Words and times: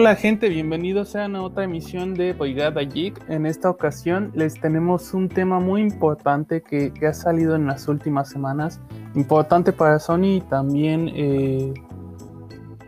Hola 0.00 0.14
gente, 0.14 0.48
bienvenidos 0.48 1.16
a 1.16 1.26
otra 1.42 1.64
emisión 1.64 2.14
de 2.14 2.32
Boigada 2.32 2.82
Geek. 2.82 3.20
En 3.28 3.46
esta 3.46 3.68
ocasión 3.68 4.30
les 4.32 4.54
tenemos 4.60 5.12
un 5.12 5.28
tema 5.28 5.58
muy 5.58 5.80
importante 5.80 6.62
que, 6.62 6.92
ha 7.04 7.12
salido 7.12 7.56
en 7.56 7.66
las 7.66 7.88
últimas 7.88 8.28
semanas. 8.28 8.80
Importante 9.16 9.72
para 9.72 9.98
Sony 9.98 10.36
y 10.36 10.40
también, 10.42 11.10
eh, 11.12 11.74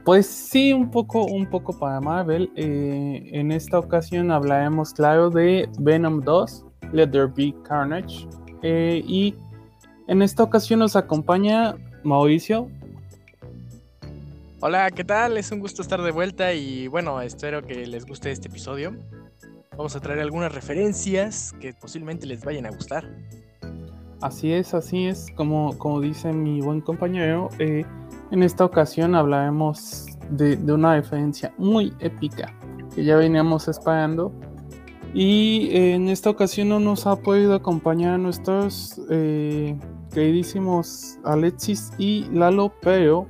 pues 0.04 0.24
sí, 0.28 0.72
un 0.72 0.88
poco, 0.92 1.24
un 1.24 1.46
poco 1.46 1.76
para 1.76 2.00
Marvel. 2.00 2.52
Eh, 2.54 3.28
en 3.32 3.50
esta 3.50 3.80
ocasión 3.80 4.30
hablaremos, 4.30 4.94
claro, 4.94 5.30
de 5.30 5.68
Venom 5.80 6.20
2, 6.20 6.64
Let 6.92 7.08
There 7.08 7.26
Be 7.26 7.52
Carnage. 7.64 8.28
Eh, 8.62 9.02
y 9.04 9.34
en 10.06 10.22
esta 10.22 10.44
ocasión 10.44 10.78
nos 10.78 10.94
acompaña 10.94 11.74
Mauricio. 12.04 12.70
Hola, 14.62 14.90
¿qué 14.90 15.04
tal? 15.04 15.38
Es 15.38 15.52
un 15.52 15.60
gusto 15.60 15.80
estar 15.80 16.02
de 16.02 16.10
vuelta 16.10 16.52
y 16.52 16.86
bueno, 16.86 17.22
espero 17.22 17.62
que 17.62 17.86
les 17.86 18.04
guste 18.04 18.30
este 18.30 18.48
episodio. 18.48 18.94
Vamos 19.70 19.96
a 19.96 20.00
traer 20.00 20.20
algunas 20.20 20.54
referencias 20.54 21.54
que 21.62 21.72
posiblemente 21.72 22.26
les 22.26 22.44
vayan 22.44 22.66
a 22.66 22.70
gustar. 22.70 23.08
Así 24.20 24.52
es, 24.52 24.74
así 24.74 25.06
es, 25.06 25.28
como, 25.34 25.78
como 25.78 26.02
dice 26.02 26.34
mi 26.34 26.60
buen 26.60 26.82
compañero, 26.82 27.48
eh, 27.58 27.86
en 28.32 28.42
esta 28.42 28.66
ocasión 28.66 29.14
hablaremos 29.14 30.04
de, 30.28 30.56
una 30.70 30.94
referencia 30.96 31.54
muy 31.56 31.94
épica 31.98 32.54
que 32.94 33.02
ya 33.02 33.16
veníamos 33.16 33.66
esperando. 33.66 34.30
Y 35.14 35.70
eh, 35.72 35.94
en 35.94 36.10
esta 36.10 36.28
ocasión 36.28 36.68
no 36.68 36.80
nos 36.80 37.06
ha 37.06 37.16
podido 37.16 37.54
acompañar 37.54 38.18
nuestros 38.18 39.00
eh, 39.08 39.74
queridísimos 40.12 41.18
Alexis 41.24 41.92
y 41.96 42.26
Lalo, 42.30 42.74
pero 42.82 43.26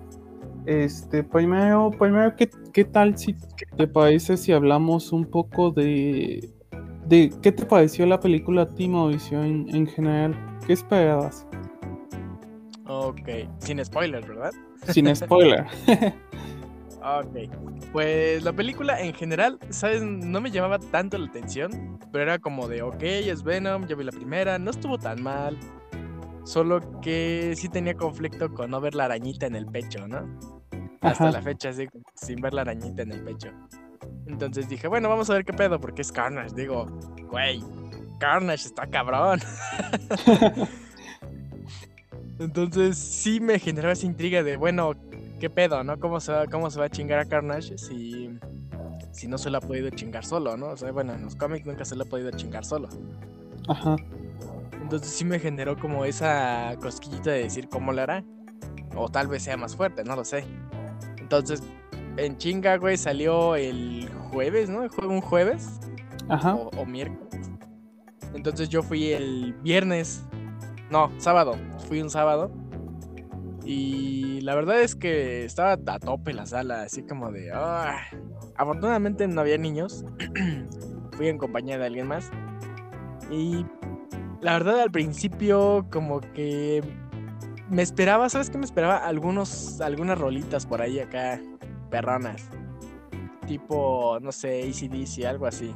este, 0.66 1.24
primero, 1.24 1.90
primero 1.90 2.34
¿qué, 2.36 2.50
¿qué, 2.72 2.84
tal 2.84 3.16
si 3.16 3.34
te 3.76 3.86
parece 3.86 4.36
si 4.36 4.52
hablamos 4.52 5.12
un 5.12 5.24
poco 5.24 5.70
de, 5.70 6.50
de 7.06 7.32
qué 7.42 7.52
te 7.52 7.64
pareció 7.64 8.06
la 8.06 8.20
película 8.20 8.74
Timo 8.74 9.10
en, 9.10 9.66
en 9.74 9.86
general? 9.86 10.34
¿Qué 10.66 10.74
esperabas? 10.74 11.46
Ok, 12.86 13.28
sin 13.58 13.84
spoiler, 13.84 14.26
¿verdad? 14.26 14.52
Sin 14.88 15.14
spoiler. 15.16 15.64
ok, 17.02 17.50
pues 17.92 18.42
la 18.42 18.52
película 18.52 19.00
en 19.00 19.14
general, 19.14 19.58
¿sabes? 19.70 20.02
No 20.02 20.40
me 20.40 20.50
llamaba 20.50 20.78
tanto 20.78 21.16
la 21.16 21.26
atención, 21.26 21.98
pero 22.12 22.24
era 22.24 22.38
como 22.38 22.68
de, 22.68 22.82
ok, 22.82 23.02
es 23.02 23.42
Venom, 23.42 23.86
ya 23.86 23.94
vi 23.94 24.04
la 24.04 24.12
primera, 24.12 24.58
no 24.58 24.70
estuvo 24.70 24.98
tan 24.98 25.22
mal. 25.22 25.56
Solo 26.44 27.00
que 27.00 27.54
sí 27.56 27.68
tenía 27.68 27.94
conflicto 27.94 28.52
con 28.52 28.70
no 28.70 28.80
ver 28.80 28.94
la 28.94 29.04
arañita 29.04 29.46
en 29.46 29.56
el 29.56 29.66
pecho, 29.66 30.06
¿no? 30.08 30.38
Hasta 31.00 31.30
la 31.30 31.42
fecha, 31.42 31.70
así, 31.70 31.86
sin 32.14 32.40
ver 32.40 32.54
la 32.54 32.62
arañita 32.62 33.02
en 33.02 33.12
el 33.12 33.22
pecho. 33.22 33.48
Entonces 34.26 34.68
dije, 34.68 34.88
bueno, 34.88 35.08
vamos 35.08 35.30
a 35.30 35.34
ver 35.34 35.44
qué 35.44 35.52
pedo, 35.52 35.80
porque 35.80 36.02
es 36.02 36.12
Carnage. 36.12 36.54
Digo, 36.54 36.86
güey, 37.30 37.62
Carnage 38.18 38.66
está 38.66 38.86
cabrón. 38.86 39.40
Entonces 42.38 42.96
sí 42.96 43.40
me 43.40 43.58
generó 43.58 43.90
esa 43.90 44.06
intriga 44.06 44.42
de, 44.42 44.56
bueno, 44.56 44.92
qué 45.40 45.50
pedo, 45.50 45.84
¿no? 45.84 45.98
¿Cómo 45.98 46.20
se 46.20 46.32
va, 46.32 46.46
cómo 46.46 46.70
se 46.70 46.78
va 46.78 46.86
a 46.86 46.90
chingar 46.90 47.18
a 47.18 47.26
Carnage 47.26 47.76
si, 47.76 48.30
si 49.12 49.28
no 49.28 49.36
se 49.36 49.50
lo 49.50 49.58
ha 49.58 49.60
podido 49.60 49.90
chingar 49.90 50.24
solo, 50.24 50.56
¿no? 50.56 50.68
O 50.68 50.76
sea, 50.76 50.90
bueno, 50.92 51.12
en 51.14 51.22
los 51.22 51.36
cómics 51.36 51.66
nunca 51.66 51.84
se 51.84 51.96
lo 51.96 52.04
ha 52.04 52.06
podido 52.06 52.30
chingar 52.30 52.64
solo. 52.64 52.88
Ajá. 53.68 53.96
Entonces 54.90 55.12
sí 55.12 55.24
me 55.24 55.38
generó 55.38 55.76
como 55.76 56.04
esa 56.04 56.74
cosquillita 56.80 57.30
de 57.30 57.44
decir 57.44 57.68
cómo 57.68 57.92
lo 57.92 58.02
hará. 58.02 58.24
O 58.96 59.08
tal 59.08 59.28
vez 59.28 59.44
sea 59.44 59.56
más 59.56 59.76
fuerte, 59.76 60.02
no 60.02 60.16
lo 60.16 60.24
sé. 60.24 60.44
Entonces, 61.20 61.62
en 62.16 62.36
chinga, 62.38 62.76
güey, 62.76 62.96
salió 62.96 63.54
el 63.54 64.10
jueves, 64.32 64.68
¿no? 64.68 64.88
Un 65.06 65.20
jueves. 65.20 65.78
Ajá. 66.28 66.56
O, 66.56 66.84
miércoles. 66.84 67.52
Entonces 68.34 68.68
yo 68.68 68.82
fui 68.82 69.12
el 69.12 69.54
viernes. 69.62 70.24
No, 70.90 71.12
sábado. 71.18 71.54
Fui 71.86 72.02
un 72.02 72.10
sábado. 72.10 72.50
Y 73.64 74.40
la 74.40 74.56
verdad 74.56 74.80
es 74.80 74.96
que 74.96 75.44
estaba 75.44 75.74
a 75.86 75.98
tope 76.00 76.32
la 76.32 76.46
sala, 76.46 76.82
así 76.82 77.04
como 77.04 77.30
de... 77.30 77.52
Ah". 77.54 77.96
Afortunadamente 78.56 79.28
no 79.28 79.40
había 79.40 79.56
niños. 79.56 80.04
fui 81.12 81.28
en 81.28 81.38
compañía 81.38 81.78
de 81.78 81.86
alguien 81.86 82.08
más. 82.08 82.28
Y 83.30 83.64
la 84.40 84.52
verdad 84.54 84.80
al 84.80 84.90
principio 84.90 85.86
como 85.90 86.20
que 86.20 86.82
me 87.68 87.82
esperaba, 87.82 88.28
¿sabes 88.28 88.50
qué 88.50 88.58
me 88.58 88.64
esperaba? 88.64 88.96
Algunos, 88.96 89.80
algunas 89.80 90.18
rolitas 90.18 90.66
por 90.66 90.82
ahí 90.82 90.98
acá, 90.98 91.40
perronas. 91.90 92.48
Tipo, 93.46 94.18
no 94.20 94.32
sé, 94.32 94.62
ACDC, 94.62 95.24
algo 95.24 95.46
así. 95.46 95.74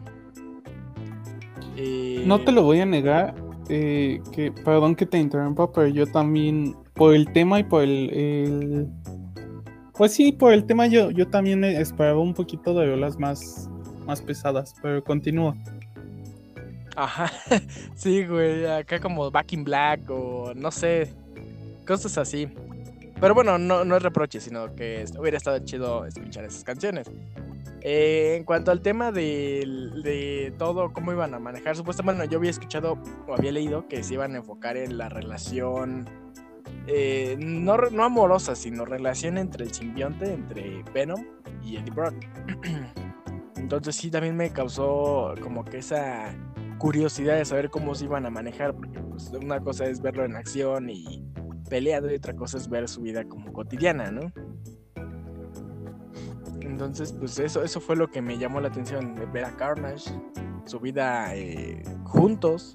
No 2.24 2.40
te 2.40 2.52
lo 2.52 2.62
voy 2.62 2.80
a 2.80 2.86
negar, 2.86 3.34
eh, 3.68 4.20
que, 4.32 4.52
perdón 4.52 4.94
que 4.94 5.06
te 5.06 5.18
interrumpa, 5.18 5.72
pero 5.72 5.88
yo 5.88 6.06
también, 6.06 6.76
por 6.94 7.14
el 7.14 7.32
tema 7.32 7.60
y 7.60 7.64
por 7.64 7.82
el, 7.82 8.88
pues 9.96 10.12
sí, 10.12 10.32
por 10.32 10.52
el 10.52 10.64
tema 10.66 10.86
yo, 10.86 11.10
yo 11.10 11.26
también 11.28 11.64
esperaba 11.64 12.20
un 12.20 12.34
poquito 12.34 12.74
de 12.74 12.86
rolas 12.86 13.18
más, 13.18 13.68
más 14.06 14.22
pesadas, 14.22 14.74
pero 14.82 15.02
continúa. 15.02 15.56
Ajá, 16.96 17.30
sí, 17.94 18.24
güey, 18.26 18.66
acá 18.66 19.00
como 19.00 19.30
Back 19.30 19.52
in 19.52 19.64
Black 19.64 20.08
o 20.10 20.52
no 20.54 20.70
sé, 20.70 21.12
cosas 21.86 22.18
así. 22.18 22.48
Pero 23.20 23.34
bueno, 23.34 23.58
no, 23.58 23.84
no 23.84 23.96
es 23.96 24.02
reproche, 24.02 24.40
sino 24.40 24.74
que 24.74 25.04
hubiera 25.18 25.36
estado 25.36 25.58
chido 25.60 26.04
escuchar 26.04 26.44
esas 26.44 26.64
canciones. 26.64 27.10
Eh, 27.80 28.36
en 28.36 28.44
cuanto 28.44 28.70
al 28.70 28.80
tema 28.80 29.12
de, 29.12 29.62
de, 30.02 30.54
todo, 30.58 30.92
cómo 30.92 31.12
iban 31.12 31.34
a 31.34 31.38
manejar, 31.38 31.76
supuestamente, 31.76 32.18
bueno, 32.18 32.30
yo 32.30 32.38
había 32.38 32.50
escuchado 32.50 32.98
o 33.26 33.34
había 33.34 33.52
leído 33.52 33.86
que 33.88 34.02
se 34.02 34.14
iban 34.14 34.34
a 34.34 34.38
enfocar 34.38 34.76
en 34.76 34.96
la 34.96 35.10
relación, 35.10 36.06
eh, 36.86 37.36
no, 37.38 37.76
no 37.76 38.04
amorosa, 38.04 38.54
sino 38.56 38.84
relación 38.84 39.36
entre 39.36 39.64
el 39.64 39.74
simbionte, 39.74 40.32
entre 40.32 40.82
Venom 40.94 41.26
y 41.62 41.76
Eddie 41.76 41.90
Brock. 41.90 42.14
Entonces 43.56 43.96
sí, 43.96 44.10
también 44.10 44.36
me 44.36 44.50
causó 44.50 45.34
como 45.42 45.64
que 45.64 45.78
esa 45.78 46.34
curiosidad 46.84 47.38
de 47.38 47.46
saber 47.46 47.70
cómo 47.70 47.94
se 47.94 48.04
iban 48.04 48.26
a 48.26 48.30
manejar, 48.30 48.74
porque 48.74 49.00
pues, 49.00 49.32
una 49.42 49.58
cosa 49.58 49.86
es 49.86 50.02
verlo 50.02 50.22
en 50.22 50.36
acción 50.36 50.90
y 50.90 51.24
peleando 51.70 52.12
y 52.12 52.16
otra 52.16 52.36
cosa 52.36 52.58
es 52.58 52.68
ver 52.68 52.90
su 52.90 53.00
vida 53.00 53.24
como 53.24 53.54
cotidiana, 53.54 54.10
¿no? 54.10 54.30
Entonces, 56.60 57.14
pues 57.18 57.38
eso, 57.38 57.62
eso 57.62 57.80
fue 57.80 57.96
lo 57.96 58.10
que 58.10 58.20
me 58.20 58.36
llamó 58.36 58.60
la 58.60 58.68
atención, 58.68 59.14
ver 59.32 59.46
a 59.46 59.56
Carnage, 59.56 60.10
su 60.66 60.78
vida 60.78 61.34
eh, 61.34 61.82
juntos 62.04 62.74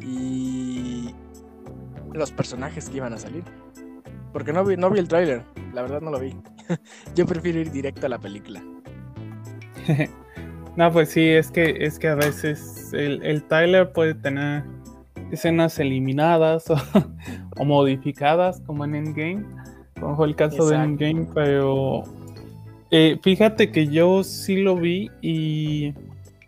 y 0.00 1.14
los 2.14 2.32
personajes 2.32 2.88
que 2.88 2.96
iban 2.96 3.12
a 3.12 3.18
salir. 3.18 3.44
Porque 4.32 4.54
no 4.54 4.64
vi, 4.64 4.78
no 4.78 4.88
vi 4.88 5.00
el 5.00 5.08
tráiler, 5.08 5.44
la 5.74 5.82
verdad 5.82 6.00
no 6.00 6.10
lo 6.10 6.20
vi. 6.20 6.34
Yo 7.14 7.26
prefiero 7.26 7.60
ir 7.60 7.70
directo 7.70 8.06
a 8.06 8.08
la 8.08 8.18
película. 8.18 8.62
no, 10.76 10.92
pues 10.92 11.10
sí, 11.10 11.28
es 11.28 11.50
que, 11.50 11.76
es 11.80 11.98
que 11.98 12.08
a 12.08 12.14
veces 12.14 12.92
el, 12.92 13.22
el 13.22 13.44
Tyler 13.44 13.92
puede 13.92 14.14
tener 14.14 14.64
escenas 15.30 15.78
eliminadas 15.78 16.66
o, 17.56 17.64
modificadas 17.64 18.60
como 18.62 18.84
en 18.84 18.94
Endgame, 18.94 19.44
como 20.00 20.16
fue 20.16 20.26
el 20.26 20.36
caso 20.36 20.68
de 20.68 20.76
Endgame, 20.76 21.26
pero 21.34 22.04
eh, 22.90 23.18
fíjate 23.22 23.70
que 23.70 23.88
yo 23.88 24.24
sí 24.24 24.62
lo 24.62 24.76
vi 24.76 25.10
y 25.20 25.94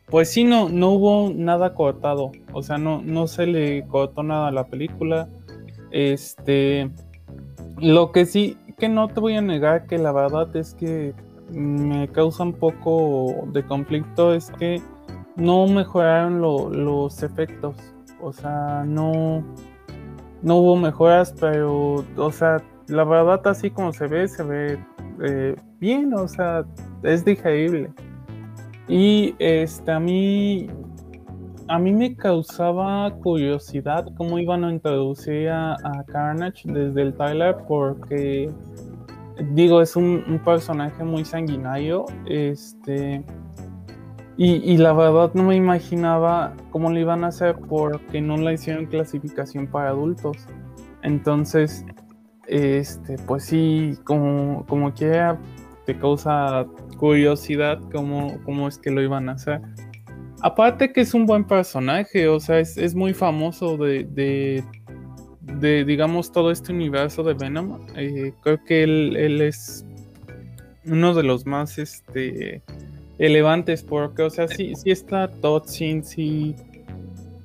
pues 0.07 0.31
sí, 0.31 0.45
no, 0.45 0.69
no 0.69 0.91
hubo 0.91 1.33
nada 1.35 1.75
cortado, 1.75 2.31
o 2.53 2.63
sea, 2.63 2.79
no, 2.79 3.03
no 3.03 3.27
se 3.27 3.47
le 3.47 3.85
cortó 3.87 4.23
nada 4.23 4.49
a 4.49 4.53
la 4.53 4.69
película. 4.69 5.29
Este, 5.91 6.91
lo 7.79 8.13
que 8.13 8.27
sí, 8.27 8.57
que 8.79 8.89
no 8.89 9.09
te 9.09 9.19
voy 9.19 9.35
a 9.35 9.41
negar 9.41 9.87
que 9.87 9.99
la 9.99 10.13
verdad 10.13 10.55
es 10.55 10.75
que 10.75 11.15
me 11.51 12.09
causa 12.09 12.43
un 12.43 12.53
poco 12.53 13.47
de 13.53 13.65
conflicto 13.65 14.35
es 14.35 14.51
que 14.53 14.83
no 15.37 15.67
mejoraron 15.67 16.41
los 16.41 17.23
efectos. 17.23 17.77
O 18.21 18.33
sea, 18.33 18.83
no, 18.87 19.45
no 20.43 20.57
hubo 20.57 20.77
mejoras, 20.77 21.35
pero, 21.39 22.05
o 22.17 22.33
sea, 22.33 22.63
la 22.89 23.05
verdad 23.05 23.47
así 23.47 23.71
como 23.71 23.93
se 23.93 24.07
ve, 24.07 24.29
se 24.29 24.43
ve 24.43 24.79
eh, 25.23 25.57
bien, 25.79 26.15
o 26.15 26.27
sea, 26.29 26.65
es 27.03 27.25
digerible. 27.25 27.91
Y 28.89 29.35
este, 29.39 29.91
a 29.91 30.01
mí, 30.01 30.69
a 31.69 31.79
mí 31.79 31.93
me 31.93 32.15
causaba 32.17 33.11
curiosidad 33.23 34.07
cómo 34.17 34.39
iban 34.39 34.65
a 34.65 34.71
introducir 34.71 35.49
a, 35.49 35.77
Carnage 36.07 36.63
desde 36.71 37.03
el 37.03 37.15
trailer, 37.15 37.57
porque, 37.67 38.51
digo, 39.53 39.83
es 39.83 39.97
un, 39.97 40.41
personaje 40.45 41.05
muy 41.05 41.25
sanguinario, 41.25 42.05
este 42.27 43.25
y, 44.39 44.77
la 44.77 44.93
verdad 44.93 45.31
no 45.33 45.45
me 45.45 45.57
imaginaba 45.57 46.53
cómo 46.71 46.91
lo 46.91 46.99
iban 46.99 47.25
a 47.25 47.29
hacer 47.29 47.57
porque 47.69 48.21
no 48.21 48.37
la 48.37 48.53
hicieron 48.53 48.85
clasificación 48.85 49.67
para 49.67 49.89
adultos. 49.89 50.37
Entonces, 51.03 51.87
este, 52.47 53.17
pues 53.27 53.45
sí, 53.45 53.97
como, 54.05 54.67
como 54.67 54.93
quiera, 54.93 55.39
te 55.87 55.99
causa 55.99 56.67
curiosidad 56.99 57.81
cómo, 57.91 58.39
cómo 58.45 58.69
es 58.69 58.77
que 58.77 58.91
lo 58.91 59.01
iban 59.01 59.31
a 59.31 59.33
hacer. 59.33 59.63
Aparte 60.43 60.93
que 60.93 61.01
es 61.01 61.15
un 61.15 61.25
buen 61.25 61.45
personaje, 61.45 62.29
o 62.29 62.39
sea, 62.39 62.59
es, 62.59 62.95
muy 62.95 63.15
famoso 63.15 63.79
de, 63.79 64.63
digamos, 65.47 66.33
todo 66.33 66.51
este 66.51 66.73
universo 66.73 67.23
de 67.23 67.35
Venom. 67.35 67.87
Eh, 67.97 68.33
creo 68.43 68.63
que 68.65 68.83
él, 68.83 69.17
él, 69.17 69.41
es 69.41 69.85
uno 70.85 71.15
de 71.15 71.23
los 71.23 71.47
más 71.47 71.79
este, 71.79 72.63
elevantes, 73.19 73.83
porque, 73.83 74.23
o 74.23 74.31
sea, 74.31 74.49
sí, 74.49 74.75
sí 74.75 74.91
está 74.91 75.29
Totsin, 75.29 76.05
sí, 76.05 76.55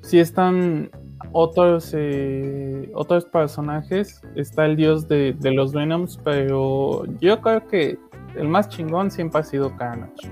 sí 0.02 0.20
están 0.20 0.90
otros, 1.32 1.94
eh, 1.96 2.90
otros 2.94 3.26
personajes. 3.26 4.22
Está 4.36 4.66
el 4.66 4.76
dios 4.76 5.08
de, 5.08 5.36
los 5.44 5.74
Venoms, 5.74 6.20
pero 6.24 7.06
yo 7.20 7.40
creo 7.42 7.68
que 7.68 7.98
el 8.36 8.48
más 8.48 8.70
chingón 8.70 9.12
siempre 9.12 9.42
ha 9.42 9.44
sido 9.44 9.76
Carnage. 9.78 10.30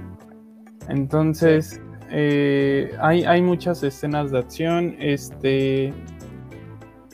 Entonces, 0.88 1.82
eh, 2.10 2.92
hay, 3.00 3.24
hay, 3.24 3.42
muchas 3.42 3.84
escenas 3.84 4.32
de 4.32 4.40
acción. 4.40 4.96
Este. 5.00 5.94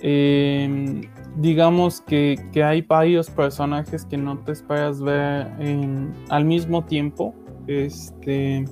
Em, 0.08 1.02
digamos 1.38 2.00
que, 2.00 2.38
hay 2.64 2.84
varios 2.84 3.28
personajes 3.32 4.06
que 4.06 4.18
no 4.18 4.38
te 4.38 4.52
esperas 4.52 5.02
ver 5.02 5.48
al 6.30 6.46
mismo 6.46 6.86
tiempo. 6.86 7.34
Este. 7.66 8.66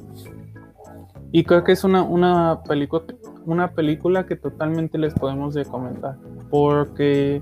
Y 1.32 1.44
creo 1.44 1.64
que 1.64 1.72
es 1.72 1.84
una, 1.84 2.04
una 2.04 2.62
una 3.46 3.72
película 3.72 4.28
que 4.28 4.36
totalmente 4.36 5.00
les 5.00 5.16
podemos 5.16 5.56
recomendar. 5.56 6.20
Porque 6.52 7.42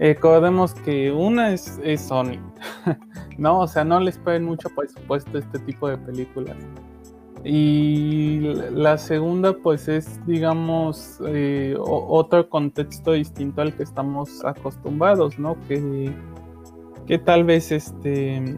recordemos 0.00 0.74
que 0.74 1.12
una 1.12 1.52
es, 1.52 1.78
Sony. 1.98 2.40
no, 3.38 3.60
o 3.60 3.68
sea, 3.68 3.84
no 3.84 4.00
les 4.00 4.16
esperen 4.16 4.42
mucho 4.42 4.68
presupuesto 4.70 5.38
este 5.38 5.60
tipo 5.60 5.88
de 5.88 5.98
películas. 5.98 6.56
Y 7.44 8.40
la 8.72 8.96
segunda, 8.96 9.52
pues 9.52 9.86
es, 9.88 10.24
digamos, 10.26 11.20
eh, 11.26 11.76
otro 11.78 12.48
contexto 12.48 13.12
distinto 13.12 13.60
al 13.60 13.74
que 13.74 13.82
estamos 13.82 14.44
acostumbrados, 14.44 15.38
¿no? 15.38 15.56
Que, 15.68 16.10
que 17.06 17.18
tal 17.18 17.44
vez 17.44 17.70
este, 17.70 18.56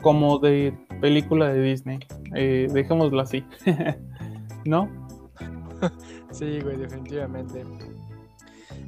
como 0.00 0.38
de 0.38 0.72
película 1.00 1.52
de 1.52 1.60
Disney, 1.60 1.98
eh, 2.34 2.68
dejémoslo 2.72 3.20
así. 3.20 3.44
¿no? 4.64 4.88
sí, 6.30 6.60
güey, 6.60 6.76
definitivamente. 6.76 7.64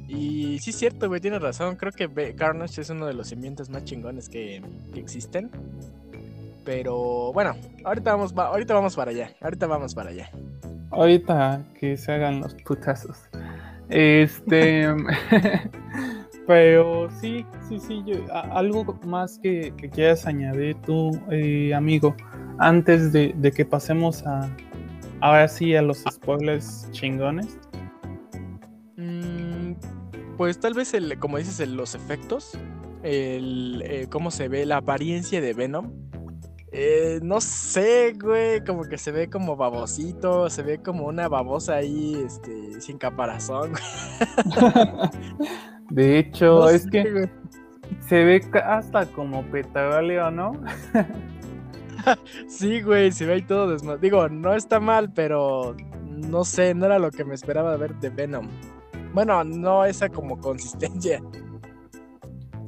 Y 0.07 0.59
sí 0.59 0.69
es 0.69 0.75
cierto, 0.75 1.07
güey, 1.07 1.21
tienes 1.21 1.41
razón. 1.41 1.75
Creo 1.75 1.91
que 1.91 2.35
Carnage 2.35 2.81
es 2.81 2.89
uno 2.89 3.05
de 3.07 3.13
los 3.13 3.31
ambientes 3.31 3.69
más 3.69 3.83
chingones 3.83 4.29
que, 4.29 4.61
existen. 4.95 5.49
Pero 6.63 7.33
bueno, 7.33 7.55
ahorita 7.83 8.11
vamos, 8.15 8.33
ahorita 8.35 8.73
vamos 8.73 8.95
para 8.95 9.11
allá. 9.11 9.31
Ahorita 9.41 9.67
vamos 9.67 9.95
para 9.95 10.09
allá. 10.11 10.29
Ahorita 10.91 11.63
que 11.79 11.97
se 11.97 12.11
hagan 12.11 12.41
los 12.41 12.53
putazos. 12.55 13.17
Este. 13.89 14.87
pero 16.47 17.09
sí, 17.19 17.45
sí, 17.69 17.79
sí. 17.79 18.03
algo 18.31 18.99
más 19.05 19.39
que, 19.39 19.73
quieras 19.93 20.25
añadir 20.25 20.75
tú, 20.85 21.11
eh, 21.29 21.73
amigo, 21.73 22.15
antes 22.57 23.11
de 23.13 23.51
que 23.55 23.65
pasemos 23.65 24.25
a, 24.25 24.49
Ahora 25.21 25.47
sí, 25.47 25.75
a 25.75 25.83
los 25.83 26.03
spoilers 26.11 26.89
chingones. 26.91 27.59
Mm, 28.97 29.73
pues 30.35 30.59
tal 30.59 30.73
vez, 30.73 30.95
el, 30.95 31.17
como 31.19 31.37
dices, 31.37 31.65
los 31.69 31.93
efectos, 31.93 32.57
el, 33.03 33.83
eh, 33.85 34.07
cómo 34.09 34.31
se 34.31 34.47
ve 34.47 34.65
la 34.65 34.77
apariencia 34.77 35.39
de 35.39 35.53
Venom. 35.53 35.91
Eh, 36.73 37.19
no 37.21 37.41
sé, 37.41 38.13
güey, 38.17 38.63
como 38.63 38.85
que 38.85 38.97
se 38.97 39.11
ve 39.11 39.29
como 39.29 39.57
babosito, 39.57 40.49
se 40.49 40.63
ve 40.63 40.77
como 40.81 41.05
una 41.05 41.27
babosa 41.27 41.75
ahí, 41.75 42.15
este, 42.25 42.79
sin 42.79 42.97
caparazón. 42.97 43.73
de 45.89 46.19
hecho, 46.19 46.69
es 46.69 46.87
que 46.87 47.29
se 48.07 48.23
ve 48.23 48.41
hasta 48.63 49.05
como 49.07 49.43
petróleo, 49.51 50.31
¿no? 50.31 50.53
sí, 52.47 52.81
güey, 52.81 53.11
se 53.11 53.25
ve 53.25 53.33
ahí 53.33 53.41
todo 53.41 53.69
desmadre. 53.69 53.99
Digo, 54.01 54.29
no 54.29 54.53
está 54.53 54.79
mal, 54.79 55.11
pero 55.11 55.75
no 56.05 56.45
sé, 56.45 56.73
no 56.73 56.85
era 56.85 56.99
lo 56.99 57.11
que 57.11 57.25
me 57.25 57.35
esperaba 57.35 57.75
ver 57.75 57.95
de 57.95 58.09
Venom. 58.11 58.47
Bueno, 59.13 59.43
no 59.43 59.83
esa 59.83 60.07
como 60.07 60.39
consistencia. 60.39 61.21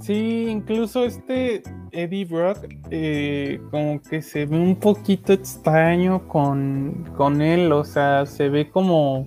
Sí, 0.03 0.47
incluso 0.49 1.05
este 1.05 1.63
Eddie 1.93 2.25
Brock 2.25 2.57
eh, 2.91 3.61
como 3.71 4.01
que 4.01 4.21
se 4.21 4.45
ve 4.45 4.59
un 4.59 4.75
poquito 4.75 5.31
extraño 5.31 6.27
con, 6.27 7.09
con 7.15 7.41
él, 7.41 7.71
o 7.71 7.85
sea, 7.85 8.25
se 8.25 8.49
ve 8.49 8.69
como 8.69 9.25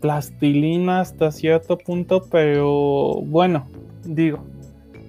plastilina 0.00 1.00
hasta 1.00 1.30
cierto 1.30 1.76
punto, 1.76 2.22
pero 2.30 3.20
bueno, 3.26 3.66
digo, 4.04 4.42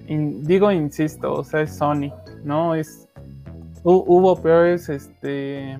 digo, 0.06 0.70
insisto, 0.70 1.36
o 1.36 1.42
sea, 1.42 1.62
es 1.62 1.74
Sony, 1.74 2.12
¿no? 2.44 2.74
Es 2.74 3.08
hubo 3.82 4.36
peores 4.42 4.90
este, 4.90 5.78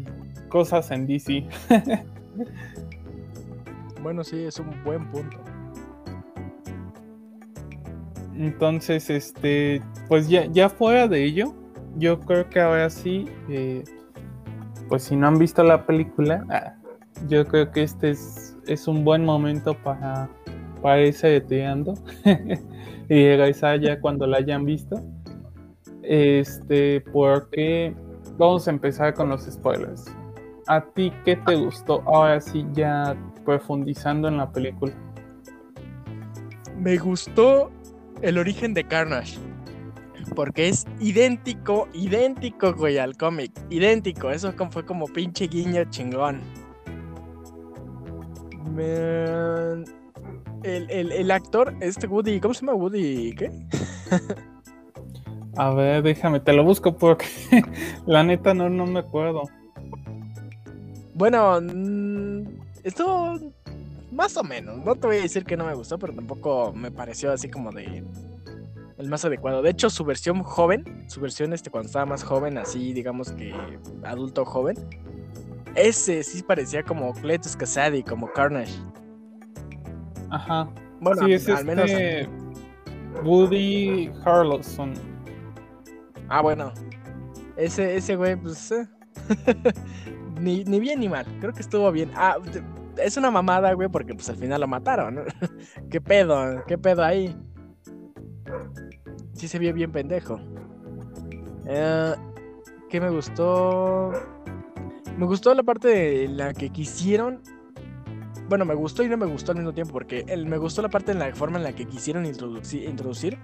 cosas 0.49 0.91
en 0.91 1.07
DC. 1.07 1.45
bueno, 4.03 4.25
sí, 4.25 4.43
es 4.43 4.59
un 4.59 4.73
buen 4.85 5.07
punto. 5.11 5.54
Entonces, 8.37 9.11
este, 9.11 9.81
pues 10.09 10.29
ya, 10.29 10.69
fuera 10.69 11.07
de 11.07 11.25
ello, 11.25 11.55
yo 11.97 12.19
creo 12.21 12.49
que 12.49 12.61
ahora 12.61 12.91
sí, 12.91 13.27
eh, 13.49 13.85
pues 14.89 15.05
si 15.05 15.17
no 15.17 15.29
han 15.29 15.39
visto 15.39 15.63
la 15.63 15.87
película, 15.87 16.45
ah, 16.51 16.75
yo 17.29 17.47
creo 17.47 17.71
que 17.71 17.83
este 17.83 18.11
es, 18.11 18.89
un 18.89 19.05
buen 19.05 19.25
momento 19.25 19.75
para, 19.75 20.29
para 20.83 21.03
irse 21.03 21.29
deteando 21.29 21.95
y 22.25 23.29
regresar 23.29 23.81
ya 23.81 24.01
cuando 24.01 24.27
la 24.27 24.39
hayan 24.39 24.65
visto. 24.65 25.01
Este, 26.03 27.01
porque 27.13 27.95
vamos 28.37 28.67
a 28.67 28.71
empezar 28.71 29.15
con 29.15 29.29
los 29.29 29.43
spoilers. 29.45 30.05
¿A 30.67 30.81
ti 30.81 31.13
qué 31.25 31.37
te 31.37 31.57
gustó? 31.57 32.03
Ahora 32.07 32.41
sí, 32.41 32.67
ya 32.73 33.17
profundizando 33.45 34.29
en 34.29 34.39
la 34.39 34.51
película. 34.51 34.93
Me 36.77 36.97
gustó 36.97 37.71
el 38.25 38.39
origen 38.39 38.75
de 38.75 38.85
Carnage. 38.85 39.39
Porque 40.35 40.69
es 40.69 40.87
idéntico, 41.01 41.87
idéntico, 41.93 42.73
güey, 42.73 42.99
al 42.99 43.17
cómic. 43.17 43.53
Idéntico. 43.71 44.31
Eso 44.31 44.53
fue 44.71 44.85
como 44.85 45.07
pinche 45.07 45.47
guiño 45.47 45.85
chingón. 45.91 46.41
El, 48.77 49.85
el, 50.91 51.13
el, 51.13 51.31
actor, 51.31 51.75
este 51.81 52.07
Woody, 52.07 52.41
¿cómo 52.41 52.55
se 52.55 52.65
llama 52.65 52.75
Woody? 52.75 53.35
¿Qué? 53.35 53.51
A 55.57 55.73
ver, 55.73 56.03
déjame, 56.03 56.41
te 56.41 56.53
lo 56.53 56.65
busco 56.65 56.97
porque 56.97 57.27
la 58.07 58.25
neta 58.25 58.55
no, 58.55 58.71
no 58.71 58.87
me 58.87 59.01
acuerdo. 59.01 59.43
Bueno, 61.15 61.61
mm, 61.61 62.43
esto 62.83 63.39
más 64.15 64.37
o 64.37 64.43
menos. 64.43 64.79
No 64.85 64.95
te 64.95 65.07
voy 65.07 65.17
a 65.17 65.23
decir 65.23 65.45
que 65.45 65.57
no 65.57 65.67
me 65.67 65.75
gustó, 65.75 65.99
pero 65.99 66.15
tampoco 66.15 66.73
me 66.73 66.91
pareció 66.91 67.33
así 67.33 67.49
como 67.49 67.73
de 67.73 68.05
el 68.97 69.09
más 69.09 69.25
adecuado. 69.25 69.63
De 69.63 69.71
hecho, 69.71 69.91
su 69.91 70.05
versión 70.05 70.43
joven, 70.43 71.05
su 71.09 71.21
versión 71.21 71.53
este 71.53 71.71
cuando 71.71 71.87
estaba 71.87 72.07
más 72.07 72.23
joven, 72.23 72.59
así 72.59 72.93
digamos 72.93 73.33
que 73.33 73.53
adulto 74.05 74.45
joven, 74.45 74.77
ese 75.75 76.23
sí 76.23 76.43
parecía 76.43 76.83
como 76.83 77.13
Cletus 77.13 77.57
Casady, 77.57 78.03
como 78.03 78.33
Carnage. 78.33 78.75
Ajá. 80.31 80.69
Bueno, 81.01 81.27
sí, 81.27 81.33
es 81.33 81.49
al 81.49 81.65
menos 81.65 81.91
este 81.91 82.29
Woody 83.23 84.11
Harrelson. 84.25 84.95
Ah, 86.29 86.41
bueno. 86.41 86.73
Ese, 87.57 87.97
ese 87.97 88.17
güey, 88.17 88.37
pues. 88.37 88.73
Eh, 88.73 88.87
ni, 90.41 90.65
bien 90.65 91.01
ni 91.01 91.09
mal. 91.09 91.27
Creo 91.41 91.53
que 91.53 91.61
estuvo 91.61 91.91
bien. 91.93 92.11
Ah, 92.15 92.37
es 92.99 93.17
una 93.17 93.31
mamada, 93.31 93.73
güey, 93.73 93.89
porque 93.89 94.15
pues 94.15 94.29
al 94.29 94.37
final 94.37 94.61
lo 94.61 94.69
mataron. 94.69 95.25
¿Qué 95.91 96.01
pedo? 96.01 96.65
¿Qué 96.67 96.79
pedo 96.79 97.05
ahí? 97.05 97.37
Sí 99.33 99.49
se 99.49 99.59
vio 99.59 99.73
bien 99.73 99.93
pendejo. 99.93 100.41
Eh, 101.67 102.15
¿Qué 102.89 103.01
me 103.01 103.11
gustó? 103.11 104.13
Me 105.19 105.27
gustó 105.27 105.55
la 105.55 105.63
parte 105.63 106.25
en 106.25 106.37
la 106.37 106.53
que 106.53 106.71
quisieron. 106.71 107.43
Bueno, 108.49 108.65
me 108.65 108.75
gustó 108.75 109.03
y 109.03 109.09
no 109.09 109.17
me 109.17 109.27
gustó 109.27 109.53
al 109.53 109.59
mismo 109.59 109.73
tiempo, 109.73 109.93
porque 109.93 110.25
me 110.47 110.59
gustó 110.59 110.83
la 110.83 110.91
parte 110.91 111.13
en 111.13 111.19
la 111.19 111.35
forma 111.35 111.57
en 111.57 111.65
la 111.65 111.73
que 111.73 111.87
quisieron 111.87 112.27
introducir 112.27 113.39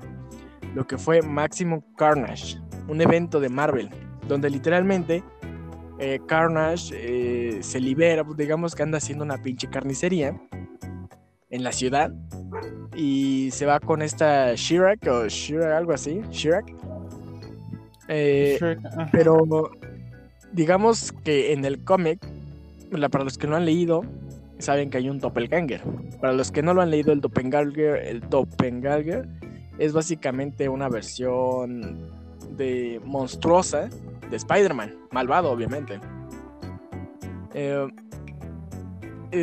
lo 0.74 0.86
que 0.86 0.98
fue 0.98 1.22
Maximum 1.22 1.80
Carnage 1.96 2.58
un 2.90 3.00
evento 3.00 3.40
de 3.40 3.48
Marvel, 3.48 3.88
donde 4.26 4.50
literalmente 4.50 5.22
eh, 6.00 6.18
Carnage 6.26 6.94
eh, 6.94 7.62
se 7.62 7.78
libera, 7.78 8.24
pues, 8.24 8.38
digamos 8.38 8.74
que 8.74 8.82
anda 8.82 8.96
haciendo 8.96 9.22
una 9.22 9.36
pinche 9.42 9.68
carnicería 9.68 10.34
en 11.50 11.62
la 11.62 11.72
ciudad 11.72 12.10
y 12.96 13.50
se 13.52 13.66
va 13.66 13.80
con 13.80 14.00
esta 14.00 14.54
Shirak 14.54 15.06
o 15.06 15.28
Shirak, 15.28 15.72
algo 15.72 15.92
así, 15.92 16.22
Shirak. 16.30 16.64
Eh, 18.08 18.58
pero 19.12 19.70
digamos 20.52 21.12
que 21.22 21.52
en 21.52 21.66
el 21.66 21.84
cómic, 21.84 22.18
para 23.10 23.22
los 23.22 23.36
que 23.36 23.46
no 23.46 23.56
han 23.56 23.66
leído, 23.66 24.02
saben 24.58 24.88
que 24.88 24.96
hay 24.96 25.10
un 25.10 25.18
doppelganger. 25.18 25.82
Para 26.18 26.32
los 26.32 26.50
que 26.50 26.62
no 26.62 26.72
lo 26.72 26.80
han 26.80 26.90
leído, 26.90 27.12
el 27.12 27.20
doppelganger, 27.20 27.96
el 28.06 28.20
doppelganger 28.20 29.28
es 29.78 29.92
básicamente 29.92 30.70
una 30.70 30.88
versión 30.88 32.10
de 32.56 33.02
monstruosa 33.04 33.90
de 34.30 34.36
Spider-Man, 34.36 34.94
malvado 35.10 35.50
obviamente. 35.50 36.00
Eh, 37.54 37.88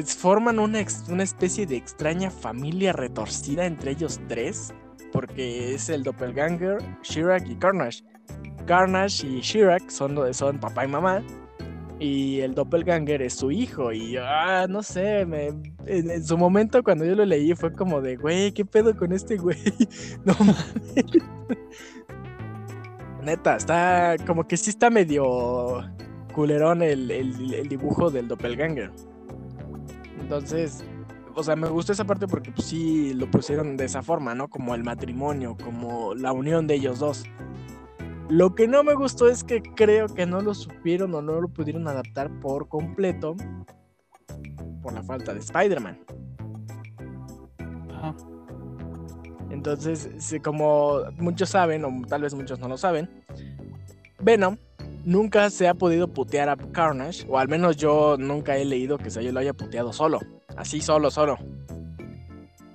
forman 0.05 0.59
una, 0.59 0.83
una, 1.09 1.23
especie 1.23 1.65
de 1.65 1.77
extraña 1.77 2.29
familia 2.29 2.93
retorcida 2.93 3.65
entre 3.65 3.91
ellos 3.91 4.19
tres, 4.27 4.73
porque 5.11 5.73
es 5.73 5.89
el 5.89 6.03
doppelganger, 6.03 6.77
Shirak 7.03 7.47
y 7.49 7.55
Carnage. 7.55 8.03
Carnage 8.65 9.25
y 9.25 9.41
Shirak 9.41 9.89
son, 9.89 10.33
son 10.33 10.59
papá 10.59 10.85
y 10.85 10.87
mamá, 10.89 11.23
y 11.99 12.41
el 12.41 12.53
doppelganger 12.53 13.21
es 13.21 13.33
su 13.33 13.51
hijo. 13.51 13.91
Y 13.91 14.17
ah, 14.17 14.67
no 14.69 14.83
sé, 14.83 15.21
en, 15.21 16.23
su 16.23 16.37
momento 16.37 16.83
cuando 16.83 17.05
yo 17.05 17.15
lo 17.15 17.25
leí 17.25 17.53
fue 17.55 17.73
como 17.73 18.01
de, 18.01 18.17
güey, 18.17 18.51
¿qué 18.51 18.65
pedo 18.65 18.95
con 18.95 19.13
este 19.13 19.37
güey? 19.37 19.57
no 20.25 20.33
mames. 20.39 21.05
Neta, 23.27 23.57
está 23.57 24.15
como 24.25 24.47
que 24.47 24.55
sí 24.55 24.69
está 24.69 24.89
medio 24.89 25.83
culerón 26.33 26.81
el, 26.81 27.11
el, 27.11 27.67
dibujo 27.67 28.09
del 28.09 28.29
doppelganger. 28.29 28.89
Entonces, 30.21 30.81
o 31.35 31.43
sea, 31.43 31.57
me 31.57 31.67
gustó 31.67 31.91
esa 31.91 32.05
parte 32.05 32.25
porque 32.25 32.51
pues, 32.51 32.67
sí 32.67 33.13
lo 33.13 33.29
pusieron 33.29 33.75
de 33.75 33.83
esa 33.83 34.01
forma, 34.01 34.33
¿no? 34.33 34.47
Como 34.47 34.75
el 34.75 34.85
matrimonio, 34.85 35.57
como 35.61 36.15
la 36.15 36.31
unión 36.31 36.67
de 36.67 36.75
ellos 36.75 36.99
dos. 36.99 37.25
Lo 38.29 38.55
que 38.55 38.65
no 38.65 38.81
me 38.85 38.93
gustó 38.93 39.27
es 39.27 39.43
que 39.43 39.61
creo 39.61 40.07
que 40.07 40.25
no 40.25 40.39
lo 40.39 40.53
supieron 40.53 41.13
o 41.13 41.21
no 41.21 41.41
lo 41.41 41.49
pudieron 41.49 41.85
adaptar 41.89 42.31
por 42.39 42.69
completo 42.69 43.35
por 44.81 44.93
la 44.93 45.03
falta 45.03 45.33
de 45.33 45.41
Spider-Man. 45.41 45.99
Entonces, 49.57 50.07
como 50.43 51.01
muchos 51.17 51.49
saben, 51.49 51.83
o 51.83 51.91
tal 52.07 52.21
vez 52.21 52.35
muchos 52.35 52.59
no 52.59 52.67
lo 52.67 52.77
saben, 52.77 53.09
Venom 54.19 54.57
nunca 55.03 55.49
se 55.49 55.67
ha 55.67 55.73
podido 55.73 56.07
putear 56.07 56.47
a 56.47 56.55
Carnage, 56.55 57.25
o 57.27 57.39
al 57.39 57.47
menos 57.47 57.75
yo 57.75 58.17
nunca 58.19 58.55
he 58.55 58.65
leído 58.65 58.99
que 58.99 59.09
se 59.09 59.31
lo 59.31 59.39
haya 59.39 59.53
puteado 59.53 59.91
solo, 59.93 60.19
así 60.55 60.79
solo, 60.79 61.09
solo 61.09 61.37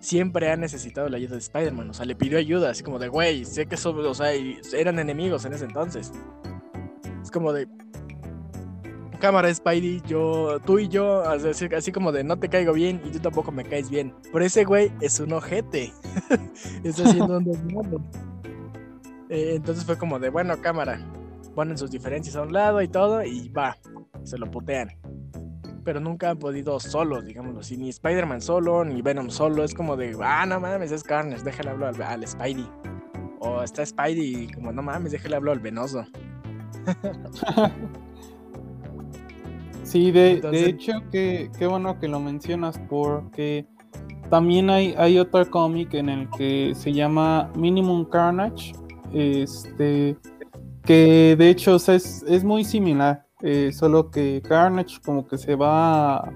siempre 0.00 0.50
ha 0.50 0.56
necesitado 0.56 1.08
la 1.08 1.16
ayuda 1.18 1.34
de 1.34 1.38
Spider-Man. 1.38 1.90
O 1.90 1.94
sea, 1.94 2.04
le 2.04 2.16
pidió 2.16 2.36
ayuda, 2.36 2.70
así 2.70 2.82
como 2.82 2.98
de, 2.98 3.06
güey, 3.06 3.44
sé 3.44 3.66
que 3.66 3.76
son, 3.76 4.04
o 4.04 4.14
sea, 4.14 4.32
eran 4.32 4.98
enemigos 4.98 5.44
en 5.44 5.52
ese 5.52 5.64
entonces. 5.64 6.10
Es 7.22 7.30
como 7.30 7.52
de, 7.52 7.68
cámara 9.22 9.54
Spidey, 9.54 10.02
yo, 10.04 10.58
tú 10.66 10.80
y 10.80 10.88
yo, 10.88 11.22
así, 11.22 11.92
como 11.92 12.10
de 12.10 12.24
no 12.24 12.40
te 12.40 12.48
caigo 12.48 12.72
bien 12.72 13.00
y 13.04 13.10
tú 13.10 13.20
tampoco 13.20 13.52
me 13.52 13.62
caes 13.64 13.88
bien. 13.88 14.12
Pero 14.32 14.44
ese 14.44 14.64
güey 14.64 14.92
es 15.00 15.20
un 15.20 15.32
ojete. 15.32 15.92
Está 16.82 17.04
haciendo 17.04 17.38
un 17.38 18.10
eh, 19.28 19.54
entonces 19.54 19.84
fue 19.84 19.96
como 19.96 20.18
de, 20.18 20.28
bueno, 20.28 20.60
cámara, 20.60 21.00
ponen 21.54 21.78
sus 21.78 21.92
diferencias 21.92 22.34
a 22.34 22.42
un 22.42 22.52
lado 22.52 22.82
y 22.82 22.88
todo 22.88 23.22
y 23.22 23.48
va, 23.48 23.78
se 24.24 24.36
lo 24.38 24.50
putean 24.50 24.88
pero 25.84 25.98
nunca 25.98 26.30
han 26.30 26.38
podido 26.38 26.78
solos, 26.78 27.24
digámoslo 27.24 27.58
así. 27.58 27.76
Ni 27.76 27.88
Spider-Man 27.88 28.40
solo, 28.40 28.84
ni 28.84 29.02
Venom 29.02 29.30
solo. 29.30 29.64
Es 29.64 29.74
como 29.74 29.96
de, 29.96 30.16
ah, 30.22 30.46
no 30.46 30.60
mames, 30.60 30.92
es 30.92 31.02
Carnage, 31.02 31.42
déjale 31.42 31.70
hablar 31.70 32.00
al, 32.00 32.24
Spidey. 32.24 32.70
O 33.40 33.64
está 33.64 33.84
Spidey, 33.84 34.46
como, 34.52 34.70
no 34.70 34.80
mames, 34.80 35.10
déjale 35.10 35.34
hablar 35.34 35.56
al 35.56 35.60
venoso. 35.60 36.06
sí, 39.92 40.10
de, 40.10 40.40
de 40.40 40.66
hecho, 40.66 40.92
qué, 41.10 41.50
qué 41.58 41.66
bueno 41.66 41.98
que 41.98 42.08
lo 42.08 42.18
mencionas, 42.18 42.80
porque 42.88 43.66
también 44.30 44.70
hay, 44.70 44.94
hay 44.96 45.18
otro 45.18 45.48
cómic 45.50 45.92
en 45.92 46.08
el 46.08 46.30
que 46.30 46.72
se 46.74 46.92
llama 46.92 47.50
Minimum 47.54 48.06
Carnage. 48.06 48.72
Este, 49.12 50.16
que 50.84 51.36
de 51.38 51.50
hecho 51.50 51.76
es, 51.76 52.24
es 52.26 52.42
muy 52.42 52.64
similar. 52.64 53.26
Eh, 53.42 53.72
solo 53.72 54.10
que 54.10 54.40
Carnage 54.40 55.00
como 55.04 55.26
que 55.26 55.36
se 55.36 55.56
va 55.56 56.32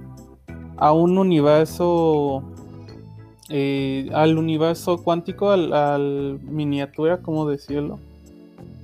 a, 0.76 0.92
un 0.92 1.16
universo, 1.16 2.42
eh, 3.48 4.10
al 4.12 4.36
universo 4.36 5.02
cuántico, 5.02 5.50
al, 5.50 6.40
miniatura, 6.42 7.22
¿cómo 7.22 7.48
decirlo? 7.48 7.98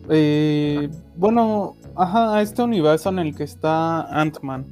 Eh, 0.08 0.88
bueno, 1.16 1.76
ajá, 1.96 2.36
a 2.36 2.42
este 2.42 2.62
universo 2.62 3.08
en 3.08 3.18
el 3.18 3.34
que 3.34 3.44
está 3.44 4.02
Ant-Man. 4.20 4.66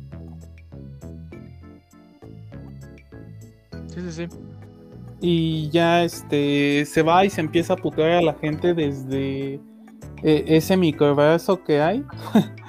Sí, 3.89 4.01
sí, 4.01 4.13
sí. 4.13 4.27
Y 5.21 5.69
ya 5.71 6.03
este 6.05 6.85
se 6.87 7.03
va 7.03 7.25
y 7.25 7.31
se 7.31 7.41
empieza 7.41 7.75
a 7.75 7.77
putear 7.77 8.13
a 8.13 8.23
la 8.23 8.35
gente 8.35 8.73
desde 8.73 9.61
ese 10.23 10.77
microverso 10.77 11.63
que 11.65 11.81
hay. 11.81 12.05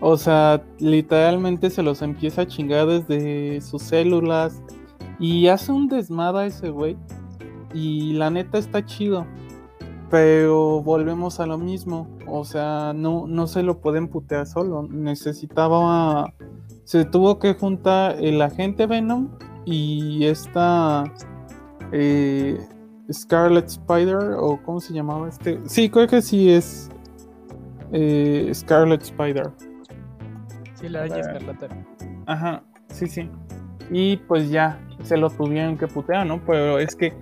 O 0.00 0.16
sea, 0.16 0.62
literalmente 0.78 1.70
se 1.70 1.82
los 1.82 2.02
empieza 2.02 2.42
a 2.42 2.46
chingar 2.46 2.86
desde 2.86 3.60
sus 3.60 3.82
células. 3.82 4.62
Y 5.18 5.48
hace 5.48 5.72
un 5.72 5.88
desmada 5.88 6.46
ese 6.46 6.70
güey. 6.70 6.96
Y 7.74 8.12
la 8.12 8.30
neta 8.30 8.58
está 8.58 8.84
chido. 8.84 9.26
Pero 10.10 10.82
volvemos 10.82 11.40
a 11.40 11.46
lo 11.46 11.58
mismo. 11.58 12.08
O 12.26 12.44
sea, 12.44 12.92
no, 12.94 13.26
no 13.26 13.46
se 13.46 13.62
lo 13.62 13.80
pueden 13.80 14.08
putear 14.08 14.46
solo. 14.46 14.86
Necesitaba. 14.90 16.32
Se 16.84 17.04
tuvo 17.04 17.38
que 17.38 17.54
juntar 17.54 18.16
el 18.18 18.40
agente 18.40 18.86
Venom 18.86 19.28
y 19.64 20.24
esta. 20.24 21.04
Eh, 21.92 22.58
Scarlet 23.12 23.66
Spider. 23.66 24.34
O 24.38 24.60
cómo 24.62 24.80
se 24.80 24.94
llamaba 24.94 25.28
este. 25.28 25.60
Sí, 25.66 25.90
creo 25.90 26.06
que 26.06 26.22
sí 26.22 26.50
es. 26.50 26.90
Eh, 27.92 28.50
Scarlet 28.54 29.02
Spider. 29.02 29.50
Sí, 30.74 30.88
la 30.88 31.00
araña 31.00 31.20
escarlata. 31.20 31.68
Ajá, 32.26 32.62
sí, 32.88 33.06
sí. 33.06 33.28
Y 33.90 34.16
pues 34.16 34.50
ya 34.50 34.80
se 35.02 35.16
lo 35.16 35.30
tuvieron 35.30 35.76
que 35.76 35.88
putear, 35.88 36.26
¿no? 36.26 36.40
Pero 36.46 36.78
es 36.78 36.94
que 36.94 37.14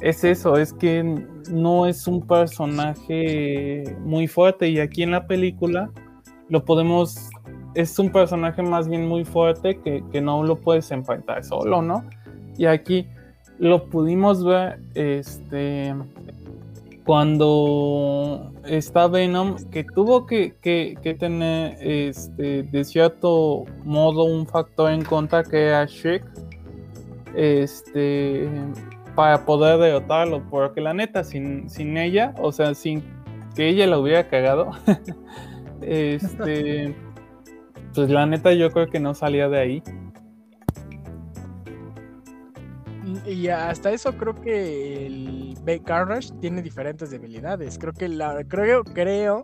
es 0.00 0.24
eso, 0.24 0.56
es 0.56 0.72
que 0.72 1.26
no 1.50 1.86
es 1.86 2.06
un 2.06 2.26
personaje 2.26 3.84
muy 4.00 4.26
fuerte 4.26 4.68
y 4.68 4.80
aquí 4.80 5.02
en 5.02 5.12
la 5.12 5.26
película 5.26 5.90
lo 6.48 6.64
podemos, 6.64 7.30
es 7.74 7.98
un 7.98 8.10
personaje 8.10 8.62
más 8.62 8.88
bien 8.88 9.06
muy 9.06 9.24
fuerte 9.24 9.80
que, 9.80 10.02
que 10.12 10.20
no 10.20 10.42
lo 10.42 10.60
puedes 10.60 10.90
enfrentar 10.90 11.44
solo, 11.44 11.82
¿no? 11.82 12.04
Y 12.56 12.66
aquí 12.66 13.06
lo 13.58 13.88
pudimos 13.88 14.44
ver, 14.44 14.80
este, 14.94 15.94
cuando 17.04 18.50
está 18.64 19.06
Venom, 19.08 19.56
que 19.70 19.84
tuvo 19.84 20.26
que, 20.26 20.54
tener 21.18 21.76
este, 21.80 22.62
de 22.62 22.84
cierto 22.84 23.64
modo 23.84 24.24
un 24.24 24.46
factor 24.46 24.90
en 24.90 25.04
contra 25.04 25.44
que 25.44 25.66
era 25.66 25.84
Shrek, 25.84 26.24
este, 27.34 28.48
para 29.14 29.44
poder 29.44 29.78
derrotarlo, 29.78 30.42
porque 30.50 30.80
la 30.80 30.94
neta, 30.94 31.24
sin, 31.24 31.68
sin 31.70 31.96
ella, 31.96 32.34
o 32.38 32.52
sea, 32.52 32.74
sin 32.74 33.02
que 33.54 33.68
ella 33.68 33.86
lo 33.86 34.00
hubiera 34.00 34.28
cagado, 34.28 34.70
este, 35.80 36.94
pues 37.94 38.10
la 38.10 38.26
neta 38.26 38.52
yo 38.52 38.70
creo 38.70 38.88
que 38.88 39.00
no 39.00 39.14
salía 39.14 39.48
de 39.48 39.58
ahí. 39.58 39.82
Y 43.26 43.48
hasta 43.48 43.92
eso 43.92 44.16
creo 44.16 44.34
que 44.34 45.06
el 45.06 45.56
B 45.62 45.80
Carnage 45.82 46.32
tiene 46.40 46.62
diferentes 46.62 47.10
debilidades. 47.10 47.78
Creo 47.78 47.92
que 47.92 48.08
la 48.08 48.42
creo 48.44 48.82
creo, 48.82 49.42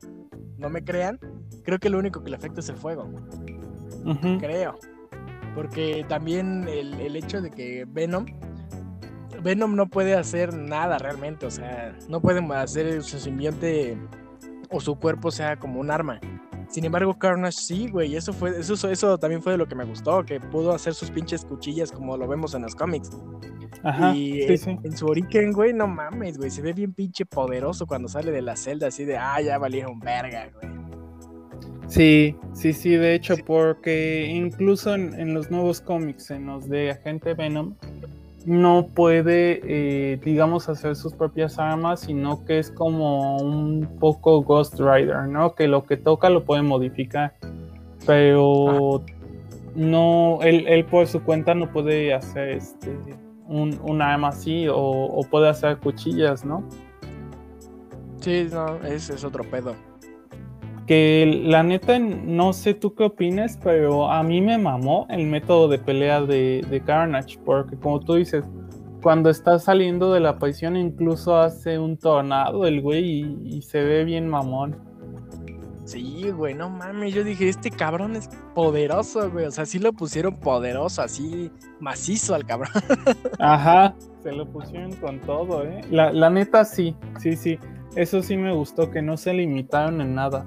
no 0.58 0.68
me 0.68 0.82
crean, 0.82 1.18
creo 1.62 1.78
que 1.78 1.88
lo 1.88 1.98
único 1.98 2.22
que 2.22 2.30
le 2.30 2.36
afecta 2.36 2.60
es 2.60 2.68
el 2.68 2.76
fuego. 2.76 3.08
Creo. 4.40 4.74
Porque 5.54 6.04
también 6.08 6.66
el, 6.68 6.94
el, 7.00 7.16
hecho 7.16 7.40
de 7.40 7.50
que 7.50 7.84
Venom 7.88 8.24
Venom 9.42 9.74
no 9.74 9.86
puede 9.88 10.14
hacer 10.14 10.54
nada 10.54 10.98
realmente, 10.98 11.46
o 11.46 11.50
sea, 11.50 11.96
no 12.08 12.20
puede 12.20 12.40
hacer 12.54 13.02
su 13.02 13.18
simbionte 13.18 13.98
o 14.70 14.80
su 14.80 14.96
cuerpo 14.96 15.30
sea 15.30 15.56
como 15.56 15.80
un 15.80 15.90
arma. 15.90 16.20
Sin 16.68 16.84
embargo, 16.84 17.18
Carnage 17.18 17.58
sí, 17.58 17.88
güey, 17.88 18.14
eso 18.14 18.32
fue 18.32 18.58
eso 18.60 18.88
eso 18.88 19.18
también 19.18 19.42
fue 19.42 19.52
de 19.52 19.58
lo 19.58 19.66
que 19.66 19.74
me 19.74 19.84
gustó, 19.84 20.24
que 20.24 20.38
pudo 20.38 20.72
hacer 20.72 20.94
sus 20.94 21.10
pinches 21.10 21.44
cuchillas 21.44 21.90
como 21.90 22.16
lo 22.16 22.28
vemos 22.28 22.54
en 22.54 22.62
los 22.62 22.76
cómics. 22.76 23.10
Ajá, 23.82 24.14
y 24.14 24.42
en 24.42 24.96
su 24.96 25.06
origen, 25.06 25.52
güey, 25.52 25.72
no 25.72 25.88
mames, 25.88 26.38
güey, 26.38 26.50
se 26.50 26.62
ve 26.62 26.72
bien 26.72 26.92
pinche 26.92 27.24
poderoso 27.24 27.86
cuando 27.86 28.08
sale 28.08 28.30
de 28.30 28.42
la 28.42 28.54
celda 28.54 28.88
así 28.88 29.04
de, 29.04 29.16
ah, 29.16 29.40
ya 29.40 29.58
valieron 29.58 29.98
verga, 29.98 30.50
güey. 30.54 30.80
Sí, 31.90 32.36
sí, 32.52 32.72
sí, 32.72 32.90
de 32.90 33.14
hecho, 33.14 33.34
porque 33.44 34.26
incluso 34.26 34.94
en, 34.94 35.34
los 35.34 35.50
nuevos 35.50 35.80
cómics, 35.80 36.30
en 36.30 36.46
los 36.46 36.68
de 36.68 36.92
Agente 36.92 37.34
Venom, 37.34 37.74
no 38.46 38.88
puede, 38.94 39.60
eh, 39.64 40.20
digamos, 40.24 40.68
hacer 40.68 40.96
sus 40.96 41.12
propias 41.12 41.58
armas, 41.58 42.00
sino 42.00 42.44
que 42.44 42.58
es 42.58 42.70
como 42.70 43.36
un 43.36 43.98
poco 43.98 44.42
Ghost 44.42 44.80
Rider, 44.80 45.28
¿no? 45.28 45.54
Que 45.54 45.68
lo 45.68 45.84
que 45.84 45.96
toca 45.96 46.30
lo 46.30 46.44
puede 46.44 46.62
modificar, 46.62 47.34
pero 48.06 49.04
no, 49.74 50.38
él, 50.42 50.84
por 50.86 51.06
su 51.06 51.22
cuenta 51.22 51.54
no 51.54 51.70
puede 51.70 52.14
hacer 52.14 52.50
este, 52.50 52.96
un, 53.46 54.02
arma 54.02 54.28
así 54.28 54.66
o, 54.70 55.20
puede 55.30 55.48
hacer 55.48 55.78
cuchillas, 55.78 56.44
¿no? 56.44 56.64
Sí, 58.20 58.48
no, 58.50 58.76
ese 58.84 59.14
es 59.14 59.24
otro 59.24 59.44
pedo. 59.44 59.74
Que 60.90 61.40
la 61.44 61.62
neta, 61.62 62.00
no 62.00 62.52
sé 62.52 62.74
tú 62.74 62.96
qué 62.96 63.04
opines, 63.04 63.56
pero 63.62 64.10
a 64.10 64.24
mí 64.24 64.40
me 64.40 64.58
mamó 64.58 65.06
el 65.08 65.24
método 65.24 65.68
de 65.68 65.78
pelea 65.78 66.20
de, 66.20 66.82
Carnage, 66.84 67.38
porque 67.44 67.76
como 67.76 68.00
tú 68.00 68.14
dices, 68.14 68.42
cuando 69.00 69.30
está 69.30 69.60
saliendo 69.60 70.12
de 70.12 70.18
la 70.18 70.40
prisión 70.40 70.76
incluso 70.76 71.36
hace 71.36 71.78
un 71.78 71.96
tornado 71.96 72.66
el 72.66 72.80
güey 72.80 73.38
y 73.44 73.62
se 73.62 73.84
ve 73.84 74.02
bien 74.02 74.28
mamón. 74.28 74.90
Sí, 75.84 76.28
güey, 76.30 76.54
no 76.54 76.68
mames. 76.68 77.14
Yo 77.14 77.22
dije, 77.22 77.48
este 77.48 77.70
cabrón 77.70 78.16
es 78.16 78.28
poderoso, 78.56 79.30
güey. 79.30 79.44
O 79.44 79.52
sea, 79.52 79.66
sí 79.66 79.78
lo 79.78 79.92
pusieron 79.92 80.40
poderoso, 80.40 81.02
así 81.02 81.52
macizo 81.78 82.34
al 82.34 82.44
cabrón. 82.44 82.72
Ajá, 83.38 83.94
se 84.24 84.32
lo 84.32 84.44
pusieron 84.44 84.92
con 84.96 85.20
todo, 85.20 85.62
¿eh? 85.62 85.82
La, 85.88 86.12
la 86.12 86.30
neta, 86.30 86.64
sí, 86.64 86.96
sí, 87.20 87.36
sí. 87.36 87.60
Eso 87.96 88.22
sí 88.22 88.36
me 88.36 88.52
gustó, 88.52 88.90
que 88.90 89.02
no 89.02 89.16
se 89.16 89.34
limitaron 89.34 90.00
en 90.00 90.14
nada. 90.14 90.44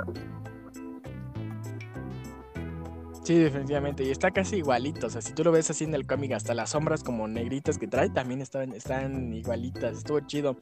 Sí, 3.23 3.35
definitivamente. 3.35 4.03
Y 4.03 4.11
está 4.11 4.31
casi 4.31 4.57
igualito. 4.57 5.07
O 5.07 5.09
sea, 5.09 5.21
si 5.21 5.33
tú 5.33 5.43
lo 5.43 5.51
ves 5.51 5.69
así 5.69 5.85
en 5.85 5.93
el 5.93 6.05
cómic, 6.05 6.33
hasta 6.33 6.53
las 6.53 6.71
sombras 6.71 7.03
como 7.03 7.27
negritas 7.27 7.77
que 7.77 7.87
trae 7.87 8.09
también 8.09 8.41
están, 8.41 8.73
están 8.73 9.33
igualitas. 9.33 9.97
Estuvo 9.97 10.19
chido. 10.21 10.57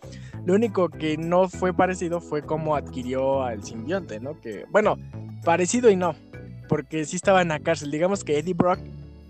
Lo 0.45 0.53
único 0.53 0.89
que 0.89 1.17
no 1.17 1.49
fue 1.49 1.73
parecido 1.73 2.21
fue 2.21 2.43
cómo 2.43 2.75
adquirió 2.75 3.43
al 3.43 3.63
simbionte, 3.63 4.19
¿no? 4.19 4.39
Que, 4.39 4.65
bueno, 4.69 4.97
parecido 5.43 5.89
y 5.89 5.95
no. 5.95 6.15
Porque 6.69 7.05
sí 7.05 7.15
estaba 7.15 7.41
en 7.41 7.47
la 7.47 7.59
cárcel. 7.59 7.89
Digamos 7.89 8.23
que 8.23 8.37
Eddie 8.37 8.53
Brock 8.53 8.79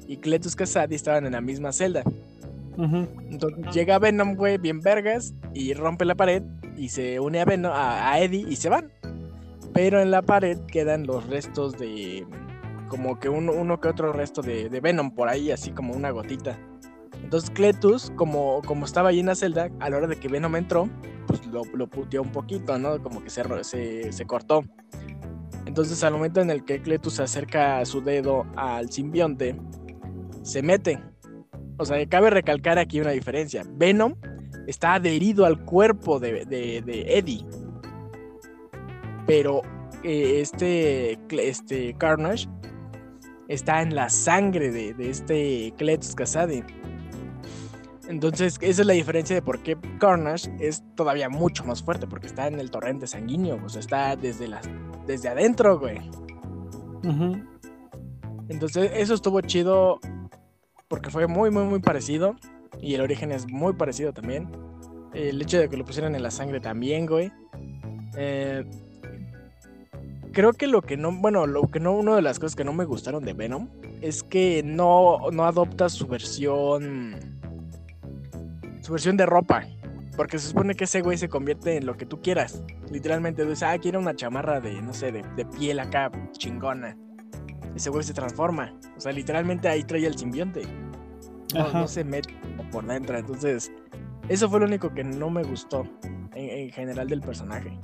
y 0.07 0.17
Cletus 0.17 0.55
Kasady 0.55 0.95
estaban 0.95 1.25
en 1.25 1.31
la 1.31 1.41
misma 1.41 1.71
celda. 1.71 2.03
Entonces 2.77 3.73
llega 3.73 3.99
Venom, 3.99 4.35
güey, 4.35 4.57
bien 4.57 4.79
vergas, 4.79 5.33
y 5.53 5.73
rompe 5.73 6.03
la 6.03 6.15
pared 6.15 6.41
y 6.81 6.89
se 6.89 7.19
une 7.19 7.39
a, 7.39 7.45
Venom, 7.45 7.71
a 7.73 8.19
Eddie 8.19 8.45
y 8.49 8.55
se 8.55 8.69
van. 8.69 8.91
Pero 9.73 10.01
en 10.01 10.11
la 10.11 10.21
pared 10.21 10.59
quedan 10.67 11.05
los 11.05 11.27
restos 11.27 11.77
de 11.77 12.25
como 12.89 13.19
que 13.19 13.29
uno, 13.29 13.79
que 13.79 13.87
otro 13.87 14.11
resto 14.11 14.41
de, 14.41 14.67
Venom 14.81 15.11
por 15.11 15.29
ahí, 15.29 15.49
así 15.49 15.71
como 15.71 15.93
una 15.93 16.11
gotita. 16.11 16.59
Entonces 17.23 17.49
Cletus, 17.49 18.11
como, 18.17 18.61
como 18.65 18.85
estaba 18.85 19.09
ahí 19.09 19.21
en 19.21 19.27
la 19.27 19.35
celda, 19.35 19.69
a 19.79 19.89
la 19.89 19.97
hora 19.97 20.07
de 20.07 20.17
que 20.17 20.27
Venom 20.27 20.57
entró, 20.57 20.89
pues 21.27 21.45
lo, 21.45 21.61
lo 21.73 21.87
puteó 21.87 22.21
un 22.21 22.33
poquito, 22.33 22.77
¿no? 22.77 23.01
Como 23.01 23.23
que 23.23 23.29
se, 23.29 23.43
se, 23.63 24.11
se 24.11 24.25
cortó. 24.25 24.65
Entonces 25.65 26.03
al 26.03 26.11
momento 26.11 26.41
en 26.41 26.49
el 26.49 26.65
que 26.65 26.81
Cletus 26.81 27.21
acerca 27.21 27.85
su 27.85 28.01
dedo 28.01 28.45
al 28.57 28.91
simbionte, 28.91 29.55
se 30.41 30.61
mete. 30.61 31.01
O 31.77 31.85
sea, 31.85 32.05
cabe 32.07 32.29
recalcar 32.29 32.77
aquí 32.77 32.99
una 32.99 33.11
diferencia. 33.11 33.63
Venom 33.69 34.15
está 34.71 34.95
adherido 34.95 35.45
al 35.45 35.63
cuerpo 35.63 36.19
de, 36.19 36.45
de 36.45 37.17
Eddie. 37.17 37.45
Pero 39.27 39.61
eh, 40.03 40.41
este, 40.41 41.19
este 41.29 41.93
Carnage 41.93 42.47
está 43.47 43.81
en 43.81 43.93
la 43.95 44.09
sangre 44.09 44.71
de, 44.71 45.09
este 45.09 45.73
Cletus 45.77 46.15
Kasady. 46.15 46.63
Entonces, 48.07 48.57
esa 48.61 48.81
es 48.81 48.87
la 48.87 48.93
diferencia 48.93 49.35
de 49.35 49.41
por 49.41 49.59
qué 49.59 49.77
Carnage 49.99 50.51
es 50.59 50.83
todavía 50.95 51.29
mucho 51.29 51.63
más 51.65 51.83
fuerte, 51.83 52.07
porque 52.07 52.27
está 52.27 52.47
en 52.47 52.59
el 52.59 52.71
torrente 52.71 53.07
sanguíneo, 53.07 53.59
o 53.63 53.69
sea, 53.69 53.79
está 53.79 54.15
desde, 54.15 54.47
las, 54.47 54.67
desde 55.05 55.29
adentro, 55.29 55.79
güey. 55.79 55.99
Entonces, 58.49 58.91
eso 58.95 59.13
estuvo 59.13 59.39
chido 59.41 59.99
porque 60.87 61.09
fue 61.09 61.27
muy, 61.27 61.51
muy, 61.51 61.63
muy 61.63 61.79
parecido. 61.79 62.35
Y 62.81 62.95
el 62.95 63.01
origen 63.01 63.31
es 63.31 63.47
muy 63.47 63.73
parecido 63.73 64.11
también. 64.11 64.49
El 65.13 65.41
hecho 65.41 65.59
de 65.59 65.69
que 65.69 65.77
lo 65.77 65.85
pusieran 65.85 66.15
en 66.15 66.23
la 66.23 66.31
sangre 66.31 66.59
también, 66.59 67.05
güey. 67.05 67.31
Eh, 68.17 68.65
creo 70.31 70.53
que 70.53 70.67
lo 70.67 70.81
que 70.81 70.97
no, 70.97 71.11
bueno, 71.11 71.45
lo 71.47 71.69
que 71.69 71.79
no, 71.79 71.93
una 71.93 72.15
de 72.15 72.21
las 72.21 72.39
cosas 72.39 72.55
que 72.55 72.63
no 72.63 72.73
me 72.73 72.85
gustaron 72.85 73.23
de 73.23 73.33
Venom 73.33 73.69
es 74.01 74.23
que 74.23 74.63
no, 74.63 75.29
no 75.31 75.45
adopta 75.45 75.89
su 75.89 76.07
versión, 76.07 77.39
su 78.81 78.91
versión 78.93 79.17
de 79.17 79.25
ropa. 79.25 79.65
Porque 80.17 80.39
se 80.39 80.49
supone 80.49 80.75
que 80.75 80.83
ese 80.83 81.01
güey 81.01 81.17
se 81.17 81.29
convierte 81.29 81.77
en 81.77 81.85
lo 81.85 81.95
que 81.95 82.05
tú 82.05 82.21
quieras. 82.21 82.63
Literalmente, 82.91 83.43
dices, 83.43 83.63
ah, 83.63 83.77
quiero 83.77 83.99
una 83.99 84.15
chamarra 84.15 84.59
de, 84.59 84.81
no 84.81 84.93
sé, 84.93 85.11
de, 85.11 85.45
piel 85.57 85.79
acá, 85.79 86.11
chingona. 86.33 86.97
Ese 87.75 87.89
güey 87.89 88.03
se 88.03 88.13
transforma. 88.13 88.77
O 88.97 88.99
sea, 88.99 89.13
literalmente 89.13 89.69
ahí 89.69 89.83
trae 89.83 90.05
el 90.05 90.17
simbionte. 90.17 90.63
No, 91.53 91.87
se 91.87 92.03
mete 92.03 92.35
por 92.71 92.85
dentro. 92.85 93.17
Entonces, 93.17 93.71
eso 94.29 94.49
fue 94.49 94.59
lo 94.59 94.65
único 94.65 94.93
que 94.93 95.03
no 95.03 95.29
me 95.29 95.43
gustó 95.43 95.83
en 96.33 96.69
general 96.71 97.07
del 97.07 97.21
personaje. 97.21 97.77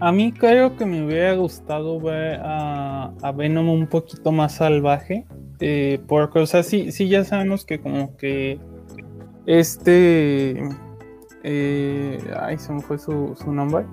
A 0.00 0.12
mí 0.12 0.32
creo 0.32 0.76
que 0.76 0.86
me 0.86 1.04
hubiera 1.04 1.34
gustado 1.34 2.00
ver 2.00 2.40
a, 2.42 3.32
Venom 3.34 3.68
un 3.68 3.86
poquito 3.86 4.30
más 4.30 4.54
salvaje. 4.54 5.26
Eh, 5.60 6.00
porque, 6.06 6.38
o 6.38 6.46
sea, 6.46 6.62
sí, 6.62 6.92
sí 6.92 7.08
ya 7.08 7.24
sabemos 7.24 7.64
que 7.64 7.80
como 7.80 8.16
que 8.16 8.60
este... 9.46 10.62
Eh, 11.42 12.18
ay, 12.38 12.58
se 12.58 12.72
me 12.72 12.80
fue 12.80 12.98
su, 12.98 13.34
nombre. 13.46 13.86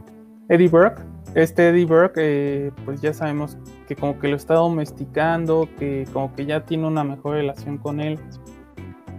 Eddie 0.50 0.68
Burke. 0.68 1.02
Este 1.36 1.68
Eddie 1.68 1.86
Burke, 1.86 2.14
eh, 2.18 2.72
pues 2.86 3.02
ya 3.02 3.14
sabemos 3.14 3.58
que 3.88 3.96
como 3.96 4.18
que 4.18 4.30
lo 4.30 4.38
está 4.38 4.54
domesticando, 4.54 5.68
que 5.78 6.08
como 6.14 6.34
que 6.34 6.46
ya 6.46 6.66
tiene 6.66 6.88
una 6.88 7.04
mejor 7.04 7.36
relación 7.36 7.78
con 7.78 8.00
él. 8.00 8.18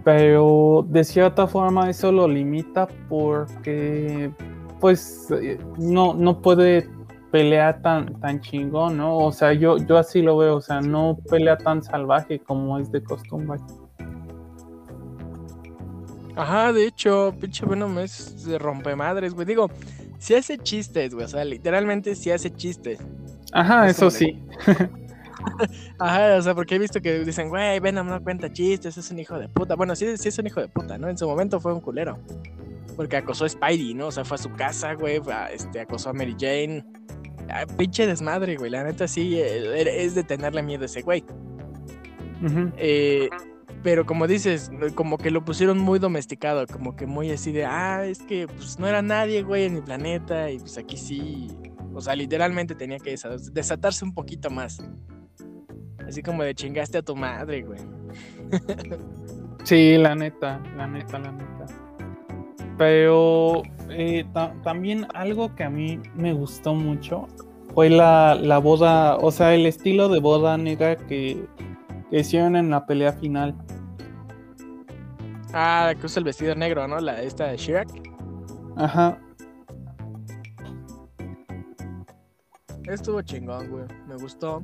Pero 0.03 0.83
de 0.89 1.03
cierta 1.03 1.45
forma 1.47 1.89
eso 1.89 2.11
lo 2.11 2.27
limita 2.27 2.87
porque 3.07 4.31
pues 4.79 5.27
eh, 5.31 5.59
no, 5.77 6.15
no 6.15 6.41
puede 6.41 6.89
pelear 7.31 7.83
tan, 7.83 8.19
tan 8.19 8.41
chingón, 8.41 8.97
¿no? 8.97 9.15
O 9.17 9.31
sea, 9.31 9.53
yo, 9.53 9.77
yo 9.77 9.97
así 9.97 10.23
lo 10.23 10.37
veo, 10.37 10.55
o 10.55 10.61
sea, 10.61 10.81
no 10.81 11.19
pelea 11.29 11.57
tan 11.57 11.83
salvaje 11.83 12.39
como 12.39 12.79
es 12.79 12.91
de 12.91 13.03
costumbre. 13.03 13.59
Ajá, 16.35 16.71
de 16.71 16.85
hecho, 16.85 17.33
pinche 17.39 17.65
Venom 17.65 17.97
es 17.99 18.45
de 18.45 18.59
rompemadres, 18.59 19.33
güey. 19.33 19.45
Digo, 19.45 19.69
si 20.19 20.35
hace 20.35 20.57
chistes, 20.57 21.13
güey, 21.13 21.25
o 21.25 21.29
sea, 21.29 21.43
literalmente 21.45 22.15
si 22.15 22.31
hace 22.31 22.53
chistes. 22.53 22.99
Ajá, 23.53 23.89
eso 23.89 24.09
sí. 24.09 24.41
Ajá, 25.99 26.37
o 26.37 26.41
sea, 26.41 26.55
porque 26.55 26.75
he 26.75 26.79
visto 26.79 27.01
que 27.01 27.19
dicen, 27.19 27.49
güey, 27.49 27.79
Venom 27.79 28.07
no 28.07 28.23
cuenta 28.23 28.51
chistes, 28.51 28.97
es 28.97 29.11
un 29.11 29.19
hijo 29.19 29.37
de 29.37 29.47
puta. 29.47 29.75
Bueno, 29.75 29.95
sí, 29.95 30.17
sí 30.17 30.29
es 30.29 30.37
un 30.39 30.47
hijo 30.47 30.59
de 30.59 30.67
puta, 30.67 30.97
¿no? 30.97 31.09
En 31.09 31.17
su 31.17 31.27
momento 31.27 31.59
fue 31.59 31.73
un 31.73 31.81
culero. 31.81 32.17
Porque 32.95 33.17
acosó 33.17 33.45
a 33.45 33.49
Spidey, 33.49 33.93
¿no? 33.93 34.07
O 34.07 34.11
sea, 34.11 34.25
fue 34.25 34.35
a 34.35 34.37
su 34.39 34.51
casa, 34.53 34.93
güey, 34.93 35.21
este, 35.51 35.81
acosó 35.81 36.09
a 36.09 36.13
Mary 36.13 36.35
Jane. 36.39 36.83
Ah, 37.49 37.65
pinche 37.77 38.07
desmadre, 38.07 38.57
güey. 38.57 38.71
La 38.71 38.83
neta 38.83 39.07
sí, 39.07 39.39
eh, 39.39 40.03
es 40.03 40.15
de 40.15 40.23
tenerle 40.23 40.63
miedo 40.63 40.83
a 40.83 40.85
ese 40.87 41.01
güey. 41.01 41.23
Eh, 42.77 43.29
pero 43.87 44.05
como 44.05 44.27
dices, 44.27 44.69
como 44.95 45.17
que 45.17 45.31
lo 45.31 45.45
pusieron 45.45 45.79
muy 45.79 45.97
domesticado, 45.97 46.67
como 46.67 46.97
que 46.97 47.05
muy 47.05 47.31
así 47.31 47.53
de, 47.53 47.63
ah, 47.63 48.03
es 48.05 48.21
que 48.21 48.45
pues 48.45 48.77
no 48.77 48.85
era 48.85 49.01
nadie, 49.01 49.43
güey, 49.43 49.63
en 49.63 49.75
mi 49.75 49.81
planeta, 49.81 50.51
y 50.51 50.59
pues 50.59 50.77
aquí 50.77 50.97
sí. 50.97 51.47
O 51.93 52.01
sea, 52.01 52.13
literalmente 52.13 52.75
tenía 52.75 52.99
que 52.99 53.15
desatarse 53.53 54.03
un 54.03 54.13
poquito 54.13 54.49
más. 54.49 54.83
Así 56.05 56.21
como 56.21 56.43
de 56.43 56.53
chingaste 56.53 56.97
a 56.97 57.01
tu 57.01 57.15
madre, 57.15 57.61
güey. 57.61 57.79
sí, 59.63 59.95
la 59.95 60.15
neta, 60.15 60.61
la 60.75 60.85
neta, 60.85 61.19
la 61.19 61.31
neta. 61.31 61.65
Pero 62.77 63.63
eh, 63.89 64.25
también 64.65 65.07
algo 65.13 65.55
que 65.55 65.63
a 65.63 65.69
mí 65.69 65.97
me 66.13 66.33
gustó 66.33 66.75
mucho 66.75 67.27
fue 67.73 67.89
la, 67.89 68.59
boda, 68.61 69.15
o 69.15 69.31
sea, 69.31 69.55
el 69.55 69.65
estilo 69.65 70.09
de 70.09 70.19
boda 70.19 70.57
negra 70.57 70.97
que, 70.97 71.47
hicieron 72.11 72.57
en 72.57 72.69
la 72.69 72.85
pelea 72.85 73.13
final. 73.13 73.55
Ah, 75.59 75.91
que 75.99 76.05
usa 76.05 76.19
el 76.19 76.25
vestido 76.25 76.53
negro, 76.53 76.87
¿no? 76.87 76.99
La 76.99 77.19
esta 77.19 77.47
de 77.47 77.57
Shirak. 77.57 77.87
Ajá. 78.75 79.19
Estuvo 82.83 83.23
chingón, 83.23 83.67
güey. 83.71 83.85
Me 84.07 84.17
gustó. 84.17 84.61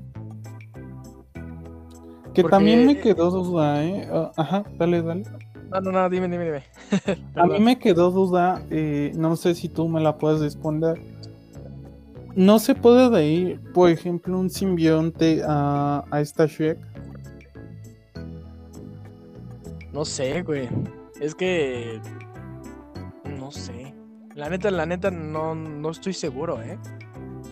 Que 2.35 2.43
también 2.43 2.85
me 2.85 2.99
quedó 2.99 3.31
duda, 3.31 3.83
¿eh? 3.83 4.07
Ah, 4.11 4.31
ajá, 4.37 4.63
dale, 4.77 5.01
dale. 5.01 5.23
No, 5.71 5.81
no, 5.81 5.91
no, 5.91 6.09
dime, 6.11 6.27
dime, 6.27 6.45
dime. 6.45 6.63
a 7.37 7.47
mí 7.47 7.59
me 7.59 7.79
quedó 7.79 8.11
duda, 8.11 8.63
eh, 8.69 9.13
no 9.15 9.35
sé 9.35 9.55
si 9.55 9.69
tú 9.69 9.89
me 9.89 9.99
la 9.99 10.19
puedes 10.19 10.41
responder. 10.41 11.01
¿No 12.35 12.59
se 12.59 12.75
puede 12.75 13.09
de 13.09 13.27
ir, 13.27 13.73
por 13.73 13.89
ejemplo, 13.89 14.37
un 14.37 14.51
simbionte 14.51 15.41
a, 15.43 16.05
esta 16.19 16.45
Shrek? 16.45 16.77
No 19.93 20.03
sé, 20.03 20.41
güey. 20.41 20.67
Es 21.21 21.35
que. 21.35 22.01
No 23.39 23.51
sé. 23.51 23.93
La 24.35 24.49
neta, 24.49 24.71
la 24.71 24.85
neta, 24.87 25.11
no, 25.11 25.53
no 25.53 25.91
estoy 25.91 26.13
seguro, 26.13 26.61
¿eh? 26.61 26.79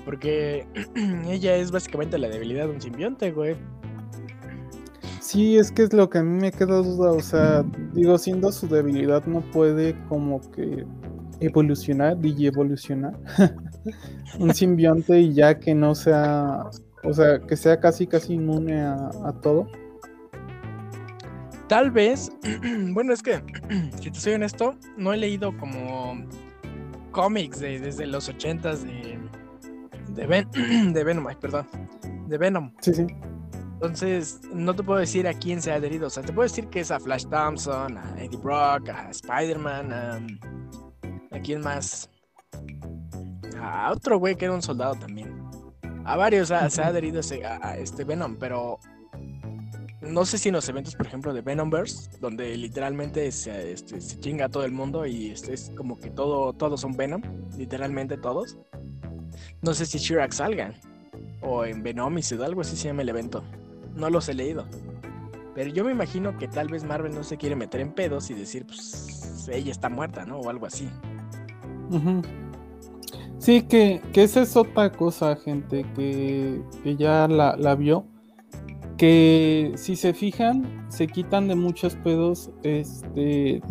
Porque 0.04 0.66
ella 1.28 1.56
es 1.56 1.72
básicamente 1.72 2.18
la 2.18 2.28
debilidad 2.28 2.66
de 2.66 2.72
un 2.72 2.82
simbionte, 2.82 3.32
güey. 3.32 3.56
Sí, 5.20 5.58
es 5.58 5.72
que 5.72 5.84
es 5.84 5.94
lo 5.94 6.10
que 6.10 6.18
a 6.18 6.24
mí 6.24 6.42
me 6.42 6.52
queda 6.52 6.78
duda. 6.78 7.12
O 7.12 7.22
sea, 7.22 7.64
digo, 7.94 8.18
siendo 8.18 8.52
su 8.52 8.68
debilidad, 8.68 9.24
no 9.28 9.42
puede 9.52 9.96
como 10.10 10.42
que 10.52 10.86
evolucionar, 11.40 12.18
y 12.24 12.48
evolucionar 12.48 13.18
un 14.40 14.54
simbionte 14.54 15.20
y 15.20 15.34
ya 15.34 15.60
que 15.60 15.74
no 15.74 15.96
sea, 15.96 16.66
o 17.04 17.14
sea, 17.14 17.40
que 17.40 17.56
sea 17.56 17.80
casi 17.80 18.08
casi 18.08 18.34
inmune 18.34 18.82
a, 18.82 18.96
a 19.26 19.34
todo. 19.42 19.68
Tal 21.72 21.90
vez, 21.90 22.30
bueno, 22.90 23.14
es 23.14 23.24
que, 23.24 23.42
si 24.02 24.12
te 24.12 24.20
soy 24.20 24.34
honesto, 24.34 24.76
no 24.98 25.14
he 25.14 25.18
leído 25.18 25.58
como 25.58 26.22
cómics 27.12 27.62
de, 27.62 27.80
desde 27.80 28.08
los 28.08 28.28
ochentas 28.28 28.84
de, 28.84 29.18
de, 30.10 30.46
de 30.92 31.04
Venom, 31.06 31.28
ay, 31.28 31.38
perdón, 31.40 31.66
de 32.28 32.38
Venom. 32.38 32.74
Sí, 32.82 32.94
sí. 32.94 33.08
Entonces, 33.76 34.42
no 34.54 34.76
te 34.76 34.84
puedo 34.84 35.00
decir 35.00 35.26
a 35.30 35.34
quién 35.34 35.62
se 35.62 35.72
ha 35.72 35.76
adherido. 35.76 36.08
O 36.08 36.10
sea, 36.10 36.24
te 36.24 36.34
puedo 36.34 36.46
decir 36.46 36.68
que 36.68 36.82
es 36.82 36.92
a 36.92 37.00
Flash 37.00 37.28
Thompson, 37.30 37.98
a 37.98 38.22
Eddie 38.22 38.38
Brock, 38.38 38.90
a 38.90 39.10
Spider-Man, 39.10 39.94
a, 39.94 40.20
a 41.34 41.40
quién 41.40 41.62
más. 41.62 42.10
A 43.62 43.94
otro 43.94 44.20
güey 44.20 44.36
que 44.36 44.44
era 44.44 44.54
un 44.54 44.62
soldado 44.62 44.96
también. 44.96 45.42
A 46.04 46.18
varios 46.18 46.50
se 46.50 46.82
ha 46.82 46.88
adherido 46.88 47.22
a, 47.62 47.78
este 47.78 48.04
Venom, 48.04 48.36
pero 48.36 48.78
no 50.02 50.26
sé 50.26 50.38
si 50.38 50.50
en 50.50 50.56
los 50.56 50.68
eventos, 50.68 50.96
por 50.96 51.06
ejemplo, 51.06 51.34
de 51.34 51.42
Venomverse, 51.42 52.10
donde 52.20 52.58
literalmente 52.58 53.32
se, 53.32 53.72
este, 53.72 54.02
se 54.02 54.20
chinga 54.20 54.46
a 54.46 54.50
todo 54.50 54.66
el 54.66 54.72
mundo 54.72 55.06
y 55.06 55.30
este, 55.30 55.54
es 55.54 55.72
como 55.76 56.00
que 56.00 56.10
todo, 56.10 56.54
todos 56.54 56.82
son 56.82 56.94
Venom, 56.94 57.22
literalmente 57.58 58.18
todos. 58.18 58.58
No 59.62 59.74
sé 59.74 59.86
si 59.86 60.00
Shirak 60.00 60.34
salgan, 60.34 60.74
o 61.42 61.66
en 61.66 61.84
Venomicide, 61.84 62.44
algo 62.44 62.62
así 62.62 62.76
se 62.76 62.88
llama 62.88 63.04
el 63.04 63.10
evento. 63.10 63.44
No 63.96 64.10
los 64.10 64.28
he 64.28 64.34
leído. 64.34 64.66
Pero 65.54 65.70
yo 65.70 65.84
me 65.84 65.92
imagino 65.92 66.38
que 66.38 66.48
tal 66.48 66.70
vez 66.70 66.84
Marvel 66.84 67.14
no 67.14 67.24
se 67.24 67.38
quiere 67.38 67.56
meter 67.56 67.82
en 67.82 67.94
pedos 67.94 68.32
y 68.32 68.34
decir, 68.34 68.66
pues 68.66 69.48
ella 69.52 69.72
está 69.72 69.90
muerta, 69.90 70.26
¿no? 70.26 70.40
O 70.40 70.50
algo 70.50 70.66
así. 70.66 70.90
Sí, 73.38 73.64
que, 73.64 74.02
que, 74.14 74.24
esa 74.24 74.42
es 74.42 74.56
otra 74.56 74.92
cosa, 74.92 75.36
gente, 75.36 75.86
que, 75.96 76.62
que 76.84 76.96
ya 76.96 77.28
la, 77.28 77.56
la 77.58 77.76
vio 77.76 78.06
que 78.98 79.72
si 79.76 79.96
se 79.96 80.14
fijan, 80.14 80.86
se 80.90 81.08
quitan 81.08 81.48
de 81.48 81.56
muchos 81.56 81.96
pedos 81.96 82.52
este, 82.64 83.62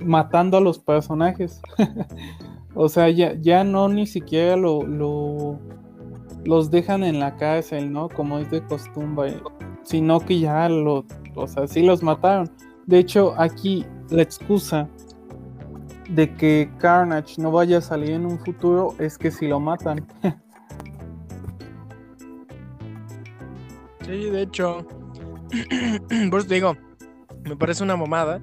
matando 0.00 0.58
a 0.58 0.60
los 0.60 0.78
personajes. 0.78 1.60
o 2.74 2.88
sea, 2.88 3.10
ya, 3.10 3.34
ya 3.40 3.64
no 3.64 3.88
ni 3.88 4.06
siquiera 4.06 4.56
lo, 4.56 4.86
lo, 4.86 5.58
los 6.44 6.70
dejan 6.70 7.04
en 7.04 7.20
la 7.20 7.36
cárcel, 7.36 7.92
¿no? 7.92 8.08
Como 8.08 8.38
es 8.38 8.50
de 8.50 8.64
costumbre, 8.64 9.40
sino 9.82 10.20
que 10.20 10.40
ya 10.40 10.68
lo, 10.68 11.04
o 11.34 11.46
sea, 11.46 11.66
sí 11.66 11.82
los 11.82 12.02
mataron. 12.02 12.50
De 12.86 12.98
hecho, 12.98 13.34
aquí 13.36 13.84
la 14.10 14.22
excusa 14.22 14.88
de 16.08 16.34
que 16.34 16.70
Carnage 16.78 17.40
no 17.40 17.50
vaya 17.50 17.78
a 17.78 17.82
salir 17.82 18.12
en 18.12 18.26
un 18.26 18.38
futuro 18.38 18.94
es 18.98 19.18
que 19.18 19.30
si 19.30 19.46
lo 19.46 19.60
matan. 19.60 20.06
Sí, 24.08 24.30
de 24.30 24.42
hecho. 24.42 24.86
Por 26.30 26.40
eso 26.40 26.48
te 26.48 26.54
digo, 26.54 26.74
me 27.44 27.56
parece 27.56 27.84
una 27.84 27.94
mamada 27.96 28.40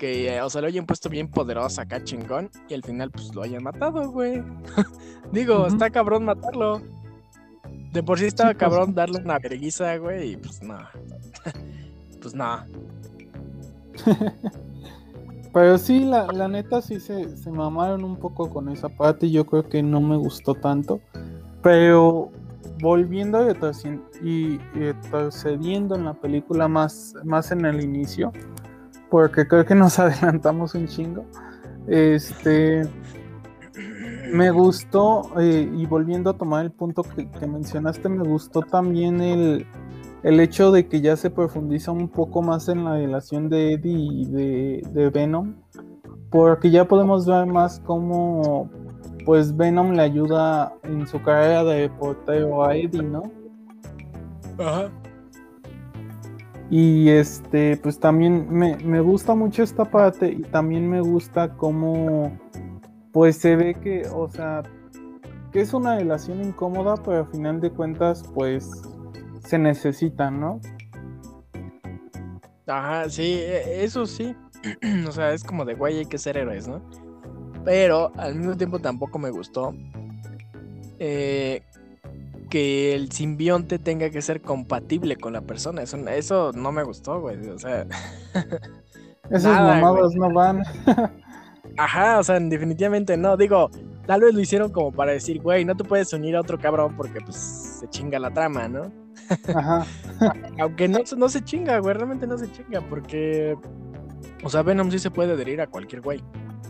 que, 0.00 0.40
o 0.40 0.50
sea, 0.50 0.60
lo 0.60 0.66
hayan 0.66 0.86
puesto 0.86 1.08
bien 1.08 1.28
poderosa 1.28 1.82
acá 1.82 2.02
chingón 2.02 2.50
y 2.68 2.74
al 2.74 2.82
final 2.82 3.12
pues 3.12 3.32
lo 3.32 3.42
hayan 3.42 3.62
matado, 3.62 4.10
güey. 4.10 4.42
digo, 5.32 5.68
está 5.68 5.88
cabrón 5.88 6.24
matarlo. 6.24 6.82
De 7.92 8.02
por 8.02 8.18
sí 8.18 8.24
estaba 8.24 8.50
pues, 8.50 8.58
cabrón 8.58 8.92
darle 8.92 9.20
una 9.20 9.38
verguiza, 9.38 9.96
güey, 9.98 10.32
y 10.32 10.36
pues 10.36 10.60
no. 10.64 10.78
pues 12.20 12.34
no. 12.34 12.64
Pero 15.52 15.78
sí, 15.78 16.00
la, 16.00 16.26
la 16.26 16.48
neta 16.48 16.82
sí 16.82 16.98
se, 16.98 17.36
se 17.36 17.50
mamaron 17.52 18.02
un 18.02 18.16
poco 18.16 18.50
con 18.50 18.68
esa 18.68 18.88
parte 18.88 19.26
y 19.26 19.32
yo 19.32 19.46
creo 19.46 19.68
que 19.68 19.80
no 19.80 20.00
me 20.00 20.16
gustó 20.16 20.54
tanto. 20.54 21.00
Pero 21.62 22.32
volviendo 22.82 23.48
y 24.22 24.58
retrocediendo 24.74 25.94
en 25.94 26.04
la 26.04 26.14
película 26.14 26.66
más, 26.66 27.14
más 27.24 27.52
en 27.52 27.64
el 27.64 27.80
inicio, 27.80 28.32
porque 29.08 29.46
creo 29.46 29.64
que 29.64 29.76
nos 29.76 29.98
adelantamos 30.00 30.74
un 30.74 30.88
chingo. 30.88 31.24
Este 31.86 32.82
me 34.32 34.50
gustó, 34.50 35.22
eh, 35.38 35.70
y 35.76 35.86
volviendo 35.86 36.30
a 36.30 36.38
tomar 36.38 36.64
el 36.64 36.72
punto 36.72 37.02
que, 37.02 37.46
mencionaste, 37.46 38.08
me 38.08 38.26
gustó 38.26 38.62
también 38.62 39.20
el, 39.20 39.66
el, 40.22 40.40
hecho 40.40 40.72
de 40.72 40.88
que 40.88 41.00
ya 41.02 41.16
se 41.16 41.30
profundiza 41.30 41.92
un 41.92 42.08
poco 42.08 42.40
más 42.40 42.68
en 42.68 42.84
la 42.84 42.94
relación 42.94 43.48
de 43.50 43.74
Eddie 43.74 43.98
y 44.10 44.24
de 44.24 45.10
Venom, 45.10 45.54
porque 46.30 46.70
ya 46.70 46.88
podemos 46.88 47.26
ver 47.26 47.46
más 47.46 47.78
cómo 47.80 48.70
pues 49.24 49.56
Venom 49.56 49.92
le 49.92 50.02
ayuda 50.02 50.74
en 50.82 51.06
su 51.06 51.22
carrera 51.22 51.64
de 51.64 51.88
portero 51.88 52.64
a 52.64 52.76
Eddie, 52.76 53.02
¿no? 53.02 53.22
Ajá. 54.58 54.90
Y 56.70 57.10
este, 57.10 57.76
pues 57.76 58.00
también 58.00 58.48
me, 58.50 59.00
gusta 59.02 59.34
mucho 59.34 59.62
esta 59.62 59.84
parte 59.84 60.32
y 60.32 60.40
también 60.40 60.88
me 60.88 61.02
gusta 61.02 61.54
cómo, 61.54 62.38
pues 63.12 63.36
se 63.36 63.56
ve 63.56 63.74
que, 63.74 64.08
o 64.10 64.26
sea, 64.26 64.62
que 65.52 65.60
es 65.60 65.74
una 65.74 65.96
relación 65.96 66.42
incómoda, 66.42 66.94
pero 66.96 67.18
al 67.18 67.26
final 67.26 67.60
de 67.60 67.70
cuentas, 67.70 68.24
pues 68.34 68.70
se 69.44 69.58
necesitan, 69.58 70.40
¿no? 70.40 70.60
Ajá, 72.66 73.06
sí, 73.10 73.34
e, 73.34 73.84
eso 73.84 74.06
sí. 74.06 74.34
o 75.06 75.12
sea, 75.12 75.34
es 75.34 75.44
como 75.44 75.66
de 75.66 75.74
güey, 75.74 75.98
hay 75.98 76.06
que 76.06 76.16
ser 76.16 76.38
héroes, 76.38 76.68
¿no? 76.68 76.80
Pero 77.64 78.12
al 78.16 78.34
mismo 78.34 78.56
tiempo 78.56 78.78
tampoco 78.78 79.18
me 79.18 79.30
gustó 79.30 79.74
eh, 80.98 81.62
que 82.50 82.94
el 82.94 83.10
simbionte 83.10 83.78
tenga 83.78 84.10
que 84.10 84.22
ser 84.22 84.42
compatible 84.42 85.16
con 85.16 85.32
la 85.32 85.40
persona. 85.40 85.82
Eso, 85.82 85.96
eso 86.08 86.52
no 86.52 86.72
me 86.72 86.82
gustó, 86.82 87.20
güey. 87.20 87.48
O 87.48 87.58
sea. 87.58 87.86
Esos 89.30 89.52
mamados 89.52 90.14
no 90.14 90.32
van. 90.32 90.62
Ajá, 91.78 92.18
o 92.18 92.22
sea, 92.22 92.38
definitivamente 92.38 93.16
no. 93.16 93.36
Digo, 93.36 93.70
tal 94.06 94.20
vez 94.20 94.34
lo 94.34 94.40
hicieron 94.40 94.70
como 94.70 94.92
para 94.92 95.12
decir, 95.12 95.40
güey, 95.40 95.64
no 95.64 95.74
te 95.74 95.84
puedes 95.84 96.12
unir 96.12 96.36
a 96.36 96.40
otro 96.40 96.58
cabrón 96.58 96.94
porque 96.96 97.20
pues 97.20 97.36
se 97.80 97.88
chinga 97.88 98.18
la 98.18 98.30
trama, 98.30 98.68
¿no? 98.68 98.92
Ajá. 99.54 99.86
Aunque 100.60 100.88
no, 100.88 100.98
no 101.16 101.28
se 101.28 101.42
chinga, 101.42 101.78
güey, 101.78 101.94
realmente 101.94 102.26
no 102.26 102.36
se 102.36 102.50
chinga 102.52 102.80
porque. 102.82 103.56
O 104.44 104.50
sea, 104.50 104.62
Venom 104.62 104.90
sí 104.90 104.98
se 104.98 105.10
puede 105.10 105.32
adherir 105.32 105.60
a 105.60 105.66
cualquier 105.66 106.02
güey. 106.02 106.22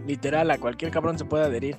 Literal, 0.06 0.50
a 0.50 0.58
cualquier 0.58 0.90
cabrón 0.90 1.18
se 1.18 1.24
puede 1.24 1.44
adherir. 1.44 1.76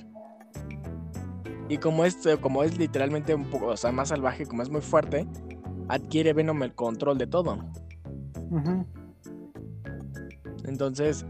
Y 1.70 1.78
como 1.78 2.06
es, 2.06 2.18
como 2.42 2.64
es 2.64 2.78
literalmente 2.78 3.34
un 3.34 3.46
poco, 3.46 3.68
o 3.68 3.78
sea, 3.78 3.92
más 3.92 4.10
salvaje, 4.10 4.46
como 4.46 4.64
es 4.64 4.70
muy 4.70 4.82
fuerte, 4.82 5.28
adquiere 5.88 6.34
Venom 6.34 6.62
el 6.64 6.74
control 6.76 7.18
de 7.18 7.28
todo. 7.28 7.58
Entonces, 10.66 11.26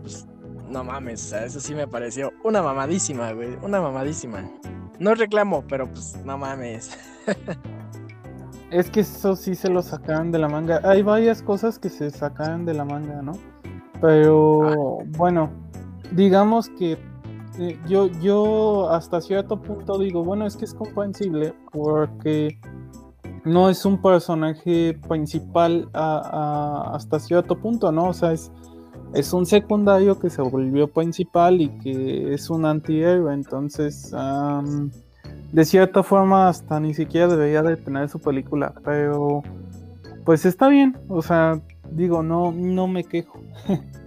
pues, 0.00 0.26
no 0.68 0.84
mames, 0.84 1.32
eso 1.32 1.60
sí 1.60 1.74
me 1.74 1.86
pareció 1.86 2.32
una 2.44 2.62
mamadísima, 2.62 3.32
güey, 3.32 3.56
una 3.62 3.80
mamadísima. 3.80 4.50
No 4.98 5.14
reclamo, 5.14 5.64
pero 5.68 5.86
pues 5.88 6.16
no 6.24 6.38
mames. 6.38 6.96
es 8.70 8.90
que 8.90 9.00
eso 9.00 9.36
sí 9.36 9.54
se 9.54 9.68
lo 9.68 9.82
sacaron 9.82 10.32
de 10.32 10.38
la 10.38 10.48
manga. 10.48 10.80
Hay 10.84 11.02
varias 11.02 11.42
cosas 11.42 11.78
que 11.78 11.90
se 11.90 12.10
sacaron 12.10 12.64
de 12.64 12.74
la 12.74 12.84
manga, 12.84 13.20
¿no? 13.20 13.32
Pero 14.00 14.68
ah. 14.68 15.04
bueno, 15.18 15.50
digamos 16.14 16.68
que 16.70 16.98
eh, 17.58 17.78
yo, 17.86 18.06
yo 18.20 18.90
hasta 18.90 19.20
cierto 19.20 19.60
punto 19.60 19.98
digo, 19.98 20.24
bueno, 20.24 20.46
es 20.46 20.56
que 20.56 20.64
es 20.64 20.74
comprensible 20.74 21.54
porque 21.70 22.58
no 23.44 23.68
es 23.68 23.84
un 23.84 24.00
personaje 24.00 24.98
principal 25.08 25.88
hasta 25.92 27.18
cierto 27.18 27.58
punto, 27.58 27.92
¿no? 27.92 28.08
O 28.08 28.14
sea, 28.14 28.32
es, 28.32 28.50
es 29.14 29.32
un 29.32 29.44
secundario 29.46 30.18
que 30.18 30.30
se 30.30 30.40
volvió 30.40 30.88
principal 30.88 31.60
y 31.60 31.68
que 31.80 32.32
es 32.32 32.48
un 32.50 32.64
antihéroe, 32.64 33.34
entonces 33.34 34.14
de 35.52 35.64
cierta 35.66 36.02
forma 36.02 36.48
hasta 36.48 36.80
ni 36.80 36.94
siquiera 36.94 37.28
debería 37.28 37.62
de 37.62 37.76
tener 37.76 38.08
su 38.08 38.18
película, 38.18 38.72
pero 38.84 39.42
pues 40.24 40.46
está 40.46 40.68
bien, 40.68 40.96
o 41.08 41.20
sea, 41.20 41.60
digo, 41.90 42.22
no, 42.22 42.52
no 42.52 42.86
me 42.86 43.04
quejo. 43.04 43.40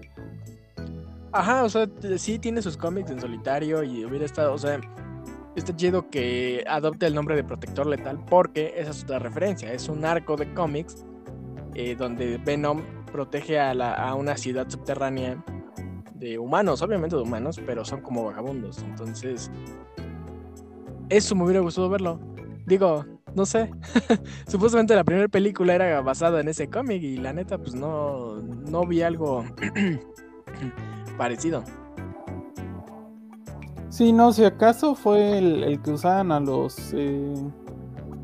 Ajá, 1.35 1.65
o 1.65 1.69
sea, 1.69 1.85
sí 2.15 2.39
tiene 2.39 2.61
sus 2.61 2.77
cómics 2.77 3.11
en 3.11 3.19
solitario 3.19 3.83
y 3.83 4.05
hubiera 4.05 4.23
estado, 4.23 4.53
o 4.53 4.57
sea, 4.57 4.79
está 5.57 5.75
chido 5.75 6.09
que 6.09 6.63
adopte 6.65 7.07
el 7.07 7.13
nombre 7.13 7.35
de 7.35 7.43
Protector 7.43 7.87
Letal 7.87 8.23
porque 8.29 8.73
esa 8.77 8.91
es 8.91 9.03
otra 9.03 9.19
referencia, 9.19 9.73
es 9.73 9.89
un 9.89 10.05
arco 10.05 10.37
de 10.37 10.53
cómics 10.53 11.05
eh, 11.73 11.93
donde 11.93 12.37
Venom 12.37 12.81
protege 13.11 13.59
a, 13.59 14.15
una 14.15 14.37
ciudad 14.37 14.69
subterránea 14.69 15.43
de 16.13 16.39
humanos, 16.39 16.81
obviamente 16.81 17.17
de 17.17 17.23
humanos, 17.23 17.59
pero 17.65 17.83
son 17.83 17.99
como 17.99 18.23
vagabundos. 18.23 18.79
Entonces, 18.83 19.51
eso 21.09 21.35
me 21.35 21.43
hubiera 21.43 21.59
gustado 21.59 21.89
verlo. 21.89 22.17
Digo, 22.65 23.03
no 23.35 23.45
sé. 23.45 23.71
Supuestamente 24.47 24.95
la 24.95 25.03
primera 25.03 25.27
película 25.27 25.75
era 25.75 25.99
basada 25.99 26.39
en 26.39 26.47
ese 26.47 26.69
cómic 26.69 27.03
y 27.03 27.17
la 27.17 27.33
neta, 27.33 27.57
pues 27.57 27.75
no, 27.75 28.37
no 28.37 28.87
vi 28.87 29.01
algo 29.01 29.43
parecido. 31.17 31.63
Sí, 33.89 34.11
no, 34.11 34.33
si 34.33 34.43
acaso 34.43 34.95
fue 34.95 35.37
el, 35.37 35.81
que 35.81 35.91
usaban 35.91 36.31
a 36.31 36.39
los 36.39 36.93
eh, 36.93 37.33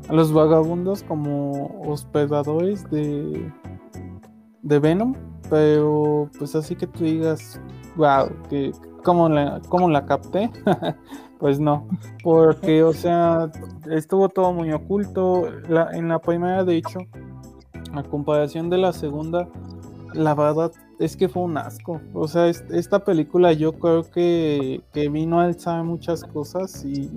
a 0.08 0.12
los 0.12 0.32
vagabundos 0.32 1.02
como 1.02 1.82
hospedadores 1.86 2.88
de 2.90 3.50
de 4.62 4.78
Venom, 4.78 5.14
pero 5.50 6.30
pues 6.38 6.54
así 6.54 6.76
que 6.76 6.86
tú 6.86 7.04
digas, 7.04 7.60
wow, 7.96 8.28
que 8.48 8.72
cómo 9.02 9.28
la, 9.28 9.60
cómo 9.68 9.90
la 9.90 10.06
capté, 10.06 10.50
pues 11.38 11.58
no, 11.58 11.88
porque 12.22 12.82
o 12.82 12.92
sea, 12.92 13.50
estuvo 13.90 14.28
todo 14.28 14.52
muy 14.52 14.72
oculto, 14.72 15.48
en 15.92 16.08
la 16.08 16.18
primera 16.20 16.64
de 16.64 16.76
hecho, 16.76 17.00
a 17.92 18.02
comparación 18.04 18.70
de 18.70 18.78
la 18.78 18.92
segunda, 18.92 19.48
la 20.14 20.34
verdad 20.34 20.72
es 21.02 21.16
que 21.16 21.28
fue 21.28 21.42
un 21.42 21.58
asco. 21.58 22.00
O 22.14 22.28
sea, 22.28 22.48
esta 22.48 23.04
película 23.04 23.52
yo 23.52 23.72
creo 23.72 24.08
que, 24.08 24.82
vino 24.94 25.40
a 25.40 25.44
alzar 25.44 25.82
muchas 25.82 26.22
cosas 26.22 26.84
y, 26.84 27.10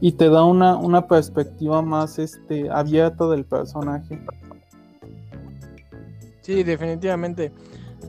y 0.00 0.12
te 0.12 0.28
da 0.28 0.44
una, 0.44 0.76
una, 0.76 1.06
perspectiva 1.06 1.80
más 1.80 2.18
este, 2.18 2.68
abierta 2.70 3.26
del 3.28 3.44
personaje. 3.44 4.20
Sí, 6.42 6.62
definitivamente. 6.62 7.52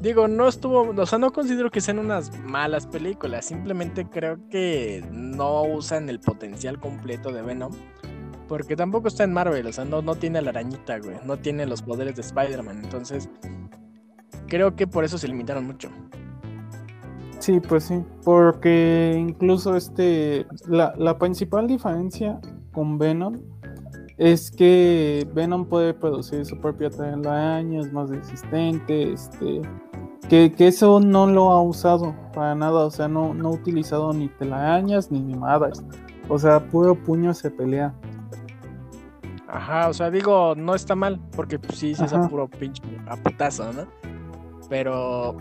Digo, 0.01 0.27
no 0.27 0.47
estuvo, 0.47 0.89
o 0.89 1.05
sea, 1.05 1.19
no 1.19 1.31
considero 1.31 1.69
que 1.71 1.79
sean 1.79 1.99
unas 1.99 2.37
malas 2.39 2.87
películas, 2.87 3.45
simplemente 3.45 4.09
creo 4.09 4.39
que 4.49 5.05
no 5.11 5.63
usan 5.63 6.09
el 6.09 6.19
potencial 6.19 6.79
completo 6.79 7.31
de 7.31 7.43
Venom, 7.43 7.71
porque 8.47 8.75
tampoco 8.75 9.09
está 9.09 9.25
en 9.25 9.33
Marvel, 9.33 9.67
o 9.67 9.73
sea, 9.73 9.85
no, 9.85 10.01
no 10.01 10.15
tiene 10.15 10.41
la 10.41 10.49
arañita, 10.49 10.97
güey, 10.97 11.17
no 11.23 11.37
tiene 11.37 11.67
los 11.67 11.83
poderes 11.83 12.15
de 12.15 12.21
Spider-Man, 12.21 12.81
entonces 12.83 13.29
creo 14.51 14.75
que 14.75 14.85
por 14.85 15.05
eso 15.05 15.17
se 15.17 15.29
limitaron 15.29 15.65
mucho. 15.65 15.89
Sí, 17.39 17.61
pues 17.61 17.85
sí, 17.85 18.03
porque 18.25 19.15
incluso 19.17 19.77
este, 19.77 20.45
la, 20.67 20.93
la 20.97 21.17
principal 21.17 21.67
diferencia 21.67 22.37
con 22.73 22.97
Venom 22.97 23.39
es 24.17 24.51
que 24.51 25.25
Venom 25.33 25.65
puede 25.65 25.93
producir 25.93 26.45
su 26.45 26.59
propia 26.59 26.89
telaraña, 26.89 27.79
es 27.79 27.93
más 27.93 28.09
resistente, 28.09 29.13
este, 29.13 29.61
que, 30.29 30.53
eso 30.59 30.99
no 30.99 31.27
lo 31.27 31.51
ha 31.51 31.61
usado 31.61 32.13
para 32.33 32.53
nada, 32.53 32.85
o 32.85 32.91
sea, 32.91 33.07
no, 33.07 33.33
no 33.33 33.47
ha 33.47 33.51
utilizado 33.53 34.11
ni 34.11 34.27
telarañas 34.27 35.09
ni 35.11 35.19
animadas, 35.19 35.81
o 36.27 36.37
sea, 36.37 36.59
puro 36.59 36.93
puño 36.93 37.33
se 37.33 37.49
pelea. 37.49 37.93
Ajá, 39.47 39.87
o 39.87 39.93
sea, 39.93 40.11
digo, 40.11 40.55
no 40.55 40.75
está 40.75 40.93
mal, 40.93 41.19
porque 41.35 41.57
pues, 41.57 41.79
sí, 41.79 41.95
sí 41.95 42.03
es 42.03 42.11
a 42.11 42.27
puro 42.27 42.49
pinche 42.49 42.83
a 43.07 43.15
putazo, 43.15 43.71
¿no? 43.71 44.10
Pero 44.71 45.35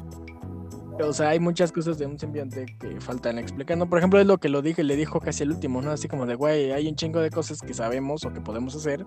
o 1.01 1.13
sea, 1.13 1.29
hay 1.29 1.39
muchas 1.39 1.71
cosas 1.71 1.99
de 1.99 2.05
un 2.05 2.19
simbionte 2.19 2.67
que 2.81 3.01
faltan 3.01 3.39
explicando. 3.39 3.89
Por 3.89 3.99
ejemplo, 3.99 4.21
es 4.21 4.27
lo 4.27 4.39
que 4.39 4.49
lo 4.49 4.61
dije, 4.61 4.83
le 4.83 4.97
dijo 4.97 5.21
casi 5.21 5.45
el 5.45 5.53
último, 5.53 5.81
¿no? 5.81 5.93
Así 5.93 6.09
como 6.09 6.27
de, 6.27 6.35
güey, 6.35 6.73
hay 6.73 6.89
un 6.89 6.97
chingo 6.97 7.21
de 7.21 7.31
cosas 7.31 7.63
que 7.63 7.73
sabemos 7.73 8.25
o 8.25 8.33
que 8.33 8.41
podemos 8.41 8.75
hacer, 8.75 9.07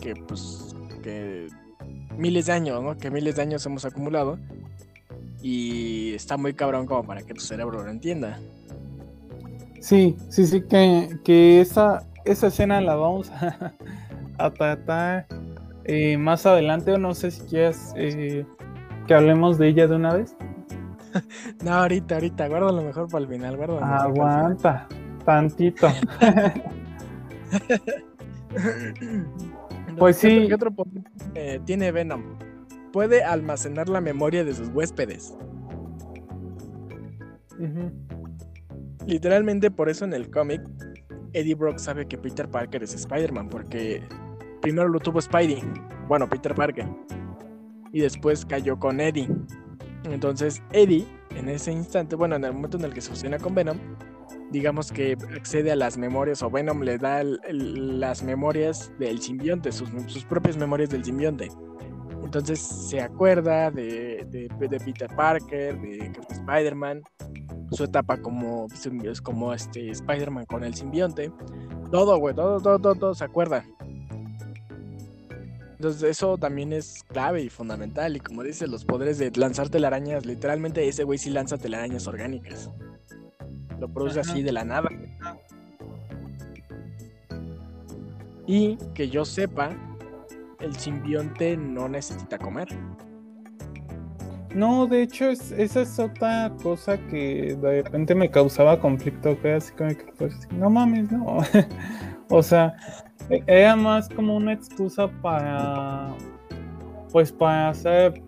que 0.00 0.14
pues, 0.14 0.76
que 1.02 1.48
miles 2.16 2.46
de 2.46 2.52
años, 2.52 2.80
¿no? 2.84 2.96
Que 2.96 3.10
miles 3.10 3.34
de 3.34 3.42
años 3.42 3.66
hemos 3.66 3.84
acumulado. 3.84 4.38
Y 5.42 6.14
está 6.14 6.36
muy 6.36 6.54
cabrón 6.54 6.86
como 6.86 7.02
para 7.02 7.22
que 7.22 7.34
tu 7.34 7.40
cerebro 7.40 7.82
lo 7.82 7.90
entienda. 7.90 8.38
Sí, 9.80 10.16
sí, 10.28 10.46
sí, 10.46 10.62
que, 10.62 11.18
que 11.24 11.60
esa, 11.60 12.06
esa 12.24 12.46
escena 12.46 12.80
la 12.80 12.94
vamos 12.94 13.28
a, 13.32 13.74
tratar 14.54 15.26
eh, 15.84 16.16
más 16.16 16.46
adelante, 16.46 16.92
o 16.92 16.98
no 16.98 17.12
sé 17.12 17.32
si 17.32 17.42
quieres 17.42 17.92
eh, 17.96 18.46
que 19.08 19.14
hablemos 19.14 19.58
de 19.58 19.68
ella 19.68 19.88
de 19.88 19.96
una 19.96 20.14
vez. 20.14 20.36
no, 21.64 21.72
ahorita, 21.72 22.16
ahorita, 22.16 22.46
guarda 22.46 22.70
lo 22.70 22.82
mejor 22.82 23.08
para 23.08 23.24
el 23.24 23.30
final, 23.30 23.56
guarda. 23.56 24.02
Aguanta, 24.02 24.86
tantito. 25.24 25.88
pues 29.98 30.18
sí. 30.18 30.46
¿Qué 30.46 30.54
otro 30.54 30.72
eh, 31.34 31.58
tiene 31.64 31.90
Venom? 31.90 32.22
Puede 32.92 33.24
almacenar 33.24 33.88
la 33.88 34.00
memoria 34.00 34.44
de 34.44 34.54
sus 34.54 34.68
huéspedes. 34.68 35.36
Literalmente 39.06 39.70
por 39.70 39.88
eso 39.88 40.04
en 40.04 40.12
el 40.12 40.30
cómic, 40.30 40.60
Eddie 41.32 41.54
Brock 41.54 41.78
sabe 41.78 42.06
que 42.06 42.18
Peter 42.18 42.48
Parker 42.48 42.82
es 42.82 42.94
Spider-Man, 42.94 43.48
porque 43.48 44.02
primero 44.60 44.88
lo 44.88 45.00
tuvo 45.00 45.20
Spidey, 45.20 45.62
bueno, 46.06 46.28
Peter 46.28 46.54
Parker, 46.54 46.86
y 47.92 48.00
después 48.00 48.44
cayó 48.44 48.78
con 48.78 49.00
Eddie. 49.00 49.28
Entonces 50.04 50.62
Eddie, 50.72 51.06
en 51.34 51.48
ese 51.48 51.72
instante, 51.72 52.16
bueno, 52.16 52.36
en 52.36 52.44
el 52.44 52.52
momento 52.52 52.76
en 52.76 52.84
el 52.84 52.92
que 52.92 53.00
se 53.00 53.10
fusiona 53.10 53.38
con 53.38 53.54
Venom, 53.54 53.78
digamos 54.50 54.90
que 54.90 55.16
accede 55.36 55.72
a 55.72 55.76
las 55.76 55.98
memorias, 55.98 56.42
o 56.42 56.50
Venom 56.50 56.80
le 56.82 56.98
da 56.98 57.22
las 57.22 58.22
memorias 58.22 58.92
del 58.98 59.20
simbionte, 59.20 59.72
sus, 59.72 59.90
propias 60.28 60.56
memorias 60.56 60.90
del 60.90 61.04
simbionte. 61.04 61.48
Entonces 62.24 62.60
se 62.60 63.00
acuerda 63.00 63.70
de, 63.70 64.48
Peter 64.58 65.08
Parker, 65.16 65.80
de 65.80 66.12
Spider-Man, 66.30 67.02
su 67.70 67.84
etapa 67.84 68.16
como, 68.18 68.66
como 69.22 69.52
este 69.52 69.90
Spider-Man 69.90 70.46
con 70.46 70.64
el 70.64 70.74
simbionte. 70.74 71.32
Todo, 71.90 72.18
güey, 72.18 72.34
todo, 72.34 72.60
todo, 72.60 72.78
todo, 72.78 72.94
todo 72.94 73.14
se 73.14 73.24
acuerda. 73.24 73.64
Entonces 75.78 76.02
eso 76.02 76.36
también 76.38 76.72
es 76.72 77.04
clave 77.04 77.40
y 77.40 77.48
fundamental. 77.48 78.16
Y 78.16 78.20
como 78.20 78.42
dices, 78.42 78.68
los 78.68 78.84
poderes 78.84 79.18
de 79.18 79.30
lanzar 79.36 79.68
telarañas, 79.68 80.26
literalmente 80.26 80.86
ese 80.88 81.04
güey 81.04 81.18
sí 81.18 81.30
lanza 81.30 81.56
telarañas 81.56 82.08
orgánicas. 82.08 82.68
Lo 83.78 83.88
produce 83.88 84.18
así 84.18 84.42
de 84.42 84.50
la 84.50 84.64
nada. 84.64 84.88
Y 88.44 88.76
que 88.92 89.08
yo 89.08 89.24
sepa, 89.24 89.70
el 90.58 90.74
simbionte 90.74 91.56
no 91.56 91.88
necesita 91.88 92.38
comer. 92.38 92.68
No, 94.52 94.88
de 94.88 95.02
hecho, 95.02 95.30
esa 95.30 95.82
es 95.82 95.98
otra 96.00 96.52
cosa 96.60 96.98
que 97.06 97.56
de 97.60 97.82
repente 97.82 98.16
me 98.16 98.28
causaba 98.28 98.80
conflicto. 98.80 99.40
Que 99.40 99.52
así 99.52 99.72
como 99.74 99.90
que, 99.90 100.06
pues, 100.18 100.34
no 100.50 100.70
mames, 100.70 101.12
no. 101.12 101.38
o 102.30 102.42
sea, 102.42 102.74
era 103.46 103.76
más 103.76 104.08
como 104.08 104.36
una 104.36 104.52
excusa 104.52 105.08
para, 105.22 106.08
pues 107.12 107.32
para 107.32 107.70
hacer 107.70 108.22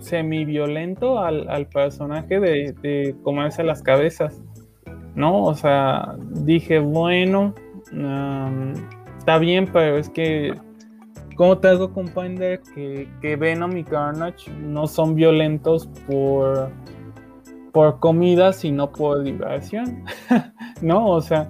semi-violento 0.00 1.18
al, 1.18 1.66
personaje 1.68 2.38
de, 2.40 3.16
comerse 3.22 3.62
las 3.62 3.82
cabezas, 3.82 4.42
¿no? 5.14 5.44
O 5.44 5.54
sea, 5.54 6.16
dije, 6.44 6.78
bueno, 6.78 7.54
está 9.18 9.38
bien, 9.38 9.68
pero 9.72 9.98
es 9.98 10.08
que, 10.10 10.54
¿cómo 11.36 11.58
te 11.58 11.68
hago 11.68 11.92
comprender 11.92 12.60
que, 12.74 13.08
que 13.20 13.36
Venom 13.36 13.76
y 13.76 13.84
Carnage 13.84 14.50
no 14.50 14.86
son 14.86 15.14
violentos 15.14 15.86
por, 16.06 16.70
por 17.72 17.98
comida, 18.00 18.52
sino 18.52 18.92
por 18.92 19.22
diversión? 19.22 20.04
¿No? 20.82 21.08
O 21.08 21.22
sea, 21.22 21.48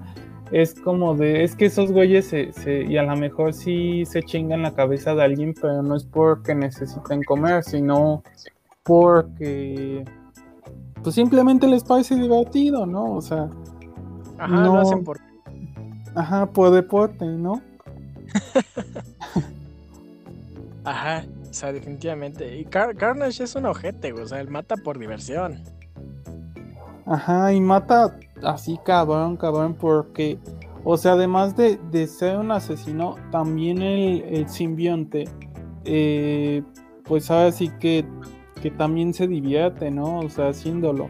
es 0.51 0.75
como 0.75 1.15
de, 1.15 1.45
es 1.45 1.57
que 1.57 1.67
esos 1.67 1.91
güeyes 1.91 2.27
se, 2.27 2.53
y 2.87 2.97
a 2.97 3.03
lo 3.03 3.17
mejor 3.17 3.53
sí 3.53 4.05
se 4.05 4.23
chingan 4.23 4.63
la 4.63 4.75
cabeza 4.75 5.15
de 5.15 5.25
alguien, 5.25 5.55
pero 5.61 5.83
no 5.83 5.97
es 5.97 6.05
porque 6.05 6.55
necesiten 6.55 7.23
comer, 7.23 7.65
sino 7.65 8.23
porque 8.83 10.05
pues 11.03 11.15
simplemente 11.15 11.67
les 11.67 11.85
parece 11.85 12.17
divertido, 12.17 12.87
¿no? 12.87 13.15
O 13.15 13.21
sea, 13.21 13.49
Ajá, 14.39 14.49
no, 14.49 14.75
lo 14.75 14.81
hacen 14.81 15.05
por 15.05 15.19
Ajá, 16.15 16.47
por 16.47 16.71
deporte, 16.71 17.25
¿no? 17.27 17.61
Ajá, 20.85 21.25
o 21.51 21.53
sea, 21.53 21.73
definitivamente. 21.73 22.57
Y 22.57 22.65
Carnage 22.67 23.45
es 23.45 23.55
un 23.57 23.67
ojete, 23.67 24.13
güey, 24.13 24.25
o 24.25 24.29
sea, 24.29 24.41
él 24.41 24.49
mata 24.49 24.77
por 24.77 24.99
diversión. 24.99 25.63
Ajá, 27.07 27.53
y 27.53 27.61
mata 27.61 28.17
así 28.45 28.79
cabrón, 28.85 29.37
cabrón, 29.37 29.75
porque, 29.75 30.39
o 30.85 30.97
sea, 30.97 31.13
además 31.13 31.57
de, 31.57 32.07
ser 32.07 32.39
un 32.39 32.51
asesino, 32.51 33.17
también 33.31 33.83
el, 33.83 34.49
simbionte, 34.49 35.25
eh, 35.85 36.63
pues 37.05 37.31
ahora 37.31 37.53
sí 37.53 37.71
que, 37.81 38.07
que 38.63 38.71
también 38.71 39.13
se 39.13 39.27
divierte, 39.27 39.91
¿no? 39.91 40.21
O 40.21 40.29
sea, 40.29 40.49
haciéndolo. 40.49 41.09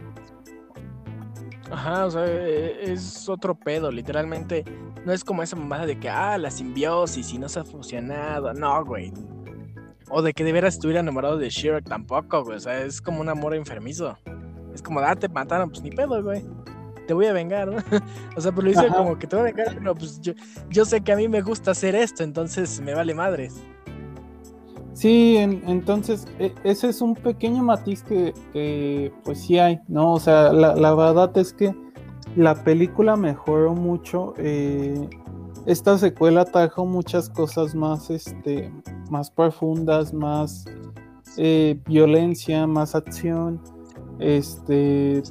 Ajá, 1.70 2.06
o 2.06 2.10
sea, 2.10 2.26
e, 2.26 2.92
es 2.92 3.28
otro 3.28 3.54
pedo, 3.54 3.90
literalmente. 3.90 4.64
No 5.04 5.12
es 5.12 5.24
como 5.24 5.42
esa 5.42 5.56
mamada 5.56 5.86
de 5.86 5.98
que, 5.98 6.08
ah, 6.08 6.38
la 6.38 6.50
simbiosis 6.50 7.32
y 7.32 7.38
no 7.38 7.48
se 7.48 7.60
ha 7.60 7.64
fusionado. 7.64 8.52
No, 8.54 8.84
güey. 8.84 9.12
O 10.10 10.22
de 10.22 10.32
que 10.32 10.44
de 10.44 10.52
veras 10.52 10.74
estuviera 10.74 11.00
enamorado 11.00 11.36
de 11.36 11.48
Shrek 11.50 11.88
tampoco, 11.88 12.44
güey. 12.44 12.56
O 12.56 12.60
sea, 12.60 12.80
es 12.80 13.00
como 13.00 13.20
un 13.20 13.28
amor 13.28 13.54
enfermizo. 13.54 14.16
Es 14.72 14.82
como, 14.82 15.00
ah, 15.00 15.16
te 15.16 15.28
mataron, 15.28 15.70
pues 15.70 15.82
ni 15.82 15.90
pedo, 15.90 16.22
güey. 16.22 16.44
Te 17.06 17.14
voy 17.14 17.26
a 17.26 17.32
vengar, 17.32 17.68
¿no? 17.68 17.76
o 18.36 18.40
sea, 18.40 18.52
pues 18.52 18.64
lo 18.64 18.70
hice 18.70 18.88
como 18.88 19.18
que 19.18 19.26
te 19.26 19.36
voy 19.36 19.42
a 19.42 19.52
vengar, 19.52 19.76
pero 19.78 19.94
pues 19.94 20.20
yo, 20.20 20.32
yo 20.70 20.84
sé 20.84 21.00
que 21.00 21.12
a 21.12 21.16
mí 21.16 21.28
me 21.28 21.42
gusta 21.42 21.72
hacer 21.72 21.94
esto, 21.94 22.22
entonces 22.22 22.80
me 22.80 22.94
vale 22.94 23.14
madres. 23.14 23.54
Sí, 24.94 25.36
entonces 25.36 26.26
e, 26.38 26.54
ese 26.62 26.88
es 26.88 27.00
un 27.00 27.14
pequeño 27.14 27.62
matiz 27.64 28.02
que, 28.04 29.12
pues 29.24 29.40
sí 29.40 29.58
hay, 29.58 29.80
¿no? 29.88 30.12
O 30.12 30.20
sea, 30.20 30.52
la, 30.52 30.94
verdad 30.94 31.36
es 31.36 31.52
que 31.52 31.74
la 32.36 32.54
película 32.62 33.16
mejoró 33.16 33.74
mucho. 33.74 34.34
Eh, 34.38 35.08
esta 35.66 35.98
secuela 35.98 36.44
trajo 36.44 36.86
muchas 36.86 37.28
cosas 37.28 37.74
más, 37.74 38.08
este, 38.10 38.72
más 39.10 39.30
profundas, 39.30 40.14
más 40.14 40.64
eh, 41.38 41.76
violencia, 41.86 42.66
más 42.66 42.94
acción. 42.94 43.60
Este 44.20 45.22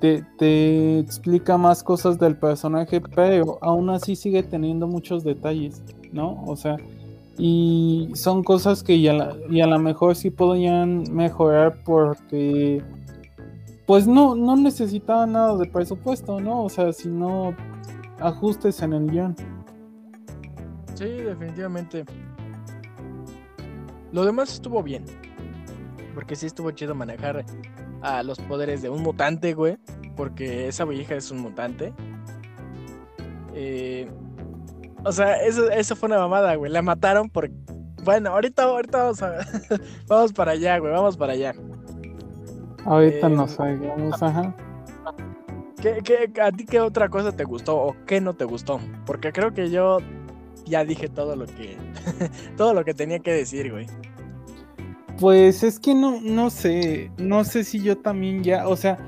te, 0.00 0.98
explica 0.98 1.56
más 1.56 1.82
cosas 1.82 2.18
del 2.18 2.36
personaje, 2.36 3.00
pero 3.00 3.58
aún 3.62 3.90
así 3.90 4.16
sigue 4.16 4.42
teniendo 4.42 4.86
muchos 4.86 5.24
detalles, 5.24 5.82
¿no? 6.12 6.42
O 6.46 6.56
sea, 6.56 6.76
y 7.38 8.10
son 8.14 8.42
cosas 8.42 8.82
que 8.82 9.00
ya 9.00 9.36
y 9.50 9.60
a 9.60 9.66
lo 9.66 9.78
mejor 9.78 10.16
sí 10.16 10.30
podrían 10.30 11.04
mejorar 11.12 11.82
porque 11.84 12.82
pues 13.86 14.06
no, 14.06 14.34
no 14.34 14.56
necesitaban 14.56 15.32
nada 15.32 15.56
de 15.56 15.66
presupuesto, 15.66 16.40
¿no? 16.40 16.64
O 16.64 16.68
sea, 16.68 16.92
sino 16.92 17.54
ajustes 18.20 18.82
en 18.82 18.92
el 18.92 19.10
guion. 19.10 19.36
Sí, 20.94 21.04
definitivamente. 21.04 22.04
Lo 24.12 24.24
demás 24.24 24.52
estuvo 24.54 24.82
bien. 24.82 25.04
Porque 26.14 26.34
sí 26.34 26.46
estuvo 26.46 26.70
chido 26.70 26.94
manejar 26.94 27.44
a 28.02 28.22
los 28.22 28.38
poderes 28.38 28.82
de 28.82 28.90
un 28.90 29.02
mutante, 29.02 29.54
güey. 29.54 29.76
Porque 30.16 30.68
esa 30.68 30.84
vieja 30.84 31.14
es 31.14 31.30
un 31.30 31.40
mutante. 31.40 31.92
Eh, 33.54 34.10
o 35.04 35.12
sea, 35.12 35.36
eso, 35.36 35.70
eso 35.70 35.96
fue 35.96 36.08
una 36.08 36.18
mamada, 36.18 36.54
güey. 36.54 36.70
La 36.70 36.82
mataron 36.82 37.28
por. 37.28 37.50
Bueno, 38.02 38.30
ahorita, 38.30 38.64
ahorita 38.64 38.98
vamos 38.98 39.22
a. 39.22 39.38
vamos 40.08 40.32
para 40.32 40.52
allá, 40.52 40.78
güey. 40.78 40.92
Vamos 40.92 41.16
para 41.16 41.32
allá. 41.32 41.54
Ahorita 42.84 43.28
no 43.28 43.48
sé, 43.48 43.76
vamos, 43.76 44.22
ajá. 44.22 44.54
¿Qué, 45.82 45.98
qué, 46.04 46.40
a 46.40 46.52
ti 46.52 46.64
qué 46.64 46.80
otra 46.80 47.08
cosa 47.08 47.32
te 47.32 47.44
gustó 47.44 47.76
o 47.76 47.96
qué 48.06 48.20
no 48.20 48.34
te 48.34 48.44
gustó? 48.44 48.80
Porque 49.04 49.32
creo 49.32 49.52
que 49.52 49.70
yo 49.70 49.98
ya 50.64 50.84
dije 50.84 51.08
todo 51.08 51.36
lo 51.36 51.46
que. 51.46 51.76
todo 52.56 52.74
lo 52.74 52.84
que 52.84 52.94
tenía 52.94 53.18
que 53.18 53.32
decir, 53.32 53.72
güey. 53.72 53.86
Pues 55.18 55.62
es 55.62 55.78
que 55.78 55.94
no, 55.94 56.20
no 56.20 56.50
sé. 56.50 57.10
No 57.18 57.44
sé 57.44 57.64
si 57.64 57.80
yo 57.82 57.98
también 57.98 58.42
ya. 58.42 58.68
O 58.68 58.76
sea, 58.76 58.98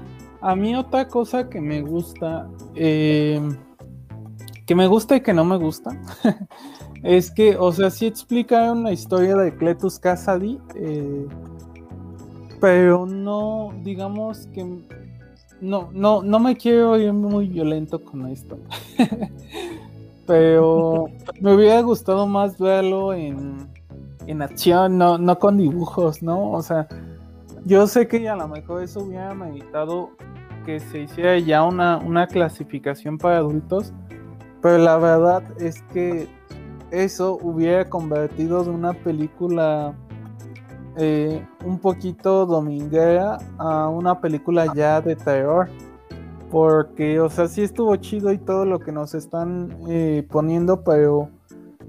a 0.40 0.57
mí 0.57 0.75
otra 0.75 1.09
cosa 1.09 1.49
que 1.49 1.61
me 1.61 1.83
gusta. 1.83 2.49
Eh 2.75 3.40
que 4.68 4.75
me 4.75 4.87
gusta 4.87 5.16
y 5.16 5.23
que 5.23 5.33
no 5.33 5.47
me 5.47 5.57
gusta, 5.57 5.99
es 7.03 7.31
que, 7.31 7.57
o 7.57 7.73
sea, 7.73 7.88
sí 7.90 8.05
explica 8.05 8.71
una 8.71 8.92
historia 8.92 9.35
de 9.35 9.57
Cletus 9.57 9.99
Cassidy, 9.99 10.59
eh, 10.75 11.27
pero 12.61 13.07
no, 13.07 13.73
digamos 13.83 14.47
que 14.49 14.85
no, 15.62 15.88
no, 15.90 16.23
no 16.23 16.38
me 16.38 16.55
quiero 16.55 16.99
ir 16.99 17.14
muy 17.14 17.49
violento 17.49 18.05
con 18.05 18.27
esto. 18.27 18.59
pero 20.27 21.07
me 21.40 21.55
hubiera 21.55 21.81
gustado 21.81 22.27
más 22.27 22.59
verlo 22.59 23.14
en, 23.14 23.71
en 24.31 24.43
acción, 24.43 24.99
no, 24.99 25.19
no 25.19 25.38
con 25.38 25.57
dibujos, 25.57 26.23
¿no? 26.23 26.53
O 26.53 26.62
sea, 26.62 26.87
yo 27.64 27.87
sé 27.87 28.07
que 28.07 28.29
a 28.29 28.37
lo 28.37 28.49
mejor 28.49 28.83
eso 28.83 29.01
hubiera 29.01 29.35
meditado 29.35 30.11
que 30.64 30.81
se 30.81 31.01
hiciera 31.01 31.38
ya 31.38 31.64
una, 31.64 31.97
una 31.99 32.27
clasificación 32.27 33.19
para 33.19 33.38
adultos 33.38 33.93
pero 34.61 34.79
la 34.79 34.97
verdad 34.99 35.43
es 35.61 35.83
que 35.93 36.29
eso 36.91 37.38
hubiera 37.43 37.88
convertido 37.88 38.64
de 38.64 38.71
una 38.71 38.93
película 38.93 39.95
eh, 40.97 41.47
un 41.64 41.79
poquito 41.79 42.45
dominguera 42.45 43.38
a 43.59 43.88
una 43.88 44.21
película 44.21 44.73
ya 44.75 45.01
de 45.01 45.14
terror. 45.14 45.69
Porque, 46.51 47.21
o 47.21 47.29
sea, 47.29 47.47
sí 47.47 47.62
estuvo 47.62 47.95
chido 47.97 48.33
y 48.33 48.38
todo 48.38 48.64
lo 48.64 48.81
que 48.81 48.91
nos 48.91 49.14
están 49.14 49.77
eh, 49.87 50.27
poniendo, 50.31 50.83
pero 50.83 51.29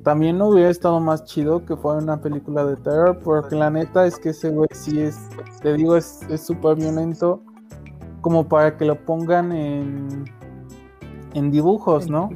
también 0.10 0.40
no 0.40 0.48
hubiera 0.48 0.72
estado 0.72 1.00
más 1.00 1.24
chido 1.26 1.64
que 1.64 1.76
fuera 1.76 2.00
una 2.00 2.20
película 2.20 2.66
de 2.66 2.76
terror. 2.78 3.20
Porque 3.24 3.56
la 3.56 3.70
neta 3.70 4.08
es 4.08 4.18
que 4.18 4.30
ese 4.30 4.50
güey 4.50 4.68
sí 4.72 5.00
es, 5.00 5.30
te 5.62 5.74
digo, 5.74 5.96
es 5.96 6.26
súper 6.36 6.78
violento. 6.78 7.44
Como 8.22 8.48
para 8.50 8.76
que 8.76 8.86
lo 8.86 8.96
pongan 9.06 9.52
en 9.52 10.26
en 11.36 11.52
dibujos, 11.52 12.10
¿no? 12.10 12.32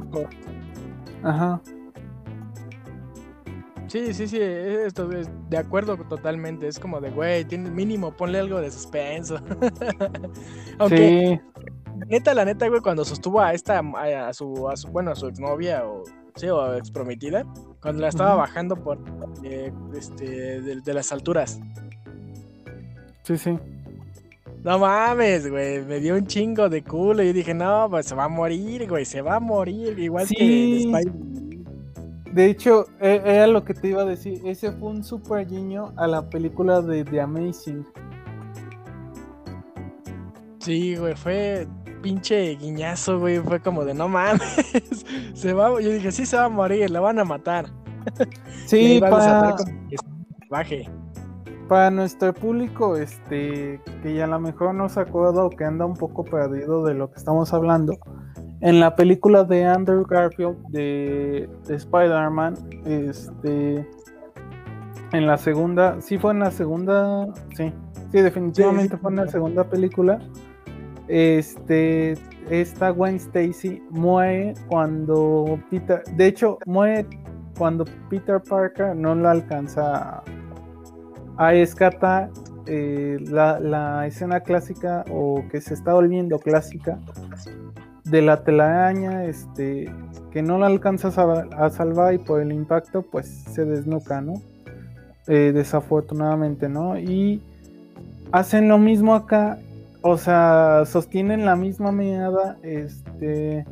Ajá. 1.24 1.60
Sí, 3.88 4.14
sí, 4.14 4.28
sí, 4.28 4.38
esto 4.40 5.10
es 5.10 5.28
de 5.50 5.58
acuerdo 5.58 5.96
totalmente. 5.96 6.68
Es 6.68 6.78
como 6.78 7.00
de, 7.00 7.10
güey, 7.10 7.44
tiene 7.44 7.72
mínimo, 7.72 8.12
ponle 8.12 8.38
algo 8.38 8.60
de 8.60 8.70
suspenso. 8.70 9.40
Aunque, 10.78 11.40
sí. 11.42 12.06
neta, 12.06 12.34
la 12.34 12.44
neta, 12.44 12.68
güey, 12.68 12.80
cuando 12.80 13.04
sostuvo 13.04 13.40
a 13.40 13.52
esta, 13.52 13.80
a 13.80 14.32
su, 14.32 14.68
a 14.68 14.76
su 14.76 14.92
bueno, 14.92 15.10
a 15.10 15.16
su 15.16 15.26
exnovia 15.26 15.84
o, 15.84 16.04
sí, 16.36 16.48
o 16.48 16.74
exprometida, 16.74 17.44
cuando 17.80 18.02
la 18.02 18.08
estaba 18.08 18.34
bajando 18.34 18.76
por, 18.76 18.98
eh, 19.42 19.72
este, 19.94 20.60
de 20.60 20.94
las 20.94 21.12
alturas. 21.12 21.60
Sí, 23.22 23.38
sí. 23.38 23.58
No 24.64 24.78
mames, 24.78 25.50
güey, 25.50 25.84
me 25.84 26.00
dio 26.00 26.14
un 26.14 26.26
chingo 26.26 26.70
de 26.70 26.82
culo 26.82 27.22
y 27.22 27.26
yo 27.26 27.32
dije, 27.34 27.52
no, 27.52 27.86
pues 27.90 28.06
se 28.06 28.14
va 28.14 28.24
a 28.24 28.28
morir, 28.28 28.88
güey, 28.88 29.04
se 29.04 29.20
va 29.20 29.36
a 29.36 29.40
morir, 29.40 29.98
igual 29.98 30.26
que 30.26 30.78
Spider 30.78 31.12
De 32.32 32.46
hecho, 32.46 32.86
e, 32.98 33.20
era 33.22 33.46
lo 33.46 33.62
que 33.62 33.74
te 33.74 33.88
iba 33.88 34.00
a 34.00 34.06
decir, 34.06 34.40
ese 34.46 34.72
fue 34.72 34.88
un 34.88 35.04
super 35.04 35.46
guiño 35.46 35.92
a 35.98 36.06
la 36.06 36.30
película 36.30 36.80
de 36.80 37.04
The 37.04 37.20
Amazing. 37.20 37.86
Sí, 40.60 40.96
güey, 40.96 41.14
fue 41.14 41.68
pinche 42.04 42.54
guiñazo, 42.56 43.18
güey, 43.18 43.38
fue 43.38 43.60
como 43.60 43.82
de, 43.82 43.94
no 43.94 44.08
mames, 44.08 44.42
se 45.34 45.54
va, 45.54 45.80
yo 45.80 45.90
dije, 45.90 46.12
sí 46.12 46.26
se 46.26 46.36
va 46.36 46.44
a 46.44 46.48
morir, 46.50 46.90
la 46.90 47.00
van 47.00 47.18
a 47.18 47.24
matar. 47.24 47.66
Sí, 48.66 48.98
para... 49.00 49.56
baje 50.50 50.86
para 51.68 51.90
nuestro 51.90 52.34
público, 52.34 52.96
este, 52.96 53.80
que 54.02 54.14
ya 54.14 54.24
a 54.24 54.26
lo 54.26 54.38
mejor 54.38 54.74
no 54.74 54.88
se 54.90 55.00
acuerda 55.00 55.44
o 55.44 55.50
que 55.50 55.64
anda 55.64 55.86
un 55.86 55.96
poco 55.96 56.22
perdido 56.24 56.84
de 56.84 56.92
lo 56.92 57.10
que 57.10 57.16
estamos 57.16 57.54
hablando, 57.54 57.96
en 58.60 58.80
la 58.80 58.94
película 58.94 59.44
de 59.44 59.64
Andrew 59.64 60.04
Garfield 60.04 60.58
de, 60.68 61.48
Spider-Man, 61.68 62.54
este, 62.84 63.88
en 65.12 65.26
la 65.26 65.38
segunda, 65.38 66.00
sí 66.00 66.18
fue 66.18 66.32
en 66.32 66.40
la 66.40 66.50
segunda, 66.50 67.26
sí, 67.56 67.72
sí, 68.12 68.20
definitivamente 68.20 68.98
fue 68.98 69.10
en 69.10 69.16
la 69.16 69.28
segunda 69.28 69.64
película. 69.64 70.18
Este, 71.08 72.14
esta 72.50 72.90
Gwen 72.90 73.16
Stacy 73.16 73.82
muere 73.90 74.54
cuando 74.68 75.58
Peter, 75.70 76.02
de 76.16 76.26
hecho, 76.26 76.58
muere 76.66 77.06
cuando 77.58 77.84
Peter 78.08 78.40
Parker 78.40 78.96
no 78.96 79.14
la 79.14 79.32
alcanza 79.32 80.22
Ahí 81.36 81.60
escata 81.60 82.30
eh, 82.66 83.18
la, 83.28 84.06
escena 84.06 84.40
clásica 84.40 85.04
o 85.10 85.44
que 85.50 85.60
se 85.60 85.74
está 85.74 85.94
volviendo 85.94 86.38
clásica 86.38 86.98
de 88.04 88.22
la 88.22 88.44
telaraña 88.44 89.24
este, 89.24 89.92
que 90.30 90.42
no 90.42 90.58
la 90.58 90.66
alcanzas 90.66 91.18
a, 91.18 91.70
salvar 91.70 92.14
y 92.14 92.18
por 92.18 92.40
el 92.40 92.52
impacto 92.52 93.02
pues 93.02 93.26
se 93.50 93.64
desnuca, 93.64 94.20
¿no? 94.20 94.34
Eh, 95.26 95.52
desafortunadamente, 95.52 96.68
¿no? 96.68 96.98
Y 96.98 97.42
hacen 98.30 98.68
lo 98.68 98.78
mismo 98.78 99.14
acá, 99.14 99.58
o 100.06 100.18
sea, 100.18 100.82
sostienen 100.84 101.46
la 101.46 101.56
misma 101.56 101.90
mirada, 101.90 102.58
este, 102.62 103.64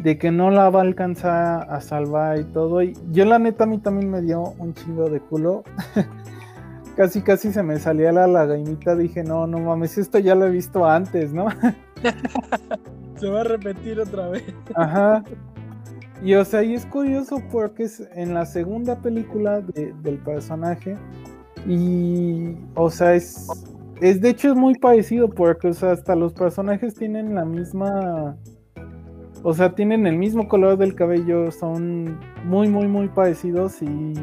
de 0.00 0.18
que 0.18 0.30
no 0.30 0.52
la 0.52 0.70
va 0.70 0.78
a 0.78 0.82
alcanzar 0.84 1.68
a 1.68 1.80
salvar 1.80 2.38
y 2.38 2.44
todo. 2.44 2.80
Y 2.80 2.96
yo 3.10 3.24
la 3.24 3.40
neta 3.40 3.64
a 3.64 3.66
mí 3.66 3.78
también 3.78 4.08
me 4.08 4.22
dio 4.22 4.54
un 4.60 4.72
chingo 4.74 5.10
de 5.10 5.18
culo. 5.18 5.64
casi 6.96 7.22
casi 7.22 7.52
se 7.52 7.64
me 7.64 7.80
salía 7.80 8.12
la 8.12 8.28
lagaimita, 8.28 8.94
dije, 8.94 9.24
no, 9.24 9.48
no 9.48 9.58
mames, 9.58 9.98
esto 9.98 10.20
ya 10.20 10.36
lo 10.36 10.46
he 10.46 10.50
visto 10.50 10.86
antes, 10.86 11.32
¿no? 11.32 11.48
se 13.18 13.28
va 13.28 13.40
a 13.40 13.44
repetir 13.44 13.98
otra 13.98 14.28
vez. 14.28 14.44
Ajá. 14.76 15.24
Y 16.22 16.34
o 16.34 16.44
sea, 16.44 16.62
y 16.62 16.74
es 16.74 16.86
curioso 16.86 17.42
porque 17.50 17.82
es 17.82 18.00
en 18.14 18.32
la 18.32 18.46
segunda 18.46 19.00
película 19.00 19.60
del 19.60 20.18
personaje 20.18 20.96
y, 21.66 22.58
o 22.76 22.90
sea, 22.90 23.14
es, 23.14 23.48
es 24.00 24.20
de 24.20 24.30
hecho 24.30 24.48
es 24.48 24.54
muy 24.54 24.74
parecido 24.74 25.28
porque, 25.28 25.68
o 25.68 25.74
sea, 25.74 25.92
hasta 25.92 26.14
los 26.14 26.32
personajes 26.32 26.94
tienen 26.94 27.34
la 27.34 27.44
misma, 27.44 28.36
o 29.42 29.54
sea, 29.54 29.74
tienen 29.74 30.06
el 30.06 30.16
mismo 30.16 30.48
color 30.48 30.76
del 30.78 30.94
cabello, 30.94 31.50
son 31.50 32.18
muy, 32.44 32.68
muy, 32.68 32.88
muy 32.88 33.08
parecidos 33.08 33.82
y 33.82 34.14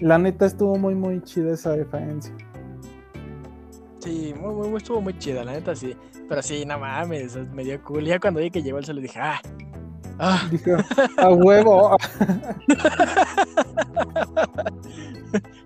la 0.00 0.18
neta 0.18 0.46
estuvo 0.46 0.76
muy, 0.76 0.94
muy 0.94 1.20
chida 1.22 1.52
esa 1.52 1.76
diferencia. 1.76 2.34
Sí, 4.00 4.34
muy, 4.40 4.68
muy, 4.68 4.76
estuvo 4.78 5.00
muy 5.00 5.16
chida, 5.18 5.44
la 5.44 5.52
neta 5.52 5.76
sí. 5.76 5.94
Pero 6.28 6.42
sí, 6.42 6.64
no 6.64 6.78
mames, 6.78 7.36
me 7.52 7.62
dio 7.62 7.80
cool. 7.84 8.04
Ya 8.04 8.18
cuando 8.18 8.40
vi 8.40 8.50
que 8.50 8.62
llegó 8.62 8.78
el 8.78 8.84
solo 8.84 9.00
dije, 9.00 9.20
ah. 9.20 9.40
Ah. 10.18 10.48
A 11.18 11.30
huevo. 11.30 11.96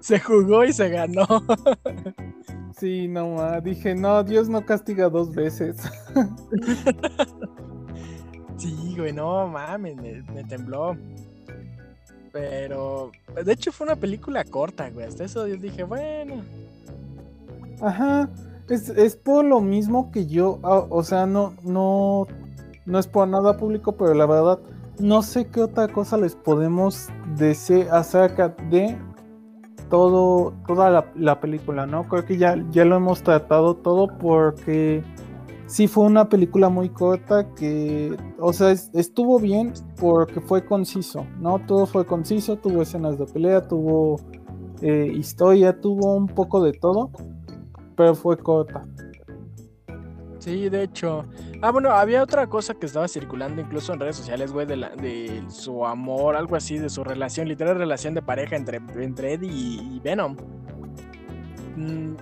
se 0.01 0.21
jugó 0.21 0.65
y 0.65 0.73
se 0.73 0.89
ganó. 0.89 1.27
sí, 2.79 3.09
no 3.09 3.31
mames. 3.31 3.65
Dije, 3.65 3.95
no, 3.95 4.23
Dios 4.23 4.49
no 4.49 4.65
castiga 4.65 5.09
dos 5.09 5.35
veces. 5.35 5.77
sí, 8.57 8.95
güey, 8.97 9.13
no 9.13 9.49
mames, 9.49 9.97
me 9.97 10.45
tembló. 10.45 10.97
Pero, 12.33 13.13
de 13.45 13.53
hecho 13.53 13.73
fue 13.73 13.87
una 13.87 13.97
película 13.97 14.45
corta, 14.45 14.91
güey. 14.91 15.07
Hasta 15.07 15.25
eso 15.25 15.47
yo 15.47 15.57
dije, 15.57 15.83
bueno. 15.83 16.43
Ajá. 17.81 18.29
Es, 18.69 18.89
es 18.91 19.17
por 19.17 19.45
lo 19.45 19.61
mismo 19.61 20.11
que 20.11 20.27
yo, 20.27 20.59
ah, 20.65 20.87
o 20.91 21.05
sea, 21.05 21.25
no, 21.25 21.55
no, 21.63 22.27
no 22.87 22.99
es 22.99 23.07
por 23.07 23.29
nada 23.29 23.57
público, 23.57 23.93
pero 23.93 24.15
la 24.15 24.27
verdad, 24.27 24.61
no 24.99 25.23
sé 25.23 25.49
qué 25.49 25.63
otra 25.63 25.89
cosa 25.89 26.17
les 26.17 26.35
podemos 26.35 27.09
decir 27.37 27.89
acerca 27.91 28.49
de 28.71 28.97
todo, 29.91 30.55
toda 30.67 30.91
la, 30.91 31.13
la 31.15 31.41
película, 31.41 31.87
¿no? 31.87 32.05
Creo 32.05 32.25
que 32.25 32.39
ya, 32.39 32.57
ya 32.71 32.85
lo 32.85 32.97
hemos 32.97 33.23
tratado 33.23 33.75
todo 33.75 34.09
porque 34.19 35.03
sí 35.67 35.89
fue 35.89 36.05
una 36.05 36.29
película 36.29 36.69
muy 36.69 36.89
corta 36.89 37.53
que, 37.55 38.17
o 38.39 38.53
sea, 38.53 38.71
estuvo 38.71 39.39
bien 39.39 39.73
porque 40.01 40.41
fue 40.41 40.65
conciso, 40.65 41.27
¿no? 41.41 41.59
Todo 41.67 41.87
fue 41.87 42.07
conciso, 42.07 42.57
tuvo 42.57 42.83
escenas 42.83 43.19
de 43.19 43.27
pelea, 43.27 43.67
tuvo 43.67 44.17
eh, 44.81 45.13
historia, 45.15 45.81
tuvo 45.81 46.15
un 46.15 46.27
poco 46.27 46.63
de 46.63 46.73
todo, 46.73 47.11
pero 47.97 48.15
fue 48.15 48.37
corta. 48.39 48.87
Sí, 50.47 50.69
de 50.69 50.85
hecho. 50.85 51.25
Ah, 51.61 51.73
bueno, 51.73 51.91
había 51.91 52.23
otra 52.23 52.47
cosa 52.47 52.73
que 52.73 52.87
estaba 52.87 53.09
circulando 53.09 53.61
incluso 53.61 53.93
en 53.93 53.99
redes 53.99 54.15
sociales, 54.15 54.53
güey, 54.53 54.65
de, 54.65 55.43
su 55.49 55.85
amor, 55.85 56.37
algo 56.37 56.55
así, 56.55 56.79
de 56.79 56.89
su 56.89 57.03
relación, 57.03 57.49
literal 57.49 57.77
relación 57.77 58.15
de 58.15 58.23
pareja 58.23 58.55
entre, 58.55 58.77
entre 58.95 59.33
Eddie 59.33 59.51
y, 59.51 60.01
Venom. 60.05 60.37
Mm, 61.75 62.15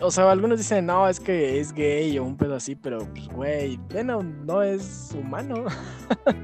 o 0.00 0.10
sea, 0.10 0.30
algunos 0.30 0.56
dicen, 0.56 0.86
no, 0.86 1.06
es 1.10 1.20
que 1.20 1.60
es 1.60 1.70
gay 1.74 2.18
o 2.18 2.24
un 2.24 2.38
pedo 2.38 2.54
así, 2.54 2.74
pero 2.74 3.00
pues, 3.00 3.28
güey, 3.28 3.78
Venom 3.92 4.46
no 4.46 4.62
es 4.62 5.14
humano. 5.14 5.66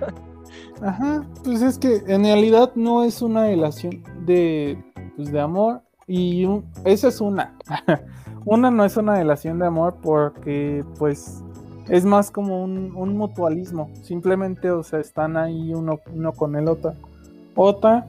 Ajá, 0.83 1.27
pues 1.43 1.63
es 1.63 1.79
que 1.79 2.03
en 2.07 2.25
realidad 2.25 2.71
no 2.75 3.03
es 3.03 3.23
una 3.23 3.47
relación 3.47 4.03
de, 4.27 4.77
pues, 5.17 5.33
de 5.33 5.41
amor 5.41 5.81
y 6.07 6.47
esa 6.85 7.09
es 7.09 7.19
una. 7.23 7.57
una 8.45 8.71
no 8.71 8.85
es 8.85 8.97
una 8.97 9.17
relación 9.17 9.59
de 9.59 9.67
amor 9.67 9.97
porque 10.03 10.85
pues 10.99 11.43
es 11.89 12.05
más 12.05 12.31
como 12.31 12.63
un, 12.63 13.17
mutualismo. 13.17 13.91
Simplemente, 14.03 14.71
o 14.71 14.83
sea, 14.83 15.01
están 15.01 15.37
ahí 15.37 15.73
uno, 15.75 16.01
uno 16.13 16.33
con 16.33 16.57
el 16.57 16.69
otro. 16.69 16.95
Otra, 17.55 18.07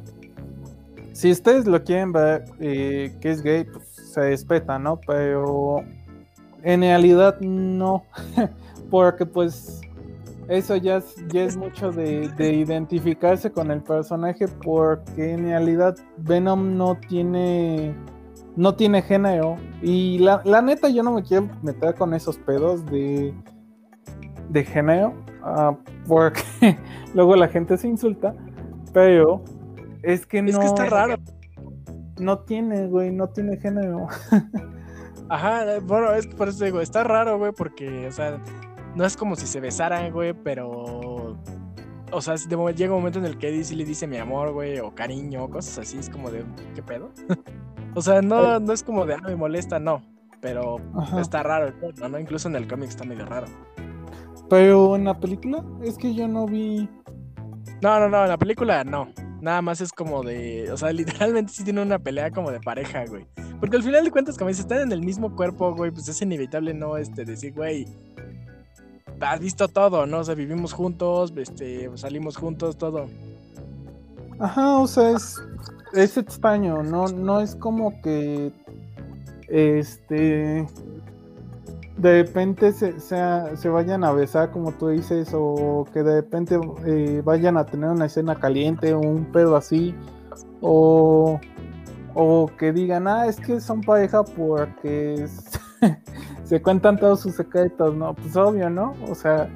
si 1.13 1.31
ustedes 1.31 1.65
lo 1.65 1.83
quieren 1.83 2.11
ver 2.11 2.45
eh, 2.59 3.15
que 3.21 3.31
es 3.31 3.41
gay, 3.41 3.63
pues 3.65 3.87
se 3.89 4.21
respeta, 4.21 4.79
¿no? 4.79 4.99
Pero 5.05 5.83
en 6.63 6.81
realidad 6.81 7.39
no, 7.41 8.03
porque 8.89 9.25
pues 9.25 9.81
eso 10.47 10.75
ya 10.75 10.97
es, 10.97 11.15
ya 11.27 11.43
es 11.43 11.57
mucho 11.57 11.91
de, 11.91 12.29
identificarse 12.37 13.51
con 13.51 13.71
el 13.71 13.81
personaje, 13.81 14.47
porque 14.47 15.33
en 15.33 15.45
realidad 15.45 15.95
Venom 16.17 16.77
no 16.77 16.97
tiene 17.07 17.95
no 18.55 18.75
tiene 18.75 19.01
género. 19.01 19.57
Y 19.81 20.19
la, 20.19 20.61
neta, 20.61 20.89
yo 20.89 21.03
no 21.03 21.13
me 21.13 21.23
quiero 21.23 21.49
meter 21.61 21.95
con 21.95 22.13
esos 22.13 22.37
pedos 22.37 22.85
de, 22.85 23.33
de 24.49 24.63
género, 24.63 25.13
ah, 25.43 25.75
porque 26.07 26.41
luego 27.13 27.35
la 27.35 27.47
gente 27.47 27.77
se 27.77 27.87
insulta, 27.87 28.33
pero 28.93 29.43
es 30.03 30.25
que 30.25 30.41
no. 30.41 30.49
Es 30.49 30.57
que 30.57 30.65
está 30.65 30.85
raro 30.85 31.17
no 32.19 32.39
tiene, 32.39 32.87
güey, 32.87 33.11
no 33.11 33.29
tiene 33.29 33.57
género. 33.57 34.07
Ajá, 35.29 35.79
bueno, 35.81 36.13
es 36.13 36.27
por 36.27 36.49
eso 36.49 36.63
digo, 36.63 36.81
está 36.81 37.03
raro, 37.03 37.37
güey, 37.37 37.51
porque, 37.51 38.07
o 38.07 38.11
sea, 38.11 38.41
no 38.95 39.05
es 39.05 39.17
como 39.17 39.35
si 39.35 39.47
se 39.47 39.59
besaran, 39.59 40.11
güey, 40.11 40.33
pero. 40.33 41.37
O 42.11 42.21
sea, 42.21 42.35
llega 42.35 42.93
un 42.93 42.99
momento 42.99 43.19
en 43.19 43.25
el 43.25 43.37
que 43.37 43.49
Eddie 43.49 43.63
sí 43.63 43.75
le 43.75 43.83
dice 43.83 44.07
mi 44.07 44.17
amor, 44.17 44.53
güey, 44.53 44.79
o 44.79 44.93
cariño, 44.93 45.49
cosas 45.49 45.79
así, 45.79 45.97
es 45.97 46.09
como 46.09 46.29
de, 46.29 46.45
¿qué 46.75 46.83
pedo? 46.83 47.09
o 47.95 48.01
sea, 48.01 48.21
no, 48.21 48.59
no 48.59 48.73
es 48.73 48.83
como 48.83 49.05
de, 49.05 49.15
ah, 49.15 49.21
me 49.25 49.35
molesta, 49.35 49.79
no, 49.79 50.03
pero 50.41 50.77
está 51.19 51.41
raro, 51.41 51.73
¿no? 52.09 52.19
Incluso 52.19 52.47
en 52.47 52.55
el 52.55 52.67
cómic 52.67 52.89
está 52.89 53.03
medio 53.03 53.25
raro. 53.25 53.47
Pero 54.49 54.95
en 54.95 55.05
la 55.05 55.19
película, 55.19 55.63
es 55.83 55.97
que 55.97 56.13
yo 56.13 56.27
no 56.27 56.45
vi. 56.45 56.89
No, 57.81 57.99
no, 57.99 58.09
no, 58.09 58.23
en 58.23 58.29
la 58.29 58.37
película 58.37 58.83
no. 58.83 59.07
Nada 59.41 59.61
más 59.61 59.81
es 59.81 59.91
como 59.91 60.23
de. 60.23 60.71
O 60.71 60.77
sea, 60.77 60.91
literalmente 60.93 61.53
sí 61.53 61.63
tiene 61.63 61.81
una 61.81 61.99
pelea 61.99 62.31
como 62.31 62.51
de 62.51 62.59
pareja, 62.59 63.05
güey. 63.05 63.25
Porque 63.59 63.77
al 63.77 63.83
final 63.83 64.03
de 64.03 64.11
cuentas, 64.11 64.37
como 64.37 64.53
si 64.53 64.61
están 64.61 64.81
en 64.81 64.91
el 64.91 65.01
mismo 65.01 65.35
cuerpo, 65.35 65.73
güey, 65.73 65.91
pues 65.91 66.07
es 66.07 66.21
inevitable 66.21 66.73
no 66.73 66.97
este, 66.97 67.25
decir, 67.25 67.53
güey. 67.53 67.87
Has 69.21 69.39
visto 69.39 69.67
todo, 69.67 70.05
¿no? 70.05 70.19
O 70.19 70.23
sea, 70.23 70.35
vivimos 70.35 70.73
juntos, 70.73 71.33
este, 71.37 71.89
salimos 71.97 72.35
juntos, 72.35 72.77
todo. 72.77 73.07
Ajá, 74.39 74.77
o 74.77 74.87
sea, 74.87 75.11
es, 75.11 75.41
es 75.93 76.17
extraño, 76.17 76.83
no, 76.83 77.07
no 77.07 77.39
es 77.39 77.55
como 77.55 78.01
que. 78.01 78.51
Este 79.47 80.65
de 81.97 82.23
repente 82.23 82.73
se, 82.73 82.99
se, 82.99 83.69
vayan 83.69 84.03
a 84.03 84.11
besar, 84.11 84.51
como 84.51 84.73
tú 84.73 84.89
dices, 84.89 85.29
o 85.33 85.87
que 85.93 86.03
de 86.03 86.15
repente 86.15 86.59
eh, 86.85 87.21
vayan 87.23 87.57
a 87.57 87.65
tener 87.65 87.89
una 87.89 88.05
escena 88.05 88.35
caliente 88.35 88.93
o 88.93 88.99
un 88.99 89.25
pedo 89.31 89.55
así, 89.55 89.95
o, 90.61 91.39
o 92.13 92.51
que 92.57 92.73
digan, 92.73 93.07
ah, 93.07 93.27
es 93.27 93.37
que 93.37 93.61
son 93.61 93.81
pareja 93.81 94.23
porque 94.23 95.25
se 96.43 96.61
cuentan 96.61 96.97
todos 96.97 97.21
sus 97.21 97.35
secretos, 97.35 97.95
¿no? 97.95 98.13
Pues 98.13 98.35
obvio, 98.35 98.69
¿no? 98.69 98.93
O 99.09 99.15
sea, 99.15 99.49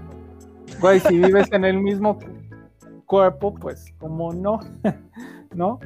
güey, 0.80 1.02
si 1.02 1.18
vives 1.18 1.52
en 1.52 1.66
el 1.66 1.80
mismo 1.82 2.20
cuerpo, 3.06 3.54
pues 3.54 3.94
como 4.00 4.32
no, 4.32 4.60
¿no? 5.54 5.80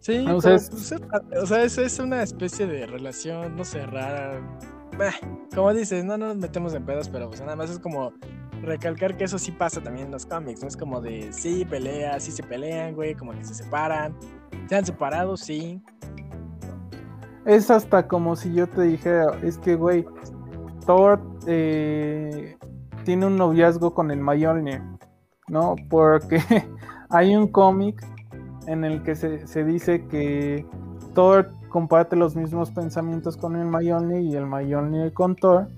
Sí, 0.00 0.16
Entonces, 0.16 0.70
pues, 0.70 0.94
o 1.42 1.46
sea, 1.46 1.62
es, 1.62 1.78
es 1.78 1.98
una 1.98 2.22
especie 2.22 2.66
de 2.66 2.86
relación, 2.86 3.56
no 3.56 3.64
sé, 3.64 3.84
rara 3.86 4.40
como 5.54 5.72
dices, 5.72 6.04
no, 6.04 6.16
nos 6.18 6.36
metemos 6.36 6.74
en 6.74 6.84
pedos, 6.84 7.08
pero 7.08 7.28
pues 7.28 7.40
nada 7.40 7.56
más 7.56 7.70
es 7.70 7.78
como 7.78 8.12
recalcar 8.62 9.16
que 9.16 9.24
eso 9.24 9.38
sí 9.38 9.50
pasa 9.52 9.80
también 9.80 10.06
en 10.06 10.12
los 10.12 10.26
cómics, 10.26 10.62
¿no? 10.62 10.68
Es 10.68 10.76
como 10.76 11.00
de, 11.00 11.32
sí, 11.32 11.64
pelea, 11.64 12.20
sí 12.20 12.30
se 12.32 12.42
pelean, 12.42 12.94
güey, 12.94 13.14
como 13.14 13.32
que 13.32 13.44
se 13.44 13.54
separan. 13.54 14.14
Se 14.68 14.76
han 14.76 14.84
separado, 14.84 15.36
sí. 15.36 15.82
Es 17.46 17.70
hasta 17.70 18.06
como 18.06 18.36
si 18.36 18.52
yo 18.52 18.68
te 18.68 18.82
dijera, 18.82 19.32
es 19.42 19.56
que, 19.58 19.74
güey, 19.74 20.04
Thor 20.84 21.20
eh, 21.46 22.56
tiene 23.04 23.26
un 23.26 23.36
noviazgo 23.36 23.94
con 23.94 24.10
el 24.10 24.20
Mjolnir, 24.20 24.82
¿no? 25.48 25.76
Porque 25.88 26.40
hay 27.08 27.34
un 27.34 27.48
cómic 27.48 28.04
en 28.66 28.84
el 28.84 29.02
que 29.02 29.14
se, 29.16 29.64
dice 29.64 30.06
que 30.06 30.64
Thor 31.14 31.50
comparte 31.68 32.16
los 32.16 32.36
mismos 32.36 32.70
pensamientos 32.70 33.36
con 33.36 33.56
el 33.56 33.66
Mjolnir 33.66 34.22
y 34.22 34.36
el 34.36 34.46
Mjolnir 34.46 35.12
con 35.12 35.36
Thor 35.36 35.68